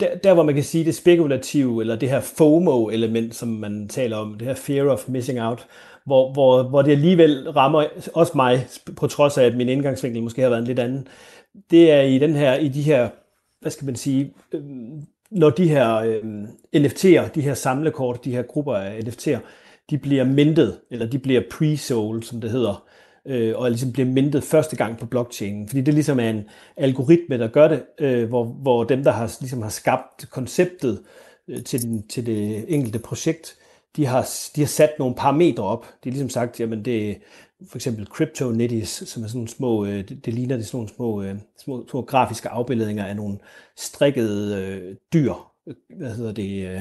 der, 0.00 0.16
der 0.16 0.34
hvor 0.34 0.42
man 0.42 0.54
kan 0.54 0.64
sige 0.64 0.84
det 0.84 0.94
spekulative, 0.94 1.80
eller 1.80 1.96
det 1.96 2.10
her 2.10 2.20
FOMO-element, 2.20 3.34
som 3.34 3.48
man 3.48 3.88
taler 3.88 4.16
om, 4.16 4.34
det 4.34 4.46
her 4.46 4.54
fear 4.54 4.86
of 4.86 5.08
missing 5.08 5.42
out, 5.42 5.66
hvor, 6.10 6.32
hvor, 6.32 6.62
hvor 6.62 6.82
det 6.82 6.92
alligevel 6.92 7.50
rammer 7.50 7.84
også 8.14 8.32
mig, 8.34 8.66
på 8.96 9.06
trods 9.06 9.38
af, 9.38 9.44
at 9.44 9.56
min 9.56 9.68
indgangsvinkel 9.68 10.22
måske 10.22 10.42
har 10.42 10.48
været 10.48 10.60
en 10.60 10.66
lidt 10.66 10.78
anden, 10.78 11.08
det 11.70 11.90
er 11.90 12.00
i 12.00 12.18
den 12.18 12.34
her, 12.34 12.54
i 12.54 12.68
de 12.68 12.82
her, 12.82 13.08
hvad 13.60 13.70
skal 13.70 13.86
man 13.86 13.96
sige, 13.96 14.32
øh, 14.52 14.62
når 15.30 15.50
de 15.50 15.68
her 15.68 15.94
øh, 15.96 16.22
NFT'er, 16.76 17.28
de 17.34 17.40
her 17.40 17.54
samlekort, 17.54 18.24
de 18.24 18.32
her 18.32 18.42
grupper 18.42 18.74
af 18.74 19.00
NFT'er, 19.00 19.38
de 19.90 19.98
bliver 19.98 20.24
mintet, 20.24 20.78
eller 20.90 21.06
de 21.06 21.18
bliver 21.18 21.40
pre-sold, 21.40 22.22
som 22.22 22.40
det 22.40 22.50
hedder, 22.50 22.84
øh, 23.26 23.54
og 23.56 23.70
ligesom 23.70 23.92
bliver 23.92 24.08
mintet 24.08 24.44
første 24.44 24.76
gang 24.76 24.98
på 24.98 25.06
blockchainen. 25.06 25.68
Fordi 25.68 25.80
det 25.80 25.94
ligesom 25.94 26.20
er 26.20 26.30
en 26.30 26.44
algoritme, 26.76 27.38
der 27.38 27.48
gør 27.48 27.68
det, 27.68 27.82
øh, 28.00 28.28
hvor, 28.28 28.44
hvor 28.44 28.84
dem, 28.84 29.04
der 29.04 29.10
har, 29.10 29.36
ligesom 29.40 29.62
har 29.62 29.68
skabt 29.68 30.30
konceptet 30.30 31.00
øh, 31.48 31.62
til, 31.62 31.82
den, 31.82 32.08
til 32.08 32.26
det 32.26 32.64
enkelte 32.68 32.98
projekt, 32.98 33.56
de 33.96 34.06
har, 34.06 34.28
de 34.56 34.60
har 34.60 34.68
sat 34.68 34.90
nogle 34.98 35.14
parametre 35.14 35.64
op. 35.64 35.82
De 35.82 36.10
har 36.10 36.10
ligesom 36.10 36.28
sagt, 36.28 36.60
jamen 36.60 36.84
det 36.84 37.18
for 37.68 37.78
eksempel 37.78 38.06
CryptoNitties, 38.06 38.88
som 38.88 39.22
er 39.22 39.26
sådan 39.26 39.38
nogle 39.38 39.48
små, 39.48 39.84
øh, 39.84 40.08
det, 40.08 40.24
det 40.24 40.34
ligner 40.34 40.56
det 40.56 40.66
sådan 40.66 40.76
nogle 40.76 40.88
små, 40.88 41.22
øh, 41.22 41.34
små, 41.58 41.86
små 41.90 42.02
grafiske 42.02 42.48
afbildninger 42.48 43.04
af 43.04 43.16
nogle 43.16 43.38
strikkede 43.76 44.56
øh, 44.62 44.96
dyr, 45.12 45.34
hvad 45.96 46.14
hedder 46.14 46.32
det, 46.32 46.68
øh, 46.68 46.80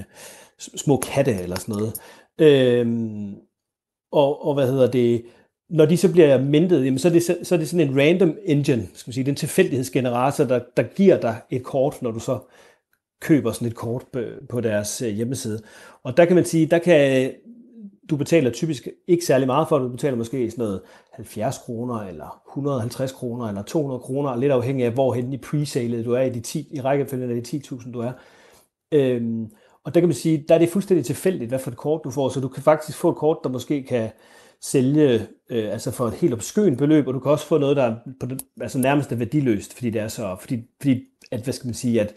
små 0.57 0.97
katte 0.97 1.34
eller 1.34 1.60
sådan 1.60 1.76
noget. 1.76 1.93
Øhm, 2.39 3.36
og, 4.12 4.45
og 4.45 4.53
hvad 4.53 4.72
hedder 4.72 4.91
det, 4.91 5.26
når 5.70 5.86
de 5.86 5.97
så 5.97 6.12
bliver 6.12 6.41
mintet, 6.41 6.86
jamen 6.86 6.99
så, 6.99 7.07
er 7.07 7.12
det, 7.12 7.24
så 7.24 7.55
er 7.55 7.60
det 7.60 7.70
sådan 7.70 7.89
en 7.89 7.99
random 7.99 8.38
engine, 8.45 8.88
skal 8.93 9.10
man 9.10 9.14
sige, 9.14 9.24
det 9.24 9.30
er 9.30 9.34
en 9.34 9.36
tilfældighedsgenerator, 9.36 10.43
der, 10.43 10.60
der 10.78 10.84
giver 10.84 11.20
dig 11.20 11.41
et 11.49 11.64
kort, 11.64 12.01
når 12.01 12.12
du 12.12 12.20
så 12.20 12.39
køber 13.20 13.51
sådan 13.51 13.67
et 13.67 13.76
kort 13.76 14.05
på 14.49 14.61
deres 14.61 15.01
øh, 15.01 15.09
hjemmeside. 15.09 15.61
Og 16.03 16.17
der 16.17 16.26
kan 16.26 16.36
man 16.36 16.45
sige, 16.45 16.65
der 16.65 16.80
kan 16.80 17.32
du 18.09 18.15
betaler 18.15 18.51
typisk 18.51 18.88
ikke 19.07 19.26
særlig 19.26 19.47
meget 19.47 19.67
for 19.70 19.80
det. 19.80 19.86
Du 19.86 19.91
betaler 19.91 20.17
måske 20.17 20.51
sådan 20.51 20.65
noget 20.65 20.82
70 21.13 21.57
kroner, 21.57 21.99
eller 21.99 22.41
150 22.49 23.11
kroner, 23.11 23.47
eller 23.47 23.63
200 23.63 23.99
kroner, 23.99 24.36
lidt 24.36 24.51
afhængig 24.51 24.86
af, 24.86 24.91
hvorhen 24.91 25.34
i 25.34 25.38
presalet 25.38 26.05
du 26.05 26.13
er 26.13 26.22
i, 26.22 26.30
de 26.30 26.39
10, 26.39 26.67
i 26.72 26.82
rækkefølgen 26.82 27.38
af 27.38 27.43
de 27.43 27.57
10.000, 27.57 27.91
du 27.91 27.99
er. 27.99 28.11
Øhm, 28.91 29.51
og 29.84 29.93
der 29.93 29.99
kan 29.99 30.09
man 30.09 30.15
sige, 30.15 30.45
der 30.47 30.55
er 30.55 30.59
det 30.59 30.70
fuldstændig 30.70 31.05
tilfældigt, 31.05 31.49
hvad 31.49 31.59
for 31.59 31.72
et 31.72 31.78
kort 31.78 32.01
du 32.03 32.11
får, 32.11 32.30
så 32.30 32.39
du 32.39 32.47
kan 32.47 32.63
faktisk 32.63 32.97
få 32.97 33.09
et 33.09 33.15
kort, 33.15 33.38
der 33.43 33.49
måske 33.49 33.84
kan 33.84 34.09
sælge 34.61 35.28
øh, 35.49 35.72
altså 35.74 35.91
for 35.91 36.07
et 36.07 36.13
helt 36.13 36.34
obskønt 36.34 36.78
beløb, 36.78 37.07
og 37.07 37.13
du 37.13 37.20
kan 37.20 37.32
også 37.32 37.45
få 37.45 37.57
noget, 37.57 37.78
der 37.78 37.84
er 37.84 37.95
på 38.20 38.26
det, 38.26 38.41
altså 38.61 38.78
nærmest 38.78 39.11
er 39.11 39.15
værdiløst, 39.15 39.74
fordi 39.74 39.89
det 39.89 40.01
er 40.01 40.07
så, 40.07 40.36
fordi, 40.39 40.63
fordi 40.82 41.03
at, 41.32 41.43
hvad 41.43 41.53
skal 41.53 41.67
man 41.67 41.74
sige, 41.74 42.01
at 42.01 42.13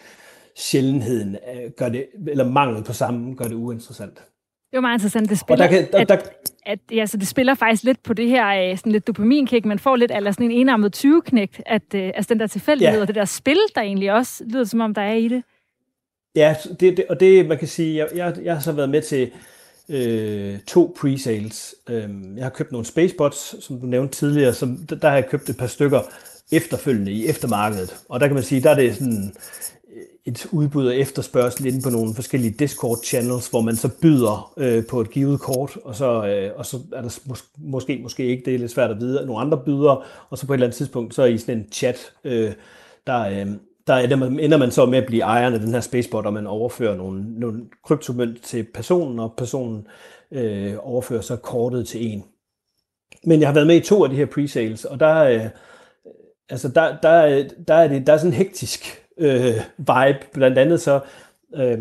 sjældenheden 0.57 1.37
øh, 1.55 1.71
gør 1.77 1.89
det, 1.89 2.07
eller 2.29 2.49
mangel 2.49 2.85
på 2.85 2.93
sammen 2.93 3.37
gør 3.37 3.45
det 3.45 3.55
uinteressant. 3.55 4.15
Det 4.73 4.77
var 4.77 4.81
meget 4.81 4.95
interessant. 4.95 5.31
Det 5.31 5.39
spiller, 5.39 5.65
og 5.65 5.71
der 5.71 5.79
kan, 5.79 5.93
der, 5.93 6.05
der, 6.05 6.15
at, 6.15 6.29
at, 6.67 6.79
ja, 6.91 7.07
så 7.07 7.17
det 7.17 7.29
spiller 7.29 7.55
faktisk 7.55 7.85
lidt 7.85 8.03
på 8.03 8.15
det 8.15 8.29
her 8.29 8.71
øh, 8.71 8.79
sådan 8.79 8.93
lidt 8.93 9.07
dopaminkick. 9.07 9.67
Man 9.67 9.79
får 9.79 9.97
lidt 9.97 10.13
eller 10.15 10.33
sådan 10.33 10.51
en 10.51 10.51
enarmet 10.51 11.05
20-knægt, 11.05 11.63
at, 11.67 11.83
uh, 11.95 12.01
altså 12.01 12.29
den 12.29 12.41
der 12.41 12.47
tilfældighed 12.47 12.97
ja. 12.97 13.01
og 13.01 13.07
det 13.09 13.15
der 13.15 13.25
spil, 13.25 13.59
der 13.75 13.81
egentlig 13.81 14.13
også 14.13 14.45
lyder 14.47 14.65
som 14.65 14.81
om, 14.81 14.95
der 14.95 15.03
er 15.03 15.15
i 15.15 15.29
det. 15.29 15.43
Ja, 16.37 16.57
det, 16.81 16.97
det, 16.97 17.05
og 17.09 17.21
det 17.21 17.49
man 17.49 17.59
kan 17.59 17.69
sige, 17.69 17.97
jeg, 17.97 18.09
jeg, 18.15 18.37
jeg 18.43 18.55
har 18.55 18.61
så 18.61 18.73
været 18.73 18.91
med 18.91 19.03
til 19.03 19.31
øh, 19.89 20.59
to 20.67 20.97
pre-sales. 20.99 21.75
Øh, 21.89 22.11
jeg 22.37 22.45
har 22.45 22.51
købt 22.51 22.73
nogle 22.73 22.87
spacebots, 22.87 23.65
som 23.65 23.81
du 23.81 23.87
nævnte 23.87 24.15
tidligere, 24.15 24.53
som, 24.53 24.77
der 24.77 25.09
har 25.09 25.17
jeg 25.17 25.29
købt 25.29 25.51
et 25.51 25.57
par 25.57 25.67
stykker 25.67 26.01
efterfølgende 26.53 27.13
i 27.13 27.27
eftermarkedet. 27.27 27.97
Og 28.09 28.21
der 28.21 28.27
kan 28.27 28.35
man 28.35 28.45
sige, 28.45 28.63
der 28.63 28.71
er 28.71 28.75
det 28.75 28.95
sådan 28.95 29.35
et 30.27 30.47
udbud 30.53 30.87
og 30.87 30.97
efterspørgsel 30.97 31.67
inde 31.67 31.83
på 31.83 31.91
nogle 31.91 32.15
forskellige 32.15 32.55
Discord-channels, 32.65 33.51
hvor 33.51 33.61
man 33.61 33.77
så 33.77 33.89
byder 34.03 34.53
øh, 34.57 34.87
på 34.87 35.01
et 35.01 35.11
givet 35.11 35.41
kort, 35.41 35.77
og 35.85 35.95
så, 35.95 36.27
øh, 36.27 36.51
og 36.57 36.67
så 36.67 36.79
er 36.93 37.03
der 37.03 37.09
mås- 37.09 37.51
måske, 37.59 38.01
måske 38.03 38.27
ikke, 38.27 38.43
det 38.45 38.55
er 38.55 38.59
lidt 38.59 38.71
svært 38.71 38.91
at 38.91 39.01
vide, 39.01 39.27
nogle 39.27 39.41
andre 39.41 39.63
byder, 39.65 40.05
og 40.31 40.39
så 40.39 40.47
på 40.47 40.53
et 40.53 40.57
eller 40.57 40.67
andet 40.67 40.77
tidspunkt, 40.77 41.15
så 41.15 41.23
er 41.23 41.27
i 41.27 41.39
sådan 41.39 41.59
en 41.59 41.73
chat, 41.73 42.13
øh, 42.25 42.53
der, 43.07 43.21
øh, 43.21 43.47
der 43.87 43.97
ender 43.97 44.57
man 44.57 44.71
så 44.71 44.87
med 44.87 44.99
at 44.99 45.07
blive 45.07 45.23
ejeren 45.23 45.55
af 45.55 45.61
den 45.61 45.73
her 45.75 45.81
spacebot, 45.81 46.27
og 46.27 46.33
man 46.33 46.47
overfører 46.47 46.97
nogle, 46.97 47.41
nogle 47.41 47.65
kryptomønt 47.85 48.43
til 48.43 48.67
personen, 48.75 49.19
og 49.19 49.35
personen 49.37 49.87
øh, 50.33 50.75
overfører 50.79 51.21
så 51.21 51.37
kortet 51.37 51.89
til 51.89 52.13
en. 52.13 52.25
Men 53.25 53.41
jeg 53.41 53.49
har 53.49 53.55
været 53.55 53.67
med 53.67 53.77
i 53.77 53.81
to 53.81 54.05
af 54.05 54.11
de 54.11 54.17
her 54.17 54.27
pre-sales, 54.27 54.93
og 54.93 55.01
der, 55.01 55.23
øh, 55.25 55.47
altså 56.49 56.69
der, 56.69 56.97
der, 57.03 57.27
øh, 57.27 57.51
der, 57.69 57.75
er 57.75 57.89
det, 57.89 58.07
der 58.07 58.13
er 58.13 58.19
sådan 58.19 58.33
hektisk 58.33 59.02
øh, 59.19 59.55
vibe. 59.79 60.19
Blandt 60.33 60.59
andet 60.59 60.81
så 60.81 61.01
øh, 61.55 61.79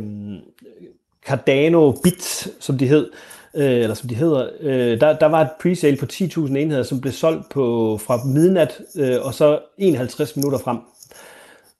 Cardano 1.27 1.91
Bits, 1.91 2.49
som 2.59 2.77
de 2.77 2.87
hed, 2.87 3.09
øh, 3.55 3.65
eller 3.65 3.93
som 3.93 4.09
de 4.09 4.15
hedder, 4.15 4.49
øh, 4.59 5.01
der, 5.01 5.19
der 5.19 5.25
var 5.25 5.41
et 5.41 5.49
presale 5.61 5.97
på 5.97 6.05
10.000 6.13 6.57
enheder, 6.57 6.83
som 6.83 7.01
blev 7.01 7.13
solgt 7.13 7.49
på 7.49 7.97
fra 7.97 8.23
midnat 8.25 8.81
øh, 8.95 9.17
og 9.21 9.33
så 9.33 9.59
51 9.77 10.35
minutter 10.35 10.59
frem. 10.59 10.77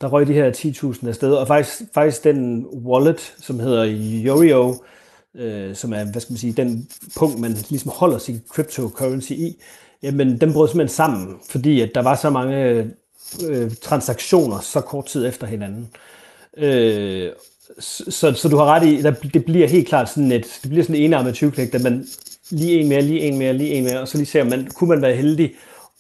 Der 0.02 0.08
røg 0.08 0.28
de 0.28 0.34
her 0.34 0.52
10.000 0.52 1.08
afsted, 1.08 1.34
og 1.34 1.48
faktisk, 1.48 1.82
faktisk 1.94 2.24
den 2.24 2.66
wallet, 2.66 3.34
som 3.40 3.60
hedder 3.60 3.86
Yorio, 4.26 4.76
øh, 5.36 5.76
som 5.76 5.94
er, 5.94 6.12
hvad 6.12 6.22
skal 6.22 6.34
man 6.34 6.38
sige, 6.38 6.54
den 6.54 6.88
punkt, 7.18 7.40
man 7.40 7.52
ligesom 7.70 7.92
holder 7.96 8.18
sin 8.18 8.42
cryptocurrency 8.50 9.32
i, 9.32 9.62
jamen 10.04 10.42
den 10.42 10.54
brød 10.54 10.68
simpelthen 10.68 10.96
sammen, 10.96 11.38
fordi 11.50 11.82
at 11.82 11.92
der 11.96 12.02
var 12.02 12.16
så 12.16 12.30
mange 12.30 12.86
øh, 13.50 13.72
transaktioner 13.82 14.60
så 14.60 14.82
kort 14.82 15.06
tid 15.06 15.28
efter 15.28 15.48
hinanden. 15.48 15.90
Øh, 16.58 17.30
så, 17.80 18.34
så 18.34 18.50
du 18.50 18.58
har 18.58 18.66
ret 18.66 18.88
i, 18.88 19.06
at 19.06 19.34
det 19.34 19.46
bliver 19.46 19.68
helt 19.68 19.88
klart 19.88 20.10
sådan 20.10 20.32
et, 20.32 20.60
det 20.62 20.70
bliver 20.70 20.84
sådan 20.84 20.96
en 20.96 21.04
enarmet 21.04 21.34
20 21.34 21.52
at 21.58 21.84
man 21.84 22.08
lige 22.52 22.80
en 22.80 22.90
mere, 22.90 23.02
lige 23.02 23.20
en 23.20 23.38
mere, 23.38 23.54
lige 23.54 23.70
en 23.70 23.84
mere, 23.84 24.00
og 24.02 24.08
så 24.08 24.18
lige 24.18 24.28
ser 24.28 24.44
man, 24.44 24.68
kunne 24.76 24.90
man 24.90 25.02
være 25.02 25.16
heldig 25.16 25.56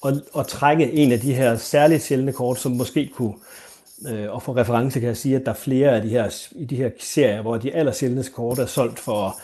at, 0.06 0.14
at 0.38 0.48
trække 0.48 0.92
en 0.92 1.12
af 1.12 1.20
de 1.20 1.34
her 1.34 1.56
særligt 1.56 2.04
sjældne 2.04 2.34
kort, 2.34 2.60
som 2.60 2.72
måske 2.72 3.12
kunne, 3.16 3.34
øh, 4.10 4.32
og 4.32 4.44
for 4.44 4.58
reference 4.58 5.00
kan 5.00 5.08
jeg 5.08 5.18
sige, 5.18 5.36
at 5.36 5.46
der 5.46 5.52
er 5.52 5.56
flere 5.56 5.90
af 5.90 6.02
de 6.02 6.10
her, 6.10 6.50
i 6.52 6.66
de 6.66 6.76
her 6.76 6.90
serier, 7.00 7.42
hvor 7.42 7.58
de 7.58 7.74
aller 7.74 7.92
sjældneste 7.92 8.34
kort 8.34 8.60
er 8.60 8.66
solgt 8.66 9.00
for 9.00 9.40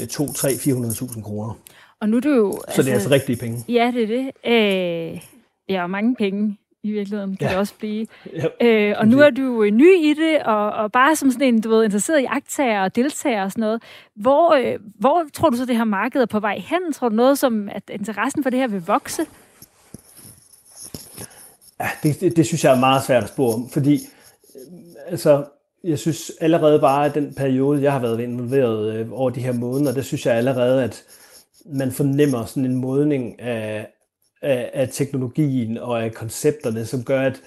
øh, 0.00 0.06
2, 0.06 0.32
3, 0.32 0.48
400.000 0.48 1.22
kroner. 1.22 1.58
Og 2.00 2.08
nu 2.08 2.16
er 2.16 2.20
du 2.20 2.28
jo... 2.28 2.52
Så 2.52 2.60
altså, 2.66 2.82
det 2.82 2.88
er 2.88 2.94
altså, 2.94 3.08
altså 3.08 3.14
rigtige 3.14 3.36
penge. 3.36 3.64
Ja, 3.68 3.92
det 3.94 4.02
er 4.02 4.06
det. 4.06 4.30
Øh, 4.52 5.20
ja, 5.68 5.86
mange 5.86 6.16
penge 6.16 6.58
i 6.88 6.92
virkeligheden, 6.92 7.36
kan 7.36 7.46
ja. 7.46 7.50
det 7.50 7.58
også 7.58 7.74
blive. 7.78 8.06
Ja. 8.60 8.66
Øh, 8.66 8.94
og 8.98 9.08
nu 9.08 9.20
er 9.20 9.30
du 9.30 9.64
jo 9.64 9.70
ny 9.70 9.94
i 10.02 10.14
det, 10.14 10.42
og, 10.42 10.70
og 10.70 10.92
bare 10.92 11.16
som 11.16 11.30
sådan 11.30 11.54
en, 11.54 11.60
du 11.60 11.68
ved, 11.68 11.84
interesseret 11.84 12.20
i 12.20 12.24
aktager 12.24 12.82
og 12.82 12.96
deltager 12.96 13.44
og 13.44 13.52
sådan 13.52 13.60
noget. 13.60 13.82
Hvor, 14.14 14.54
øh, 14.54 14.78
hvor 14.98 15.24
tror 15.32 15.50
du 15.50 15.56
så, 15.56 15.66
det 15.66 15.76
her 15.76 15.84
marked 15.84 16.22
er 16.22 16.26
på 16.26 16.40
vej 16.40 16.58
hen? 16.58 16.92
Tror 16.92 17.08
du 17.08 17.14
noget, 17.14 17.38
som 17.38 17.68
at 17.72 17.82
interessen 17.90 18.42
for 18.42 18.50
det 18.50 18.58
her 18.58 18.68
vil 18.68 18.82
vokse? 18.86 19.22
Ja, 21.80 21.88
det, 22.02 22.20
det, 22.20 22.36
det 22.36 22.46
synes 22.46 22.64
jeg 22.64 22.74
er 22.76 22.80
meget 22.80 23.04
svært 23.04 23.22
at 23.22 23.28
spore 23.28 23.54
om, 23.54 23.68
fordi 23.68 23.94
øh, 23.94 24.60
altså, 25.06 25.44
jeg 25.84 25.98
synes 25.98 26.32
allerede 26.40 26.80
bare, 26.80 27.06
at 27.06 27.14
den 27.14 27.34
periode, 27.34 27.82
jeg 27.82 27.92
har 27.92 27.98
været 28.00 28.20
involveret 28.20 28.94
øh, 28.94 29.12
over 29.12 29.30
de 29.30 29.40
her 29.40 29.52
måneder, 29.52 29.94
det 29.94 30.04
synes 30.04 30.26
jeg 30.26 30.34
allerede, 30.34 30.84
at 30.84 31.04
man 31.66 31.92
fornemmer 31.92 32.44
sådan 32.44 32.64
en 32.64 32.76
modning 32.76 33.40
af, 33.40 33.88
af, 34.42 34.70
af 34.74 34.88
teknologien 34.92 35.78
og 35.78 36.04
af 36.04 36.14
koncepterne, 36.14 36.86
som 36.86 37.04
gør, 37.04 37.20
at, 37.20 37.42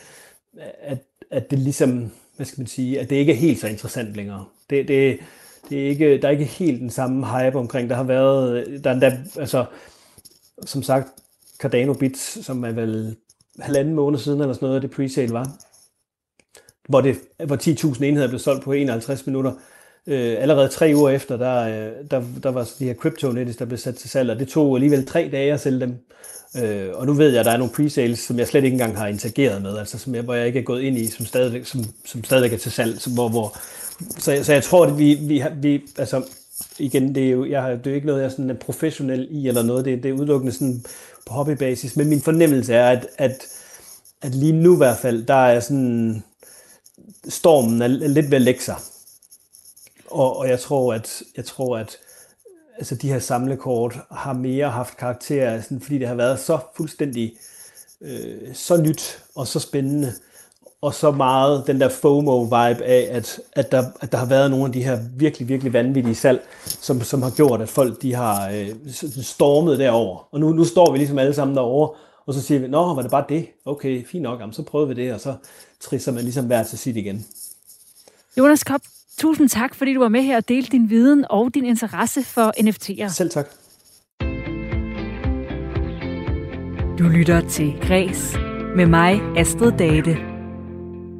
at, 0.82 0.98
at 1.32 1.52
det 1.52 1.60
ligesom, 1.60 2.12
hvad 2.36 2.46
skal 2.46 2.60
man 2.62 2.68
sige, 2.68 3.00
at 3.00 3.10
det 3.10 3.16
ikke 3.16 3.32
er 3.32 3.38
helt 3.38 3.60
så 3.60 3.68
interessant 3.68 4.16
længere. 4.16 4.46
Det, 4.70 4.88
det, 4.88 5.20
det 5.70 5.84
er 5.86 5.90
ikke, 5.90 6.22
der 6.22 6.28
er 6.28 6.32
ikke 6.32 6.46
helt 6.46 6.82
den 6.82 6.90
samme 6.90 7.28
hype 7.28 7.58
omkring. 7.58 7.90
Der 7.90 7.96
har 7.96 8.04
været, 8.04 8.66
der 8.84 8.90
er 8.90 8.94
endda, 8.94 9.20
altså, 9.40 9.66
som 10.66 10.84
sagt, 10.84 11.08
Cardano 11.60 11.94
Bits, 11.94 12.46
som 12.46 12.64
er 12.64 12.72
vel 12.72 13.16
halvanden 13.60 13.94
måned 13.96 14.20
siden 14.20 14.42
eller 14.42 14.54
sådan 14.54 14.68
noget, 14.68 14.82
det 14.82 14.92
presale 14.92 15.34
var. 15.34 15.52
hvor, 16.90 17.02
det, 17.02 17.18
hvor 17.46 17.56
10.000 17.96 18.04
enheder 18.04 18.28
blev 18.28 18.40
solgt 18.40 18.64
på 18.64 18.72
51 18.74 19.26
minutter. 19.28 19.54
Øh, 20.08 20.36
allerede 20.40 20.68
tre 20.68 20.92
uger 20.96 21.10
efter, 21.10 21.38
der, 21.38 21.62
øh, 21.62 21.92
der, 22.12 22.24
der 22.44 22.52
var 22.52 22.70
de 22.80 22.86
her 22.86 22.94
crypto 22.94 23.32
der 23.34 23.66
blev 23.66 23.78
sat 23.78 23.96
til 23.96 24.10
salg, 24.10 24.30
og 24.30 24.40
det 24.40 24.48
tog 24.48 24.76
alligevel 24.76 25.06
tre 25.06 25.30
dage 25.32 25.54
at 25.54 25.60
sælge 25.60 25.80
dem. 25.80 25.96
Øh, 26.58 26.90
og 26.94 27.06
nu 27.06 27.14
ved 27.14 27.30
jeg, 27.30 27.40
at 27.40 27.46
der 27.46 27.52
er 27.52 27.58
nogle 27.58 27.74
pre-sales, 27.74 28.16
som 28.16 28.40
jeg 28.40 28.48
slet 28.48 28.64
ikke 28.64 28.76
engang 28.76 28.98
har 28.98 29.08
interageret 29.08 29.62
med, 29.62 29.78
altså 29.78 29.98
som 29.98 30.16
jeg, 30.16 30.24
hvor 30.24 30.34
jeg 30.34 30.48
ikke 30.48 30.60
er 30.60 30.64
gået 30.64 30.82
ind 30.82 30.98
i, 30.98 31.08
som 31.08 31.26
stadigvæk, 31.26 31.66
som, 31.66 31.86
som 32.06 32.24
stadigvæk 32.24 32.54
er 32.54 32.58
til 32.58 32.72
salg. 32.72 33.02
Som, 33.02 33.14
hvor, 33.14 33.30
hvor, 33.30 33.58
så, 34.18 34.40
så 34.44 34.54
jeg 34.54 34.64
tror, 34.64 34.86
at 34.86 34.98
vi, 34.98 35.14
vi, 35.22 35.44
vi 35.56 35.82
altså, 35.98 36.24
igen, 36.80 37.16
det 37.16 37.26
er 37.26 37.30
jo, 37.30 37.46
jeg, 37.46 37.62
har, 37.62 37.70
det 37.70 37.88
er 37.88 37.92
jo 37.92 37.96
ikke 37.96 38.08
noget, 38.08 38.22
jeg 38.22 38.32
sådan 38.32 38.50
er 38.50 38.54
professionel 38.54 39.28
i 39.32 39.48
eller 39.48 39.64
noget, 39.64 39.86
det, 39.86 40.04
det 40.04 40.10
er 40.10 40.14
udelukkende 40.14 40.54
sådan 40.54 40.84
på 41.28 41.34
hobbybasis, 41.34 41.96
men 41.96 42.10
min 42.10 42.22
fornemmelse 42.22 42.74
er, 42.74 42.90
at, 42.90 43.08
at, 43.18 43.48
at 44.22 44.36
lige 44.36 44.54
nu 44.54 44.74
i 44.74 44.78
hvert 44.78 44.98
fald, 44.98 45.24
der 45.26 45.46
er 45.48 45.60
sådan, 45.60 46.24
stormen 47.28 47.82
er 47.82 47.88
lidt 47.88 48.32
ved 48.32 48.36
at 48.36 48.42
lægge 48.42 48.62
sig. 48.62 48.76
Og, 50.12 50.38
og 50.38 50.50
jeg 50.50 50.60
tror, 50.60 50.94
at, 50.94 51.24
jeg 51.38 51.46
tror, 51.46 51.78
at 51.78 51.98
altså 52.78 52.96
de 52.96 53.12
her 53.12 53.20
samlekort 53.20 54.00
har 54.12 54.34
mere 54.34 54.70
haft 54.70 54.98
karakter, 54.98 55.62
sådan, 55.62 55.82
fordi 55.82 55.98
det 55.98 56.08
har 56.08 56.16
været 56.16 56.40
så 56.40 56.58
fuldstændig 56.78 57.34
øh, 58.02 58.54
så 58.54 58.82
nyt 58.82 59.24
og 59.36 59.48
så 59.48 59.60
spændende, 59.60 60.14
og 60.82 60.94
så 60.94 61.12
meget 61.12 61.64
den 61.68 61.82
der 61.82 61.90
FOMO-vibe 61.90 62.84
af, 62.84 63.08
at, 63.12 63.40
at, 63.54 63.72
der, 63.72 63.84
at 64.02 64.12
der 64.12 64.18
har 64.18 64.26
været 64.26 64.52
nogle 64.52 64.66
af 64.66 64.72
de 64.72 64.84
her 64.84 65.00
virkelig, 65.16 65.48
virkelig 65.48 65.74
vanvittige 65.74 66.16
salg, 66.16 66.46
som, 66.66 67.02
som 67.02 67.22
har 67.22 67.32
gjort, 67.32 67.62
at 67.62 67.70
folk 67.70 68.02
de 68.02 68.16
har 68.16 68.50
øh, 68.50 68.92
stormet 69.24 69.80
derover. 69.80 70.28
Og 70.32 70.40
nu, 70.40 70.54
nu 70.54 70.66
står 70.66 70.92
vi 70.92 70.98
ligesom 70.98 71.20
alle 71.20 71.34
sammen 71.34 71.58
derovre, 71.58 71.96
og 72.26 72.34
så 72.34 72.42
siger 72.42 72.60
vi, 72.60 72.68
nå, 72.68 72.94
var 72.94 73.02
det 73.02 73.12
bare 73.12 73.26
det? 73.30 73.48
Okay, 73.66 74.06
fint 74.06 74.24
nok, 74.24 74.40
jamen, 74.40 74.54
så 74.54 74.64
prøver 74.64 74.86
vi 74.86 74.94
det, 74.94 75.14
og 75.14 75.20
så 75.20 75.34
trisser 75.80 76.12
man 76.12 76.24
ligesom 76.24 76.46
hver 76.46 76.64
til 76.64 76.78
sit 76.78 76.96
igen. 76.96 77.26
Jonas 78.38 78.64
Kopp, 78.64 78.84
tusind 79.20 79.50
tak, 79.50 79.76
fordi 79.76 79.94
du 79.94 80.00
var 80.00 80.10
med 80.10 80.22
her 80.22 80.38
og 80.38 80.50
delte 80.50 80.72
din 80.72 80.90
viden 80.90 81.26
og 81.30 81.54
din 81.56 81.66
interesse 81.66 82.24
for 82.24 82.54
NFT'er. 82.60 83.08
Selv 83.08 83.30
tak. 83.30 83.48
Du 87.00 87.04
lytter 87.04 87.48
til 87.50 87.74
Græs 87.82 88.38
med 88.76 88.86
mig, 88.86 89.22
Astrid 89.38 89.72
Date. 89.72 90.18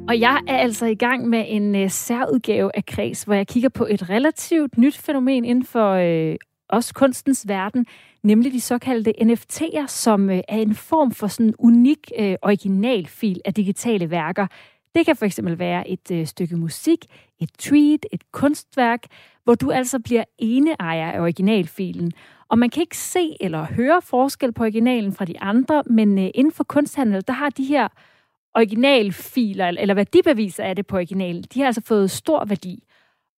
Og 0.08 0.20
jeg 0.20 0.40
er 0.46 0.56
altså 0.56 0.86
i 0.86 0.94
gang 0.94 1.28
med 1.28 1.44
en 1.48 1.82
uh, 1.82 1.90
særudgave 1.90 2.70
af 2.76 2.86
Kreds, 2.86 3.22
hvor 3.22 3.34
jeg 3.34 3.46
kigger 3.46 3.68
på 3.68 3.86
et 3.90 4.10
relativt 4.10 4.78
nyt 4.78 4.96
fænomen 4.96 5.44
inden 5.44 5.64
for 5.64 5.94
uh, 6.30 6.34
også 6.68 6.94
kunstens 6.94 7.48
verden, 7.48 7.86
nemlig 8.22 8.52
de 8.52 8.60
såkaldte 8.60 9.12
NFT'er, 9.22 9.86
som 9.86 10.28
uh, 10.28 10.34
er 10.34 10.42
en 10.48 10.74
form 10.74 11.12
for 11.12 11.26
sådan 11.26 11.46
en 11.46 11.54
unik 11.58 12.10
uh, 12.20 12.34
originalfil 12.42 13.40
af 13.44 13.54
digitale 13.54 14.10
værker. 14.10 14.46
Det 14.94 15.06
kan 15.06 15.16
for 15.16 15.26
eksempel 15.26 15.58
være 15.58 15.90
et 15.90 16.10
uh, 16.10 16.26
stykke 16.26 16.56
musik, 16.56 17.04
et 17.40 17.50
tweet, 17.58 18.06
et 18.12 18.32
kunstværk, 18.32 19.06
hvor 19.44 19.54
du 19.54 19.70
altså 19.70 19.98
bliver 19.98 20.24
ene 20.38 20.76
ejer 20.80 21.12
af 21.12 21.20
originalfilen. 21.20 22.12
Og 22.48 22.58
man 22.58 22.70
kan 22.70 22.80
ikke 22.80 22.96
se 22.96 23.36
eller 23.40 23.64
høre 23.64 24.02
forskel 24.02 24.52
på 24.52 24.62
originalen 24.62 25.12
fra 25.12 25.24
de 25.24 25.40
andre, 25.40 25.82
men 25.86 26.18
øh, 26.18 26.30
inden 26.34 26.52
for 26.52 26.64
kunsthandel, 26.64 27.22
der 27.26 27.32
har 27.32 27.50
de 27.50 27.64
her 27.64 27.88
originalfiler, 28.54 29.66
eller 29.66 29.94
værdibeviser 29.94 30.64
af 30.64 30.76
det 30.76 30.86
på 30.86 30.96
originalen, 30.96 31.44
de 31.54 31.60
har 31.60 31.66
altså 31.66 31.82
fået 31.84 32.10
stor 32.10 32.44
værdi. 32.44 32.84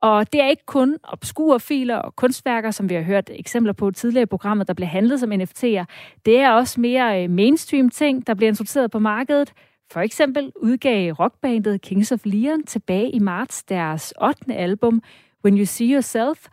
Og 0.02 0.32
det 0.32 0.40
er 0.40 0.48
ikke 0.48 0.66
kun 0.66 0.98
obskure 1.02 1.60
filer 1.60 1.96
og 1.96 2.16
kunstværker, 2.16 2.70
som 2.70 2.88
vi 2.88 2.94
har 2.94 3.02
hørt 3.02 3.30
eksempler 3.32 3.72
på 3.72 3.90
tidligere 3.90 4.22
i 4.22 4.26
programmet, 4.26 4.68
der 4.68 4.74
bliver 4.74 4.88
handlet 4.88 5.20
som 5.20 5.32
NFT'er. 5.32 5.84
Det 6.26 6.38
er 6.38 6.50
også 6.50 6.80
mere 6.80 7.22
øh, 7.22 7.30
mainstream 7.30 7.90
ting, 7.90 8.26
der 8.26 8.34
bliver 8.34 8.48
introduceret 8.48 8.90
på 8.90 8.98
markedet. 8.98 9.52
For 9.92 10.00
eksempel 10.00 10.52
udgav 10.56 11.12
rockbandet 11.12 11.80
Kings 11.80 12.12
of 12.12 12.20
Leon 12.24 12.64
tilbage 12.64 13.10
i 13.10 13.18
marts 13.18 13.64
deres 13.64 14.14
8. 14.22 14.54
album, 14.54 15.02
When 15.44 15.58
You 15.58 15.64
See 15.64 15.94
Yourself. 15.94 16.46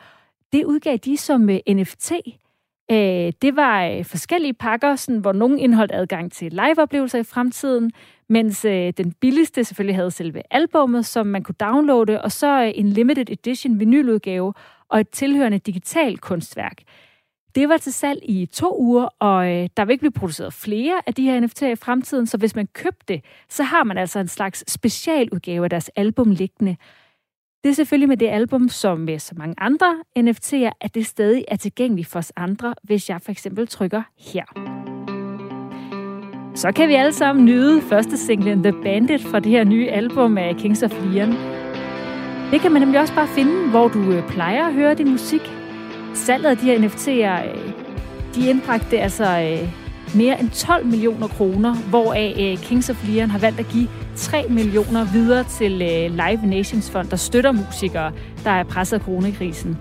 Det 0.53 0.65
udgav 0.65 0.97
de 0.97 1.17
som 1.17 1.49
øh, 1.49 1.59
NFT. 1.69 2.11
Øh, 2.91 3.33
det 3.41 3.55
var 3.55 3.85
øh, 3.85 4.05
forskellige 4.05 4.53
pakker, 4.53 4.95
sådan, 4.95 5.19
hvor 5.19 5.31
nogle 5.31 5.59
indeholdt 5.59 5.91
adgang 5.91 6.31
til 6.31 6.51
liveoplevelser 6.51 7.19
i 7.19 7.23
fremtiden, 7.23 7.91
mens 8.29 8.61
den 8.97 9.13
billigste 9.21 9.63
selvfølgelig 9.63 9.95
havde 9.95 10.11
selve 10.11 10.41
albummet, 10.51 11.05
som 11.05 11.27
man 11.27 11.43
kunne 11.43 11.55
downloade, 11.59 12.21
og 12.21 12.31
så 12.31 12.71
en 12.75 12.89
limited 12.89 13.29
edition 13.29 13.79
vinyludgave 13.79 14.53
og 14.89 14.99
et 14.99 15.09
tilhørende 15.09 15.59
digital 15.59 16.17
kunstværk. 16.17 16.81
Det 17.55 17.69
var 17.69 17.77
til 17.77 17.93
salg 17.93 18.19
i 18.23 18.45
to 18.45 18.79
uger, 18.79 19.07
og 19.19 19.47
øh, 19.47 19.69
der 19.77 19.85
vil 19.85 19.93
ikke 19.93 20.01
blive 20.01 20.11
produceret 20.11 20.53
flere 20.53 21.01
af 21.07 21.13
de 21.13 21.23
her 21.23 21.41
NFT'er 21.41 21.65
i 21.65 21.75
fremtiden, 21.75 22.27
så 22.27 22.37
hvis 22.37 22.55
man 22.55 22.67
købte 22.67 23.13
det, 23.13 23.23
så 23.49 23.63
har 23.63 23.83
man 23.83 23.97
altså 23.97 24.19
en 24.19 24.27
slags 24.27 24.71
specialudgave 24.71 25.63
af 25.63 25.69
deres 25.69 25.89
album 25.95 26.31
liggende. 26.31 26.75
Det 27.63 27.69
er 27.69 27.73
selvfølgelig 27.73 28.09
med 28.09 28.17
det 28.17 28.27
album, 28.27 28.69
som 28.69 28.99
med 28.99 29.19
så 29.19 29.35
mange 29.37 29.55
andre 29.57 30.03
NFT'er, 30.19 30.71
at 30.81 30.95
det 30.95 31.05
stadig 31.05 31.45
er 31.47 31.55
tilgængeligt 31.55 32.07
for 32.07 32.19
os 32.19 32.31
andre, 32.35 32.75
hvis 32.83 33.09
jeg 33.09 33.21
for 33.21 33.31
eksempel 33.31 33.67
trykker 33.67 34.01
her 34.17 34.69
så 36.59 36.71
kan 36.71 36.89
vi 36.89 36.93
alle 36.93 37.13
sammen 37.13 37.45
nyde 37.45 37.81
første 37.81 38.17
singlen 38.17 38.63
The 38.63 38.73
Bandit 38.83 39.21
fra 39.21 39.39
det 39.39 39.51
her 39.51 39.63
nye 39.63 39.87
album 39.87 40.37
af 40.37 40.55
Kings 40.55 40.83
of 40.83 40.91
Leon. 41.05 41.31
Det 42.51 42.61
kan 42.61 42.71
man 42.71 42.81
nemlig 42.81 42.99
også 42.99 43.15
bare 43.15 43.27
finde, 43.27 43.69
hvor 43.69 43.87
du 43.87 44.11
øh, 44.11 44.27
plejer 44.27 44.67
at 44.67 44.73
høre 44.73 44.95
din 44.95 45.11
musik. 45.11 45.58
Salget 46.13 46.49
af 46.49 46.57
de 46.57 46.65
her 46.65 46.79
NFT'er, 46.79 47.49
øh, 47.49 47.73
de 48.35 48.49
indbragte 48.49 48.99
altså 48.99 49.23
øh, 49.23 49.69
mere 50.15 50.39
end 50.39 50.49
12 50.49 50.85
millioner 50.85 51.27
kroner, 51.27 51.75
hvoraf 51.75 52.35
øh, 52.39 52.57
Kings 52.57 52.89
of 52.89 53.07
Leon 53.07 53.29
har 53.29 53.39
valgt 53.39 53.59
at 53.59 53.67
give 53.67 53.87
3 54.15 54.45
millioner 54.49 55.05
videre 55.13 55.43
til 55.43 55.71
Live 56.11 56.39
Nations 56.43 56.91
Fond, 56.91 57.07
der 57.07 57.15
støtter 57.15 57.51
musikere, 57.51 58.11
der 58.43 58.51
er 58.51 58.63
presset 58.63 58.97
af 58.97 59.03
coronakrisen. 59.03 59.77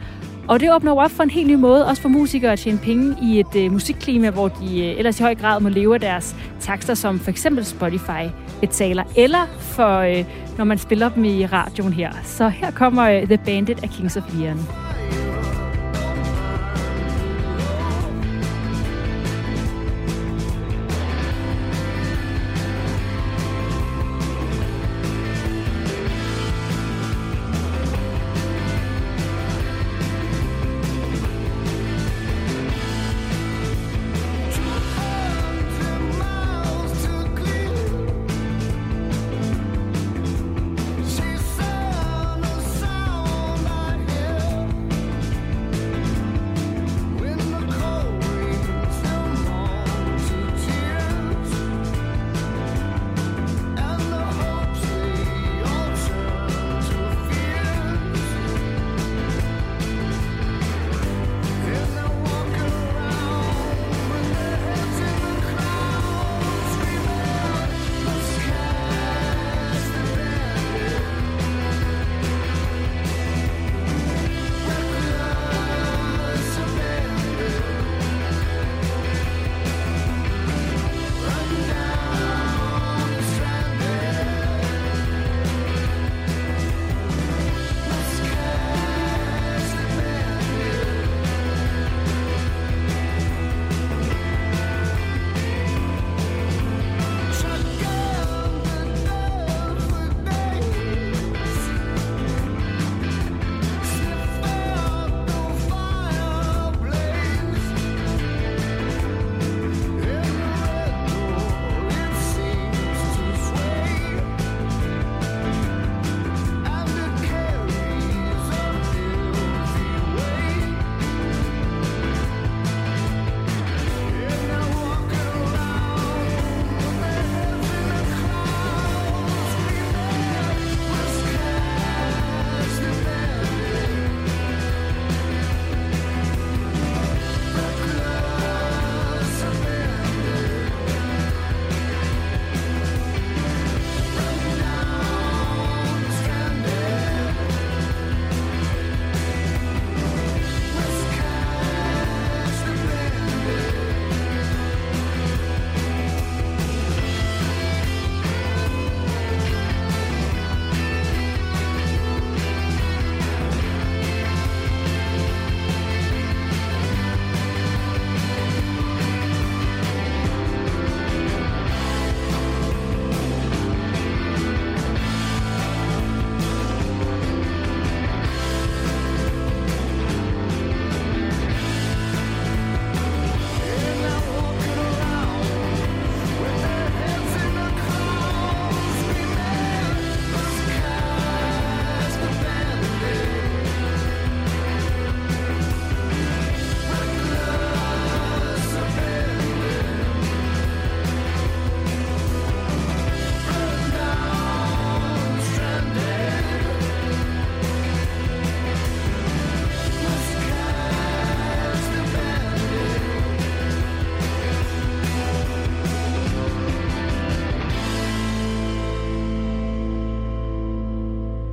Og 0.49 0.61
det 0.61 0.75
åbner 0.75 0.91
jo 0.91 0.97
op 0.97 1.11
for 1.11 1.23
en 1.23 1.31
helt 1.31 1.49
ny 1.49 1.55
måde, 1.55 1.87
også 1.87 2.03
for 2.03 2.09
musikere 2.09 2.53
at 2.53 2.59
tjene 2.59 2.79
penge 2.79 3.17
i 3.23 3.41
et 3.41 3.57
øh, 3.57 3.73
musikklima, 3.73 4.31
hvor 4.31 4.49
de 4.49 4.85
øh, 4.85 4.99
ellers 4.99 5.21
i 5.21 5.23
høj 5.23 5.35
grad 5.35 5.61
må 5.61 5.69
leve 5.69 5.95
af 5.95 6.01
deres 6.01 6.37
takster, 6.61 6.95
som 6.95 7.19
for 7.19 7.31
eksempel 7.31 7.65
Spotify 7.65 8.29
betaler, 8.61 9.05
eller 9.17 9.47
for 9.61 9.99
øh, 9.99 10.25
når 10.59 10.65
man 10.65 10.79
spiller 10.79 11.09
dem 11.09 11.25
i 11.25 11.47
radioen 11.47 11.93
her. 11.93 12.13
Så 12.25 12.49
her 12.49 12.71
kommer 12.71 13.03
øh, 13.03 13.27
The 13.27 13.39
Bandit 13.45 13.83
af 13.83 13.91
Kings 13.91 14.17
of 14.17 14.23
Leon. 14.35 14.59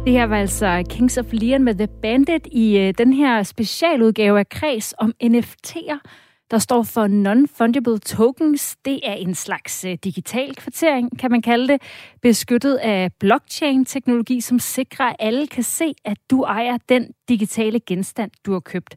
Det 0.06 0.14
her 0.14 0.26
var 0.26 0.38
altså 0.38 0.84
Kings 0.90 1.18
of 1.18 1.26
Leon 1.32 1.64
med 1.64 1.76
The 1.76 1.88
Bandit 1.88 2.48
i 2.52 2.78
øh, 2.78 2.94
den 2.98 3.14
her 3.14 3.44
specialudgave 3.44 4.40
af 4.40 4.50
Kreds 4.50 4.94
om 4.98 5.14
NFT'er, 5.24 5.98
der 6.52 6.58
står 6.58 6.84
for 6.84 7.08
Non-Fungible 7.08 8.00
Tokens. 8.16 8.76
Det 8.86 9.00
er 9.04 9.14
en 9.14 9.36
slags 9.36 9.86
øh, 9.86 9.98
digital 10.04 10.56
kvartering, 10.56 11.20
kan 11.20 11.32
man 11.32 11.42
kalde 11.42 11.68
det, 11.68 11.82
beskyttet 12.22 12.76
af 12.76 13.12
blockchain-teknologi, 13.20 14.42
som 14.42 14.60
sikrer, 14.60 15.06
at 15.06 15.16
alle 15.20 15.48
kan 15.48 15.64
se, 15.64 15.94
at 16.06 16.18
du 16.30 16.44
ejer 16.44 16.78
den 16.90 17.12
digitale 17.30 17.80
genstand, 17.80 18.32
du 18.46 18.52
har 18.52 18.60
købt. 18.60 18.96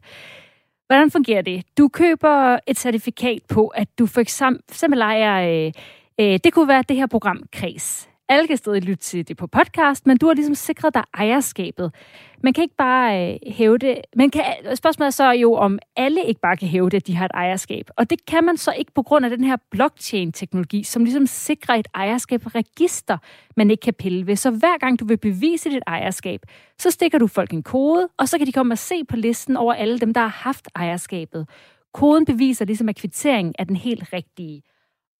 Hvordan 0.87 1.11
fungerer 1.11 1.41
det? 1.41 1.63
Du 1.77 1.87
køber 1.87 2.59
et 2.67 2.79
certifikat 2.79 3.41
på, 3.49 3.67
at 3.67 3.87
du 3.99 4.05
for 4.05 4.21
eksempel 4.21 5.01
ejer... 5.01 5.65
Øh, 5.65 5.71
øh, 6.19 6.39
det 6.43 6.53
kunne 6.53 6.67
være 6.67 6.83
det 6.89 6.97
her 6.97 7.07
program, 7.07 7.43
Kreds. 7.53 8.08
Alle 8.31 8.47
kan 8.47 8.57
stadig 8.57 8.83
lytte 8.83 9.03
til 9.03 9.27
det 9.27 9.37
på 9.37 9.47
podcast, 9.47 10.07
men 10.07 10.17
du 10.17 10.27
har 10.27 10.33
ligesom 10.33 10.55
sikret 10.55 10.93
dig 10.93 11.03
ejerskabet. 11.13 11.95
Man 12.43 12.53
kan 12.53 12.61
ikke 12.61 12.75
bare 12.75 13.33
øh, 13.33 13.53
hæve 13.53 13.77
det. 13.77 14.01
Man 14.15 14.29
kan, 14.29 14.43
spørgsmålet 14.75 15.07
er 15.07 15.11
så 15.11 15.31
jo, 15.31 15.53
om 15.53 15.79
alle 15.95 16.25
ikke 16.25 16.41
bare 16.41 16.57
kan 16.57 16.67
hæve 16.67 16.89
det, 16.89 16.97
at 16.97 17.07
de 17.07 17.15
har 17.15 17.25
et 17.25 17.31
ejerskab. 17.33 17.89
Og 17.97 18.09
det 18.09 18.25
kan 18.25 18.43
man 18.43 18.57
så 18.57 18.71
ikke 18.71 18.91
på 18.95 19.03
grund 19.03 19.25
af 19.25 19.31
den 19.31 19.43
her 19.43 19.57
blockchain-teknologi, 19.71 20.83
som 20.83 21.03
ligesom 21.03 21.27
sikrer 21.27 21.75
et 21.75 21.87
ejerskab-register, 21.95 23.17
man 23.57 23.71
ikke 23.71 23.81
kan 23.81 23.93
pille 23.93 24.27
ved. 24.27 24.35
Så 24.35 24.51
hver 24.51 24.77
gang 24.77 24.99
du 24.99 25.05
vil 25.05 25.17
bevise 25.17 25.69
dit 25.69 25.83
ejerskab, 25.87 26.41
så 26.79 26.91
stikker 26.91 27.17
du 27.17 27.27
folk 27.27 27.53
en 27.53 27.63
kode, 27.63 28.09
og 28.17 28.29
så 28.29 28.37
kan 28.37 28.47
de 28.47 28.51
komme 28.51 28.73
og 28.73 28.77
se 28.77 29.05
på 29.05 29.15
listen 29.15 29.57
over 29.57 29.73
alle 29.73 29.99
dem, 29.99 30.13
der 30.13 30.21
har 30.21 30.27
haft 30.27 30.67
ejerskabet. 30.75 31.49
Koden 31.93 32.25
beviser 32.25 32.65
ligesom, 32.65 32.89
at 32.89 32.95
kvitteringen 32.95 33.55
er 33.59 33.63
den 33.63 33.75
helt 33.75 34.13
rigtige. 34.13 34.61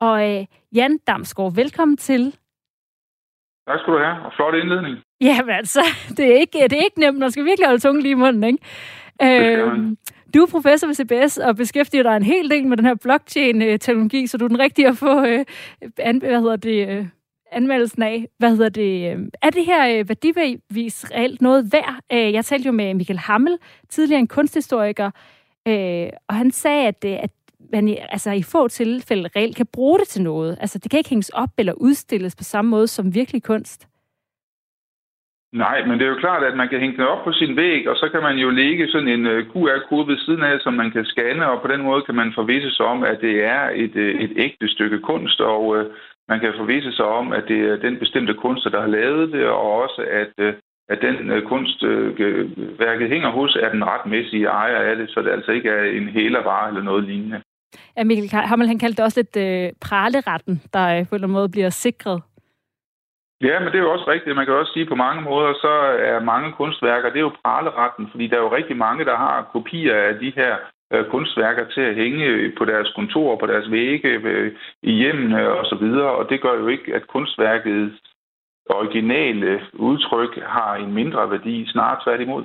Og 0.01 0.29
øh, 0.29 0.45
Jan 0.75 0.97
Damsgaard, 1.07 1.55
velkommen 1.55 1.97
til. 1.97 2.33
Tak 3.69 3.79
skal 3.79 3.93
du 3.93 3.99
have, 3.99 4.17
og 4.25 4.31
flot 4.35 4.55
indledning. 4.55 4.97
Jamen 5.21 5.49
altså, 5.49 5.81
det 6.17 6.25
er 6.33 6.37
ikke, 6.39 6.59
det 6.63 6.73
er 6.73 6.83
ikke 6.83 6.99
nemt. 6.99 7.19
Man 7.19 7.31
skal 7.31 7.45
virkelig 7.45 7.67
holde 7.67 7.81
tungen 7.81 8.01
lige 8.01 8.11
i 8.11 8.21
munden, 8.23 8.43
ikke? 8.43 8.59
Øh, 9.23 9.95
du 10.33 10.41
er 10.41 10.47
professor 10.51 10.87
ved 10.87 10.95
CBS 10.95 11.37
og 11.37 11.55
beskæftiger 11.55 12.03
dig 12.03 12.15
en 12.15 12.23
hel 12.23 12.49
del 12.49 12.67
med 12.67 12.77
den 12.77 12.85
her 12.85 12.95
blockchain-teknologi, 12.95 14.27
så 14.27 14.37
du 14.37 14.45
er 14.45 14.47
den 14.47 14.59
rigtige 14.59 14.87
at 14.87 14.97
få 14.97 15.25
øh, 15.25 15.45
an, 15.97 16.17
hvad 16.17 16.41
hedder 16.41 16.55
det, 16.55 16.89
øh, 16.89 17.05
anmeldelsen 17.51 18.03
af. 18.03 18.25
Hvad 18.37 18.49
hedder 18.49 18.69
det? 18.69 19.13
Øh, 19.13 19.19
er 19.41 19.49
det 19.49 19.65
her 19.65 19.99
øh, 19.99 20.09
værdivis 20.09 21.05
reelt 21.11 21.41
noget 21.41 21.73
værd? 21.73 21.95
Øh, 22.13 22.33
jeg 22.33 22.45
talte 22.45 22.65
jo 22.65 22.71
med 22.71 22.93
Michael 22.93 23.19
Hammel, 23.19 23.57
tidligere 23.89 24.19
en 24.19 24.27
kunsthistoriker, 24.27 25.11
øh, 25.67 26.07
og 26.27 26.35
han 26.35 26.51
sagde, 26.51 26.87
at, 26.87 27.05
øh, 27.05 27.23
at 27.23 27.31
man 27.73 27.87
i, 27.87 27.97
altså 28.09 28.31
i 28.31 28.43
få 28.43 28.67
tilfælde 28.67 29.29
reelt 29.35 29.57
kan 29.57 29.67
bruge 29.73 29.99
det 29.99 30.07
til 30.07 30.21
noget. 30.21 30.57
Altså 30.61 30.79
det 30.79 30.91
kan 30.91 30.97
ikke 30.97 31.09
hænges 31.09 31.29
op 31.29 31.49
eller 31.57 31.73
udstilles 31.73 32.35
på 32.35 32.43
samme 32.43 32.71
måde 32.71 32.87
som 32.87 33.15
virkelig 33.15 33.43
kunst. 33.43 33.89
Nej, 35.53 35.85
men 35.85 35.99
det 35.99 36.05
er 36.05 36.09
jo 36.09 36.23
klart, 36.25 36.43
at 36.43 36.57
man 36.57 36.69
kan 36.69 36.79
hænge 36.79 36.97
det 36.97 37.07
op 37.07 37.23
på 37.23 37.31
sin 37.31 37.55
væg, 37.55 37.89
og 37.89 37.95
så 37.95 38.09
kan 38.09 38.21
man 38.21 38.37
jo 38.37 38.49
lægge 38.49 38.87
sådan 38.87 39.07
en 39.07 39.25
øh, 39.25 39.45
QR-kode 39.49 40.07
ved 40.07 40.17
siden 40.17 40.43
af, 40.43 40.59
som 40.59 40.73
man 40.73 40.91
kan 40.91 41.05
scanne, 41.05 41.49
og 41.49 41.61
på 41.61 41.67
den 41.67 41.81
måde 41.81 42.01
kan 42.01 42.15
man 42.15 42.33
forvise 42.35 42.71
sig 42.71 42.85
om, 42.85 43.03
at 43.03 43.21
det 43.21 43.43
er 43.43 43.69
et, 43.75 43.95
øh, 43.95 44.21
et 44.21 44.31
ægte 44.35 44.67
stykke 44.67 44.99
kunst, 44.99 45.41
og 45.41 45.77
øh, 45.77 45.85
man 46.27 46.39
kan 46.39 46.53
forvise 46.57 46.91
sig 46.91 47.05
om, 47.05 47.31
at 47.33 47.43
det 47.47 47.59
er 47.59 47.75
den 47.75 47.97
bestemte 47.99 48.33
kunstner, 48.33 48.71
der 48.71 48.81
har 48.81 48.87
lavet 48.87 49.31
det, 49.31 49.45
og 49.45 49.71
også 49.83 50.01
at, 50.11 50.55
at 50.89 51.01
den 51.01 51.31
uh, 51.31 51.41
kunstværket 51.51 53.09
hænger 53.09 53.29
hos, 53.29 53.55
er 53.55 53.69
den 53.71 53.83
retmæssige 53.85 54.45
ejer 54.45 54.77
af 54.89 54.95
det, 54.95 55.09
så 55.09 55.21
det 55.21 55.31
altså 55.31 55.51
ikke 55.51 55.69
er 55.69 55.83
en 55.83 56.07
hælervare 56.07 56.67
eller 56.67 56.83
noget 56.83 57.03
lignende. 57.03 57.41
Ja, 57.97 58.03
Mikkel 58.03 58.29
Hammel, 58.31 58.67
han 58.67 58.79
kaldte 58.79 58.97
det 58.97 59.05
også 59.05 59.19
lidt 59.19 59.37
øh, 59.37 59.71
praleretten, 59.81 60.61
der 60.73 60.85
øh, 60.95 61.07
på 61.07 61.15
en 61.15 61.15
eller 61.15 61.27
anden 61.27 61.39
måde 61.39 61.49
bliver 61.49 61.69
sikret. 61.69 62.21
Ja, 63.41 63.59
men 63.59 63.67
det 63.67 63.75
er 63.75 63.85
jo 63.87 63.91
også 63.91 64.07
rigtigt. 64.07 64.35
Man 64.35 64.45
kan 64.45 64.53
også 64.53 64.73
sige, 64.73 64.83
at 64.83 64.89
på 64.89 64.95
mange 64.95 65.21
måder, 65.21 65.53
så 65.53 65.73
er 66.11 66.19
mange 66.19 66.51
kunstværker, 66.51 67.09
det 67.09 67.17
er 67.17 67.27
jo 67.29 67.39
praleretten, 67.43 68.07
fordi 68.11 68.27
der 68.27 68.37
er 68.37 68.41
jo 68.41 68.55
rigtig 68.55 68.77
mange, 68.77 69.05
der 69.05 69.17
har 69.17 69.49
kopier 69.51 69.95
af 69.95 70.19
de 70.19 70.31
her 70.35 70.55
øh, 70.93 71.05
kunstværker 71.05 71.65
til 71.65 71.81
at 71.81 71.95
hænge 71.95 72.25
øh, 72.25 72.57
på 72.57 72.65
deres 72.65 72.91
kontor, 72.95 73.35
på 73.35 73.45
deres 73.45 73.71
vægge, 73.71 74.09
øh, 74.09 74.51
i 74.83 74.91
hjemmene 74.91 75.51
og 75.51 75.65
så 75.65 75.75
videre, 75.75 76.11
og 76.11 76.29
det 76.29 76.41
gør 76.41 76.53
jo 76.53 76.67
ikke, 76.67 76.95
at 76.95 77.07
kunstværkets 77.07 77.95
originale 78.69 79.61
udtryk 79.73 80.39
har 80.43 80.75
en 80.75 80.93
mindre 80.93 81.31
værdi, 81.31 81.71
snarere 81.71 81.99
tværtimod. 82.03 82.43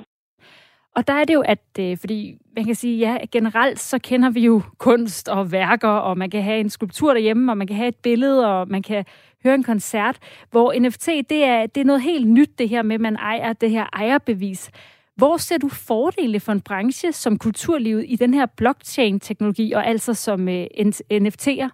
Og 0.95 1.07
der 1.07 1.13
er 1.13 1.23
det 1.23 1.33
jo, 1.33 1.41
at 1.41 1.79
øh, 1.79 1.97
fordi 1.97 2.37
man 2.55 2.65
kan 2.65 2.75
sige, 2.75 2.97
ja, 2.97 3.17
generelt 3.31 3.79
så 3.79 3.99
kender 3.99 4.29
vi 4.29 4.39
jo 4.45 4.61
kunst 4.77 5.29
og 5.29 5.51
værker, 5.51 5.89
og 5.89 6.17
man 6.17 6.29
kan 6.29 6.43
have 6.43 6.59
en 6.59 6.69
skulptur 6.69 7.13
derhjemme, 7.13 7.51
og 7.51 7.57
man 7.57 7.67
kan 7.67 7.75
have 7.75 7.87
et 7.87 7.95
billede, 8.03 8.47
og 8.53 8.67
man 8.69 8.81
kan 8.81 9.05
høre 9.43 9.55
en 9.55 9.63
koncert, 9.63 10.17
hvor 10.51 10.73
NFT, 10.79 11.07
det 11.29 11.43
er, 11.43 11.65
det 11.65 11.81
er 11.81 11.85
noget 11.85 12.01
helt 12.01 12.27
nyt, 12.27 12.59
det 12.59 12.69
her 12.69 12.81
med, 12.81 12.95
at 12.95 13.01
man 13.01 13.15
ejer 13.15 13.53
det 13.53 13.69
her 13.69 13.85
ejerbevis. 13.93 14.71
Hvor 15.17 15.37
ser 15.37 15.57
du 15.57 15.69
fordele 15.87 16.39
for 16.39 16.51
en 16.51 16.61
branche 16.61 17.11
som 17.11 17.37
kulturlivet 17.37 18.05
i 18.07 18.15
den 18.15 18.33
her 18.33 18.45
blockchain-teknologi, 18.57 19.71
og 19.71 19.87
altså 19.87 20.13
som 20.13 20.49
øh, 20.49 20.65
NFT'er? 21.11 21.69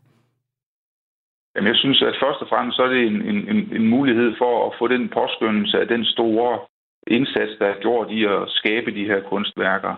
Jamen, 1.56 1.68
jeg 1.68 1.76
synes, 1.76 2.02
at 2.02 2.16
først 2.24 2.42
og 2.42 2.48
fremmest 2.50 2.76
så 2.76 2.84
er 2.84 2.88
det 2.88 3.08
en, 3.08 3.22
en, 3.22 3.74
en 3.76 3.88
mulighed 3.88 4.34
for 4.38 4.68
at 4.68 4.76
få 4.80 4.88
den 4.88 5.10
påskyndelse 5.10 5.80
af 5.80 5.88
den 5.88 6.06
store 6.06 6.60
indsats, 7.08 7.52
der 7.60 7.66
er 7.66 7.82
gjort 7.82 8.12
i 8.12 8.26
at 8.26 8.42
skabe 8.48 8.92
de 8.92 9.06
her 9.06 9.22
kunstværker. 9.22 9.96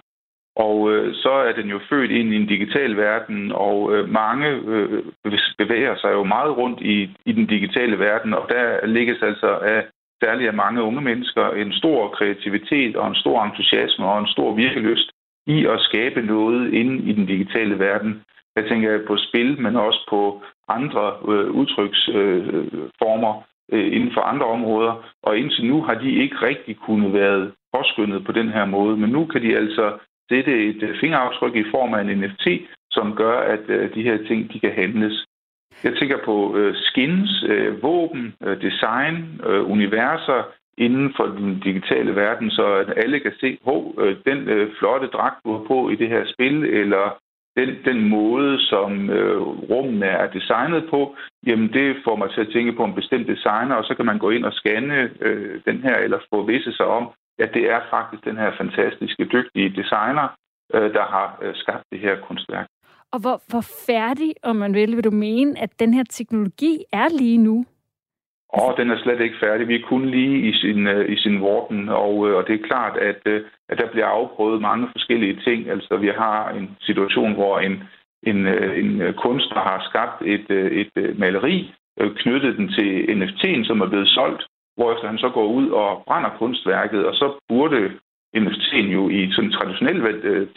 Og 0.55 0.91
øh, 0.91 1.13
så 1.15 1.31
er 1.31 1.53
den 1.53 1.69
jo 1.69 1.79
født 1.89 2.11
ind 2.11 2.33
i 2.33 2.35
en 2.35 2.47
digital 2.47 2.97
verden, 2.97 3.51
og 3.51 3.93
øh, 3.93 4.09
mange 4.09 4.47
øh, 4.47 5.03
bevæger 5.57 5.95
sig 5.95 6.11
jo 6.11 6.23
meget 6.23 6.57
rundt 6.57 6.81
i, 6.81 7.17
i 7.25 7.31
den 7.31 7.45
digitale 7.45 7.99
verden, 7.99 8.33
og 8.33 8.45
der 8.49 8.85
ligges 8.85 9.21
altså 9.21 9.57
af 9.57 9.85
særligt 10.23 10.47
af 10.47 10.53
mange 10.53 10.81
unge 10.81 11.01
mennesker 11.01 11.45
en 11.49 11.73
stor 11.73 12.09
kreativitet 12.09 12.95
og 12.95 13.07
en 13.07 13.15
stor 13.15 13.43
entusiasme 13.43 14.05
og 14.05 14.19
en 14.19 14.27
stor 14.27 14.53
virkelyst 14.55 15.09
i 15.47 15.65
at 15.65 15.79
skabe 15.79 16.21
noget 16.21 16.73
inde 16.73 17.03
i 17.09 17.13
den 17.13 17.25
digitale 17.25 17.79
verden. 17.79 18.21
Jeg 18.55 18.65
tænker 18.65 19.07
på 19.07 19.17
spil, 19.17 19.61
men 19.61 19.75
også 19.75 20.01
på 20.09 20.43
andre 20.67 21.05
øh, 21.31 21.49
udtryksformer, 21.59 23.33
øh, 23.37 23.43
øh, 23.71 23.95
inden 23.95 24.11
for 24.13 24.21
andre 24.21 24.45
områder, 24.45 25.05
og 25.23 25.37
indtil 25.37 25.65
nu 25.65 25.81
har 25.81 25.93
de 25.93 26.11
ikke 26.11 26.35
rigtig 26.41 26.77
kunnet 26.77 27.13
være 27.13 27.51
påskyndet 27.73 28.25
på 28.25 28.31
den 28.31 28.49
her 28.49 28.65
måde, 28.65 28.97
men 28.97 29.09
nu 29.09 29.25
kan 29.25 29.41
de 29.41 29.57
altså 29.57 29.97
sætte 30.29 30.69
et 30.69 30.83
øh, 30.83 30.99
fingeraftryk 30.99 31.55
i 31.55 31.71
form 31.71 31.93
af 31.93 32.01
en 32.01 32.19
NFT, 32.19 32.47
som 32.91 33.15
gør, 33.15 33.39
at 33.39 33.69
øh, 33.69 33.95
de 33.95 34.03
her 34.03 34.17
ting 34.27 34.53
de 34.53 34.59
kan 34.59 34.71
handles. 34.71 35.25
Jeg 35.83 35.93
tænker 35.95 36.17
på 36.25 36.57
øh, 36.57 36.75
skins, 36.75 37.43
øh, 37.47 37.83
våben, 37.83 38.35
øh, 38.43 38.61
design, 38.61 39.41
øh, 39.45 39.71
universer 39.71 40.43
inden 40.77 41.13
for 41.17 41.25
den 41.25 41.59
digitale 41.59 42.15
verden, 42.15 42.51
så 42.51 42.65
at 42.73 42.93
alle 42.97 43.19
kan 43.19 43.33
se, 43.39 43.57
hov, 43.63 43.95
øh, 43.99 44.17
den 44.25 44.37
øh, 44.49 44.75
flotte 44.79 45.07
dragt, 45.07 45.43
du 45.45 45.51
har 45.51 45.63
på 45.67 45.89
i 45.89 45.95
det 45.95 46.09
her 46.09 46.25
spil, 46.33 46.63
eller 46.63 47.17
den, 47.57 47.69
den 47.85 48.09
måde, 48.09 48.59
som 48.59 49.09
øh, 49.09 49.41
rummene 49.41 50.05
er 50.05 50.31
designet 50.31 50.83
på, 50.89 51.15
jamen 51.47 51.73
det 51.73 51.97
får 52.03 52.15
mig 52.15 52.29
til 52.31 52.41
at 52.41 52.51
tænke 52.53 52.73
på 52.73 52.83
en 52.83 52.95
bestemt 52.95 53.27
designer, 53.27 53.75
og 53.75 53.83
så 53.83 53.93
kan 53.95 54.05
man 54.05 54.19
gå 54.19 54.29
ind 54.29 54.45
og 54.45 54.53
scanne 54.53 55.09
øh, 55.21 55.61
den 55.65 55.77
her, 55.81 55.95
eller 55.95 56.19
få 56.29 56.45
visse 56.45 56.73
sig 56.73 56.85
om, 56.85 57.09
at 57.39 57.53
det 57.53 57.71
er 57.71 57.79
faktisk 57.89 58.25
den 58.25 58.37
her 58.37 58.51
fantastiske, 58.57 59.25
dygtige 59.25 59.69
designer, 59.69 60.27
øh, 60.73 60.93
der 60.93 61.05
har 61.15 61.39
øh, 61.41 61.55
skabt 61.55 61.83
det 61.91 61.99
her 61.99 62.15
kunstværk. 62.27 62.67
Og 63.11 63.19
hvor, 63.19 63.41
hvor 63.47 63.65
færdig, 63.85 64.33
om 64.43 64.55
man 64.55 64.73
vil, 64.73 64.95
vil 64.95 65.03
du 65.03 65.11
mene, 65.11 65.59
at 65.59 65.79
den 65.79 65.93
her 65.93 66.03
teknologi 66.09 66.83
er 66.91 67.07
lige 67.17 67.37
nu? 67.37 67.65
Og 68.53 68.77
den 68.77 68.89
er 68.89 68.97
slet 68.97 69.21
ikke 69.21 69.39
færdig. 69.39 69.67
Vi 69.67 69.75
er 69.75 69.87
kun 69.87 70.05
lige 70.05 70.37
i 70.49 70.53
sin, 70.53 70.87
øh, 70.87 71.11
i 71.13 71.17
sin 71.17 71.41
vorten, 71.41 71.89
og, 71.89 72.29
øh, 72.29 72.35
og 72.37 72.47
det 72.47 72.55
er 72.55 72.67
klart, 72.67 72.97
at, 72.97 73.21
øh, 73.25 73.41
at 73.69 73.77
der 73.77 73.87
bliver 73.91 74.05
afprøvet 74.05 74.61
mange 74.61 74.87
forskellige 74.91 75.39
ting. 75.45 75.69
Altså, 75.69 75.97
vi 75.97 76.07
har 76.07 76.49
en 76.49 76.77
situation, 76.81 77.33
hvor 77.33 77.59
en, 77.59 77.83
en, 78.23 78.47
en 78.81 79.13
kunstner 79.13 79.61
har 79.61 79.85
skabt 79.89 80.21
et, 80.21 80.49
et 80.81 81.19
maleri, 81.19 81.73
knyttet 82.15 82.57
den 82.57 82.67
til 82.67 82.89
NFT'en, 83.17 83.65
som 83.65 83.81
er 83.81 83.89
blevet 83.89 84.07
solgt, 84.07 84.43
hvorefter 84.77 85.07
han 85.07 85.17
så 85.17 85.29
går 85.29 85.45
ud 85.45 85.69
og 85.69 86.03
brænder 86.07 86.29
kunstværket, 86.29 87.05
og 87.05 87.13
så 87.15 87.33
burde 87.49 87.91
NFT'en 88.37 88.87
jo 88.97 89.09
i 89.09 89.31
sådan 89.31 89.49
en 89.49 89.51
traditionel 89.51 89.99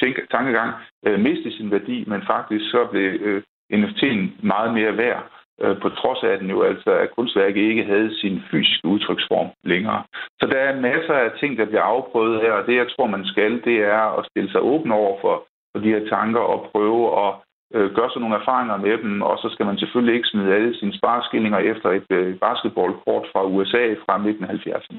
tænk, 0.00 0.16
tankegang 0.30 0.72
miste 1.18 1.52
sin 1.52 1.70
værdi, 1.70 2.04
men 2.06 2.22
faktisk 2.26 2.70
så 2.70 2.84
blev 2.90 3.42
NFT'en 3.72 4.46
meget 4.46 4.74
mere 4.74 4.96
værd 4.96 5.35
Øh, 5.62 5.80
på 5.82 5.88
trods 5.88 6.22
af, 6.22 6.28
at 6.28 6.40
den 6.40 6.50
jo 6.50 6.62
altså, 6.62 6.90
at 6.90 7.14
kunstværket 7.16 7.62
ikke 7.70 7.84
havde 7.84 8.10
sin 8.20 8.42
fysiske 8.50 8.88
udtryksform 8.88 9.48
længere. 9.64 10.02
Så 10.40 10.46
der 10.46 10.58
er 10.58 10.80
masser 10.80 11.14
af 11.14 11.30
ting, 11.40 11.58
der 11.58 11.64
bliver 11.64 11.82
afprøvet 11.82 12.40
her, 12.40 12.52
og 12.52 12.66
det, 12.66 12.76
jeg 12.76 12.88
tror, 12.88 13.06
man 13.06 13.24
skal, 13.24 13.52
det 13.64 13.76
er 13.76 14.18
at 14.18 14.26
stille 14.30 14.50
sig 14.52 14.60
åben 14.60 14.92
over 14.92 15.20
for, 15.20 15.34
for 15.72 15.80
de 15.82 15.92
her 15.94 16.08
tanker 16.08 16.40
og 16.40 16.68
prøve 16.72 17.26
at 17.26 17.34
øh, 17.74 17.94
gøre 17.96 18.10
sig 18.10 18.20
nogle 18.20 18.36
erfaringer 18.36 18.76
med 18.76 18.98
dem, 18.98 19.22
og 19.22 19.38
så 19.38 19.48
skal 19.52 19.66
man 19.66 19.78
selvfølgelig 19.78 20.14
ikke 20.14 20.28
smide 20.28 20.54
alle 20.54 20.78
sine 20.78 20.94
spareskillinger 20.98 21.58
efter 21.58 21.88
et 21.90 22.10
øh, 22.10 22.38
basketballkort 22.38 23.26
fra 23.32 23.46
USA 23.54 23.94
fra 24.04 24.18
midten 24.18 24.44
af 24.44 24.54
70'erne. 24.54 24.98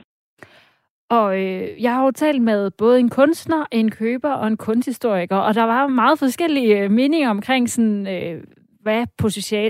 Og 1.10 1.40
øh, 1.44 1.84
jeg 1.84 1.94
har 1.94 2.04
jo 2.06 2.12
talt 2.12 2.42
med 2.42 2.72
både 2.72 3.00
en 3.00 3.10
kunstner, 3.10 3.66
en 3.72 3.92
køber 3.92 4.34
og 4.34 4.48
en 4.48 4.58
kunsthistoriker, 4.58 5.38
og 5.38 5.56
der 5.56 5.64
var 5.64 5.88
meget 5.88 6.20
forskellige 6.20 6.80
øh, 6.80 6.92
meninger 6.92 7.30
omkring 7.30 7.70
sådan, 7.70 8.08
øh, 8.08 8.44
hvad 8.88 9.06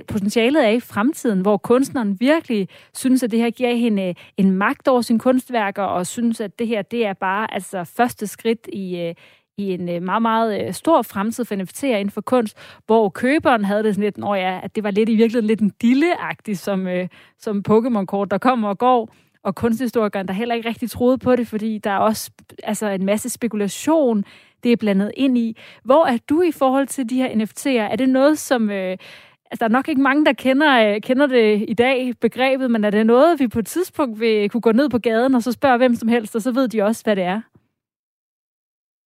potentialet 0.08 0.66
er 0.66 0.70
i 0.70 0.80
fremtiden, 0.80 1.42
hvor 1.42 1.58
kunstneren 1.58 2.20
virkelig 2.20 2.68
synes, 2.94 3.24
at 3.24 3.32
det 3.32 3.40
her 3.40 3.50
giver 3.50 3.76
hende 3.76 4.04
øh, 4.04 4.16
en 4.38 4.52
magt 4.52 4.88
over 4.88 5.02
sine 5.02 5.20
kunstværker, 5.20 5.84
og 5.84 6.08
synes, 6.08 6.42
at 6.42 6.60
det 6.60 6.68
her 6.68 6.82
det 6.82 7.06
er 7.06 7.14
bare 7.14 7.54
altså 7.54 7.84
første 7.84 8.28
skridt 8.28 8.68
i, 8.74 9.00
øh, 9.00 9.16
i 9.58 9.74
en 9.74 9.90
øh, 9.90 10.02
meget, 10.02 10.22
meget 10.22 10.76
stor 10.76 11.02
fremtid 11.02 11.46
for 11.46 11.56
NFT'er 11.56 11.86
inden 11.86 12.10
for 12.10 12.22
kunst, 12.22 12.58
hvor 12.86 13.10
køberen 13.10 13.66
havde 13.66 13.84
det 13.84 13.96
sådan 13.96 14.04
lidt, 14.04 14.18
når 14.18 14.36
ja, 14.36 14.60
at 14.64 14.76
det 14.76 14.84
var 14.84 14.92
lidt 14.92 15.10
i 15.10 15.16
virkeligheden 15.16 15.48
lidt 15.48 15.62
en 15.62 15.74
dille 15.82 16.08
som, 16.56 16.88
som 17.40 17.64
Pokémon-kort, 17.70 18.32
der 18.32 18.38
kommer 18.38 18.70
og 18.70 18.78
går, 18.78 19.10
og 19.44 19.56
kunsthistorikeren, 19.56 20.28
der 20.28 20.34
heller 20.34 20.56
ikke 20.56 20.70
rigtig 20.70 20.90
troede 20.90 21.18
på 21.18 21.36
det, 21.36 21.48
fordi 21.48 21.78
der 21.78 21.92
er 21.92 21.98
også 21.98 22.32
altså, 22.64 22.88
en 22.88 23.06
masse 23.06 23.30
spekulation, 23.30 24.24
det 24.64 24.72
er 24.72 24.78
blandet 24.78 25.12
ind 25.18 25.38
i. 25.38 25.58
Hvor 25.84 26.06
er 26.06 26.18
du 26.30 26.42
i 26.42 26.52
forhold 26.52 26.88
til 26.88 27.10
de 27.10 27.16
her 27.16 27.30
NFT'er? 27.30 27.92
Er 27.92 27.96
det 27.96 28.10
noget, 28.10 28.38
som... 28.38 28.70
Øh, 28.70 28.98
altså, 29.52 29.60
der 29.60 29.66
er 29.66 29.78
nok 29.78 29.88
ikke 29.88 30.02
mange, 30.02 30.26
der 30.26 30.34
kender, 30.34 30.96
øh, 30.96 31.02
kender 31.02 31.28
det 31.28 31.66
i 31.68 31.74
dag, 31.74 32.14
begrebet, 32.22 32.72
men 32.72 32.84
er 32.84 32.90
det 32.90 33.06
noget, 33.06 33.40
vi 33.40 33.48
på 33.48 33.60
et 33.60 33.66
tidspunkt 33.66 34.20
vil 34.20 34.50
kunne 34.50 34.62
gå 34.62 34.72
ned 34.72 34.90
på 34.90 34.98
gaden 34.98 35.36
og 35.36 35.42
så 35.42 35.52
spørge 35.52 35.78
hvem 35.78 35.96
som 35.96 36.10
helst, 36.10 36.36
og 36.36 36.42
så 36.42 36.52
ved 36.54 36.68
de 36.68 36.82
også, 36.82 37.04
hvad 37.04 37.16
det 37.16 37.24
er? 37.24 37.42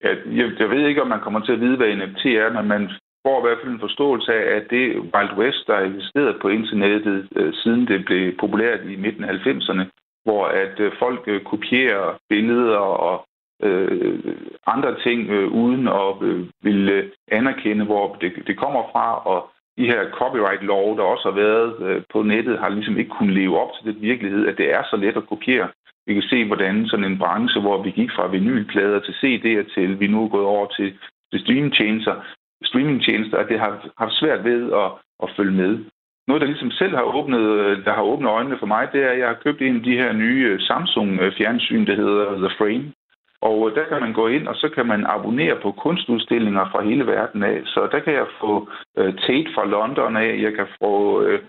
Ja, 0.03 0.09
jeg, 0.09 0.51
jeg 0.59 0.69
ved 0.69 0.87
ikke, 0.87 1.01
om 1.01 1.07
man 1.07 1.19
kommer 1.19 1.39
til 1.39 1.51
at 1.51 1.59
vide, 1.59 1.77
hvad 1.77 1.95
NFT 1.95 2.25
er, 2.25 2.53
men 2.53 2.67
man 2.67 2.89
får 3.25 3.37
i 3.39 3.45
hvert 3.45 3.59
fald 3.61 3.73
en 3.73 3.85
forståelse 3.87 4.33
af, 4.33 4.55
at 4.57 4.63
det 4.69 4.85
Wild 5.13 5.33
West, 5.37 5.67
der 5.67 5.75
er 5.75 5.85
eksisteret 5.85 6.35
på 6.41 6.47
internettet, 6.47 7.27
øh, 7.35 7.53
siden 7.53 7.87
det 7.87 8.05
blev 8.05 8.37
populært 8.39 8.79
i 8.85 8.95
midten 8.95 9.23
af 9.23 9.33
90'erne, 9.33 9.83
hvor 10.23 10.45
at 10.45 10.79
øh, 10.79 10.91
folk 10.99 11.23
øh, 11.27 11.41
kopierer 11.43 12.17
billeder 12.29 12.77
og 12.77 13.25
øh, 13.63 14.19
andre 14.67 14.99
ting 15.03 15.29
øh, 15.29 15.47
uden 15.51 15.87
at 15.87 16.21
øh, 16.21 16.47
ville 16.63 17.11
anerkende, 17.31 17.85
hvor 17.85 18.15
det, 18.21 18.31
det 18.47 18.57
kommer 18.57 18.83
fra, 18.91 19.27
og 19.27 19.49
de 19.77 19.85
her 19.85 20.11
copyright 20.11 20.63
lov, 20.63 20.97
der 20.97 21.03
også 21.03 21.29
har 21.29 21.35
været 21.35 21.69
øh, 21.87 22.01
på 22.13 22.23
nettet, 22.23 22.59
har 22.59 22.69
ligesom 22.69 22.97
ikke 22.97 23.15
kunnet 23.17 23.35
leve 23.35 23.59
op 23.59 23.69
til 23.73 23.93
den 23.93 24.01
virkelighed, 24.01 24.47
at 24.47 24.57
det 24.57 24.73
er 24.73 24.83
så 24.83 24.95
let 24.95 25.17
at 25.17 25.27
kopiere. 25.27 25.69
Vi 26.07 26.13
kan 26.13 26.23
se, 26.23 26.45
hvordan 26.45 26.87
sådan 26.87 27.05
en 27.05 27.17
branche, 27.17 27.61
hvor 27.61 27.83
vi 27.83 27.91
gik 27.91 28.11
fra 28.15 28.27
vinylplader 28.27 28.99
til 28.99 29.13
CD'er 29.21 29.73
til, 29.73 29.99
vi 29.99 30.07
nu 30.07 30.23
er 30.23 30.29
gået 30.29 30.45
over 30.45 30.67
til, 30.67 30.93
til 31.31 31.39
streamingtjenester, 31.39 32.15
streamingtjenester, 32.63 33.37
at 33.37 33.49
det 33.49 33.59
har 33.59 33.89
haft 33.97 34.13
svært 34.13 34.43
ved 34.43 34.73
at, 34.73 34.91
at 35.23 35.29
følge 35.37 35.57
med. 35.61 35.85
Noget, 36.27 36.41
der 36.41 36.47
ligesom 36.47 36.71
selv 36.71 36.95
har 36.95 37.03
åbnet, 37.03 37.39
øh, 37.39 37.85
der 37.85 37.93
har 37.93 38.01
åbnet 38.01 38.29
øjnene 38.29 38.59
for 38.59 38.65
mig, 38.65 38.87
det 38.93 39.03
er, 39.03 39.09
at 39.09 39.19
jeg 39.19 39.27
har 39.27 39.43
købt 39.43 39.61
en 39.61 39.75
af 39.75 39.83
de 39.83 39.97
her 39.97 40.13
nye 40.13 40.47
øh, 40.51 40.59
Samsung-fjernsyn, 40.59 41.81
øh, 41.81 41.87
der 41.87 41.95
hedder 41.95 42.37
The 42.37 42.55
Frame. 42.57 42.93
Og 43.41 43.71
der 43.75 43.85
kan 43.85 43.99
man 44.01 44.13
gå 44.13 44.27
ind, 44.27 44.47
og 44.47 44.55
så 44.55 44.69
kan 44.69 44.85
man 44.85 45.05
abonnere 45.05 45.55
på 45.61 45.71
kunstudstillinger 45.71 46.69
fra 46.71 46.83
hele 46.83 47.07
verden 47.07 47.43
af. 47.43 47.61
Så 47.65 47.87
der 47.91 47.99
kan 47.99 48.13
jeg 48.13 48.25
få 48.39 48.69
øh, 48.97 49.13
Tate 49.13 49.49
fra 49.55 49.65
London 49.65 50.17
af, 50.17 50.41
jeg 50.41 50.53
kan 50.53 50.67
få 50.81 51.21
øh, 51.21 51.39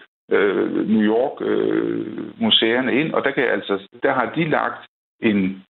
New 0.88 1.02
York-museerne 1.02 2.34
museerne 2.38 2.94
ind, 3.00 3.12
og 3.12 3.24
der 3.24 3.30
kan 3.30 3.44
jeg 3.44 3.52
altså, 3.52 3.88
der 4.02 4.12
har 4.12 4.32
de 4.36 4.44
lagt 4.48 4.86
en, 5.20 5.62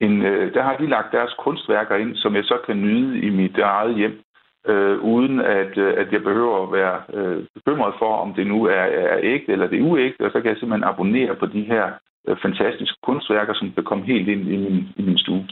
en 0.00 0.22
øh, 0.22 0.54
der 0.54 0.62
har 0.62 0.76
de 0.76 0.86
lagt 0.86 1.12
deres 1.12 1.34
kunstværker 1.38 1.96
ind, 1.96 2.16
som 2.16 2.36
jeg 2.36 2.44
så 2.44 2.58
kan 2.66 2.76
nyde 2.82 3.20
i 3.20 3.30
mit 3.30 3.58
eget 3.58 3.96
hjem, 3.96 4.22
uh, 4.68 5.04
uden 5.14 5.40
at, 5.40 5.78
uh, 5.78 5.92
at 6.02 6.12
jeg 6.12 6.22
behøver 6.22 6.62
at 6.62 6.72
være 6.72 6.96
uh, 7.18 7.44
bekymret 7.54 7.94
for, 7.98 8.16
om 8.16 8.34
det 8.34 8.46
nu 8.46 8.64
er, 8.64 8.84
er 9.12 9.18
ægte 9.22 9.52
eller 9.52 9.66
det 9.66 9.78
er 9.78 9.82
uægte, 9.90 10.24
og 10.26 10.30
så 10.30 10.40
kan 10.40 10.50
jeg 10.50 10.56
simpelthen 10.58 10.88
abonnere 10.88 11.34
på 11.34 11.46
de 11.46 11.62
her 11.62 11.90
Øh, 12.28 12.36
fantastiske 12.42 12.98
kunstværker, 13.02 13.54
som 13.54 13.72
kan 13.72 13.84
komme 13.84 14.04
helt 14.04 14.28
ind 14.28 14.48
i 14.48 14.56
min, 14.56 14.88
i 14.96 15.02
min 15.02 15.18
stue. 15.18 15.48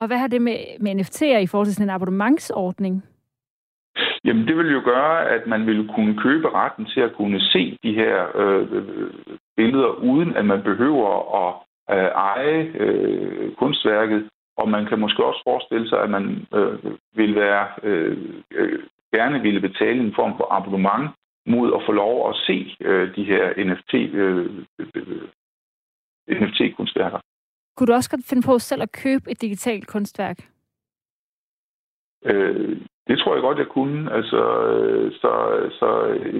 Og 0.00 0.06
hvad 0.06 0.18
har 0.18 0.26
det 0.26 0.42
med, 0.42 0.56
med 0.80 0.94
NFT'er 0.94 1.38
i 1.38 1.46
forhold 1.46 1.66
til 1.66 1.74
sådan 1.74 1.86
en 1.86 1.94
abonnementsordning? 1.94 3.04
Jamen, 4.24 4.48
det 4.48 4.56
vil 4.56 4.72
jo 4.72 4.82
gøre, 4.84 5.28
at 5.28 5.46
man 5.46 5.66
vil 5.66 5.88
kunne 5.94 6.18
købe 6.22 6.48
retten 6.54 6.86
til 6.86 7.00
at 7.00 7.12
kunne 7.14 7.40
se 7.40 7.78
de 7.82 7.94
her 7.94 8.36
øh, 8.36 8.68
billeder, 9.56 9.88
uden 9.88 10.36
at 10.36 10.44
man 10.44 10.62
behøver 10.62 11.08
at 11.42 11.54
øh, 11.96 12.10
eje 12.30 12.72
øh, 12.78 13.54
kunstværket. 13.54 14.28
Og 14.60 14.68
man 14.68 14.86
kan 14.86 14.98
måske 14.98 15.24
også 15.24 15.40
forestille 15.44 15.88
sig, 15.88 15.98
at 16.02 16.10
man 16.10 16.46
øh, 16.54 16.78
vil 17.14 17.34
være 17.34 17.68
øh, 17.82 18.18
øh 18.50 18.82
gerne 19.14 19.40
ville 19.42 19.60
betale 19.60 20.00
en 20.00 20.14
form 20.14 20.32
for 20.36 20.46
abonnement 20.52 21.10
mod 21.46 21.74
at 21.76 21.82
få 21.86 21.92
lov 21.92 22.30
at 22.30 22.36
se 22.36 22.76
øh, 22.80 23.16
de 23.16 23.24
her 23.24 23.44
NFT 23.68 23.94
øh, 23.94 24.46
NFT-kunstværker. 26.40 27.20
Kunne 27.76 27.86
du 27.86 27.92
også 27.92 28.10
godt 28.10 28.28
finde 28.28 28.46
på 28.46 28.58
selv 28.58 28.82
at 28.82 28.92
købe 28.92 29.30
et 29.30 29.40
digitalt 29.40 29.86
kunstværk? 29.86 30.38
Øh, 32.24 32.76
det 33.08 33.18
tror 33.18 33.34
jeg 33.34 33.42
godt, 33.42 33.58
jeg 33.58 33.68
kunne. 33.68 34.12
Altså, 34.12 34.42
øh, 34.70 35.12
så, 35.12 35.32
så 35.78 35.88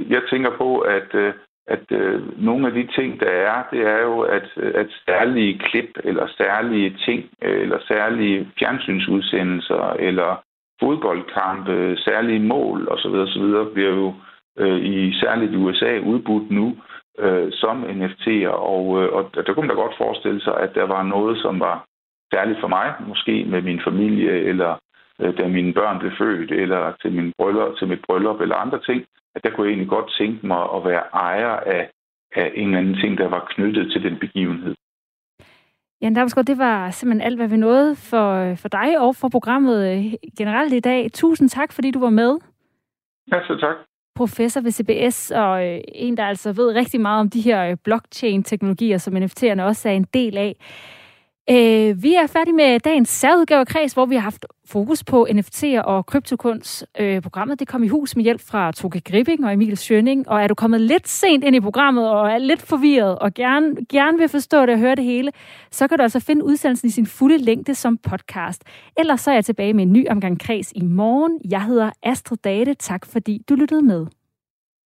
jeg 0.09 0.23
tænker 0.31 0.57
på, 0.57 0.79
at, 0.79 1.15
øh, 1.15 1.35
at 1.75 1.85
øh, 1.93 2.45
nogle 2.45 2.67
af 2.67 2.73
de 2.73 2.87
ting, 2.97 3.21
der 3.21 3.31
er, 3.31 3.63
det 3.73 3.81
er 3.81 4.01
jo, 4.03 4.21
at, 4.21 4.49
at 4.57 4.89
særlige 5.09 5.59
klip, 5.59 5.91
eller 6.05 6.27
særlige 6.37 6.97
ting, 7.07 7.31
øh, 7.43 7.61
eller 7.63 7.79
særlige 7.89 8.49
fjernsynsudsendelser, 8.59 9.97
eller 9.99 10.43
fodboldkampe, 10.83 11.97
særlige 11.97 12.41
mål 12.41 12.89
osv. 12.91 13.15
osv. 13.27 13.73
bliver 13.75 13.95
jo 14.03 14.15
øh, 14.59 14.81
i 14.81 15.21
særligt 15.21 15.53
i 15.53 15.57
USA 15.57 15.99
udbudt 15.99 16.51
nu 16.51 16.77
øh, 17.19 17.49
som 17.53 17.85
NFT'er, 17.85 18.49
og, 18.49 19.03
øh, 19.03 19.13
og 19.13 19.31
der 19.35 19.53
kunne 19.53 19.67
man 19.67 19.77
da 19.77 19.83
godt 19.83 19.97
forestille 19.99 20.41
sig, 20.41 20.57
at 20.61 20.75
der 20.75 20.87
var 20.87 21.03
noget, 21.03 21.39
som 21.39 21.61
var 21.61 21.85
særligt 22.35 22.61
for 22.61 22.69
mig, 22.69 22.95
måske 23.09 23.45
med 23.45 23.63
min 23.63 23.81
familie, 23.85 24.31
eller 24.31 24.73
øh, 25.21 25.39
da 25.39 25.49
mine 25.49 25.73
børn 25.73 25.99
blev 25.99 26.13
født, 26.19 26.51
eller 26.51 26.93
til, 27.03 27.13
min 27.13 27.33
bryllup, 27.39 27.79
til 27.79 27.89
mit 27.89 28.03
bryllup, 28.07 28.41
eller 28.41 28.57
andre 28.57 28.81
ting, 28.89 29.05
at 29.35 29.45
der 29.45 29.51
kunne 29.51 29.67
jeg 29.67 29.73
egentlig 29.73 29.89
godt 29.89 30.15
tænke 30.19 30.47
mig 30.47 30.63
at 30.77 30.85
være 30.85 31.03
ejer 31.13 31.55
af, 31.77 31.91
af 32.37 32.53
en 32.55 32.67
eller 32.67 32.79
anden 32.79 32.97
ting, 33.03 33.19
der 33.19 33.29
var 33.29 33.47
knyttet 33.51 33.93
til 33.93 34.03
den 34.03 34.19
begivenhed. 34.19 34.75
Jan 36.03 36.15
Damsgaard, 36.15 36.47
det 36.47 36.59
var 36.59 36.91
simpelthen 36.91 37.27
alt, 37.27 37.37
hvad 37.37 37.49
vi 37.49 37.57
nåede 37.57 37.97
for, 37.97 38.55
for 38.55 38.69
dig 38.69 39.01
og 39.01 39.17
for 39.17 39.29
programmet 39.29 39.79
øh, 39.93 40.05
generelt 40.39 40.73
i 40.73 40.81
dag. 40.81 41.13
Tusind 41.13 41.49
tak, 41.49 41.73
fordi 41.73 41.91
du 41.91 42.01
var 42.01 42.11
med. 42.11 42.39
Ja, 43.33 43.41
så 43.47 43.57
tak 43.61 43.77
professor 44.23 44.61
ved 44.61 44.71
CBS, 44.71 45.31
og 45.31 45.67
øh, 45.67 45.81
en, 45.89 46.17
der 46.17 46.25
altså 46.25 46.53
ved 46.53 46.75
rigtig 46.75 47.01
meget 47.01 47.21
om 47.21 47.31
de 47.31 47.41
her 47.41 47.71
øh, 47.71 47.77
blockchain-teknologier, 47.85 48.99
som 48.99 49.17
NFT'erne 49.17 49.63
også 49.63 49.89
er 49.89 49.93
en 49.93 50.07
del 50.15 50.37
af. 50.39 50.57
Øh, 51.51 52.03
vi 52.03 52.15
er 52.15 52.27
færdige 52.27 52.55
med 52.55 52.81
dagens 52.81 53.09
særudgave 53.09 53.65
Kreds, 53.65 53.93
hvor 53.93 54.07
vi 54.07 54.15
har 54.15 54.23
haft 54.23 54.47
fokus 54.67 55.05
på 55.05 55.27
NFT'er 55.31 55.81
og 55.81 56.07
kryptokunst. 56.07 56.87
Øh, 56.99 57.23
programmet 57.23 57.61
det 57.61 57.69
kom 57.69 57.83
i 57.83 57.89
hus 57.89 58.17
med 58.17 58.25
hjælp 58.25 58.41
fra 58.41 58.73
Toke 58.73 59.01
Gripping 59.01 59.45
og 59.45 59.53
Emil 59.53 59.77
Schønning. 59.77 60.29
Og 60.29 60.43
er 60.43 60.47
du 60.47 60.55
kommet 60.55 60.81
lidt 60.81 61.09
sent 61.09 61.45
ind 61.45 61.57
i 61.57 61.61
programmet 61.61 62.11
og 62.11 62.31
er 62.31 62.39
lidt 62.39 62.63
forvirret 62.63 63.19
og 63.19 63.35
gerne, 63.35 63.77
gerne 63.89 64.19
vil 64.19 64.29
forstå 64.29 64.61
det 64.61 64.71
og 64.71 64.79
høre 64.79 64.95
det 64.95 65.05
hele, 65.05 65.33
så 65.71 65.89
kan 65.89 65.99
du 65.99 66.03
altså 66.03 66.21
finde 66.21 66.45
udsendelsen 66.45 66.89
i 66.89 66.91
sin 66.91 67.07
fulde 67.07 67.39
længde 67.39 67.75
som 67.75 67.97
podcast. 67.97 68.65
Ellers 68.99 69.21
så 69.21 69.31
er 69.31 69.35
jeg 69.35 69.45
tilbage 69.45 69.73
med 69.73 69.83
en 69.83 69.93
ny 69.93 70.09
omgang 70.09 70.41
Kreds 70.41 70.73
i 70.75 70.83
morgen. 70.83 71.41
Jeg 71.51 71.65
hedder 71.65 71.91
Astrid 72.03 72.39
Date. 72.45 72.75
Tak 72.75 73.07
fordi 73.07 73.43
du 73.49 73.55
lyttede 73.55 73.83
med. 73.83 74.07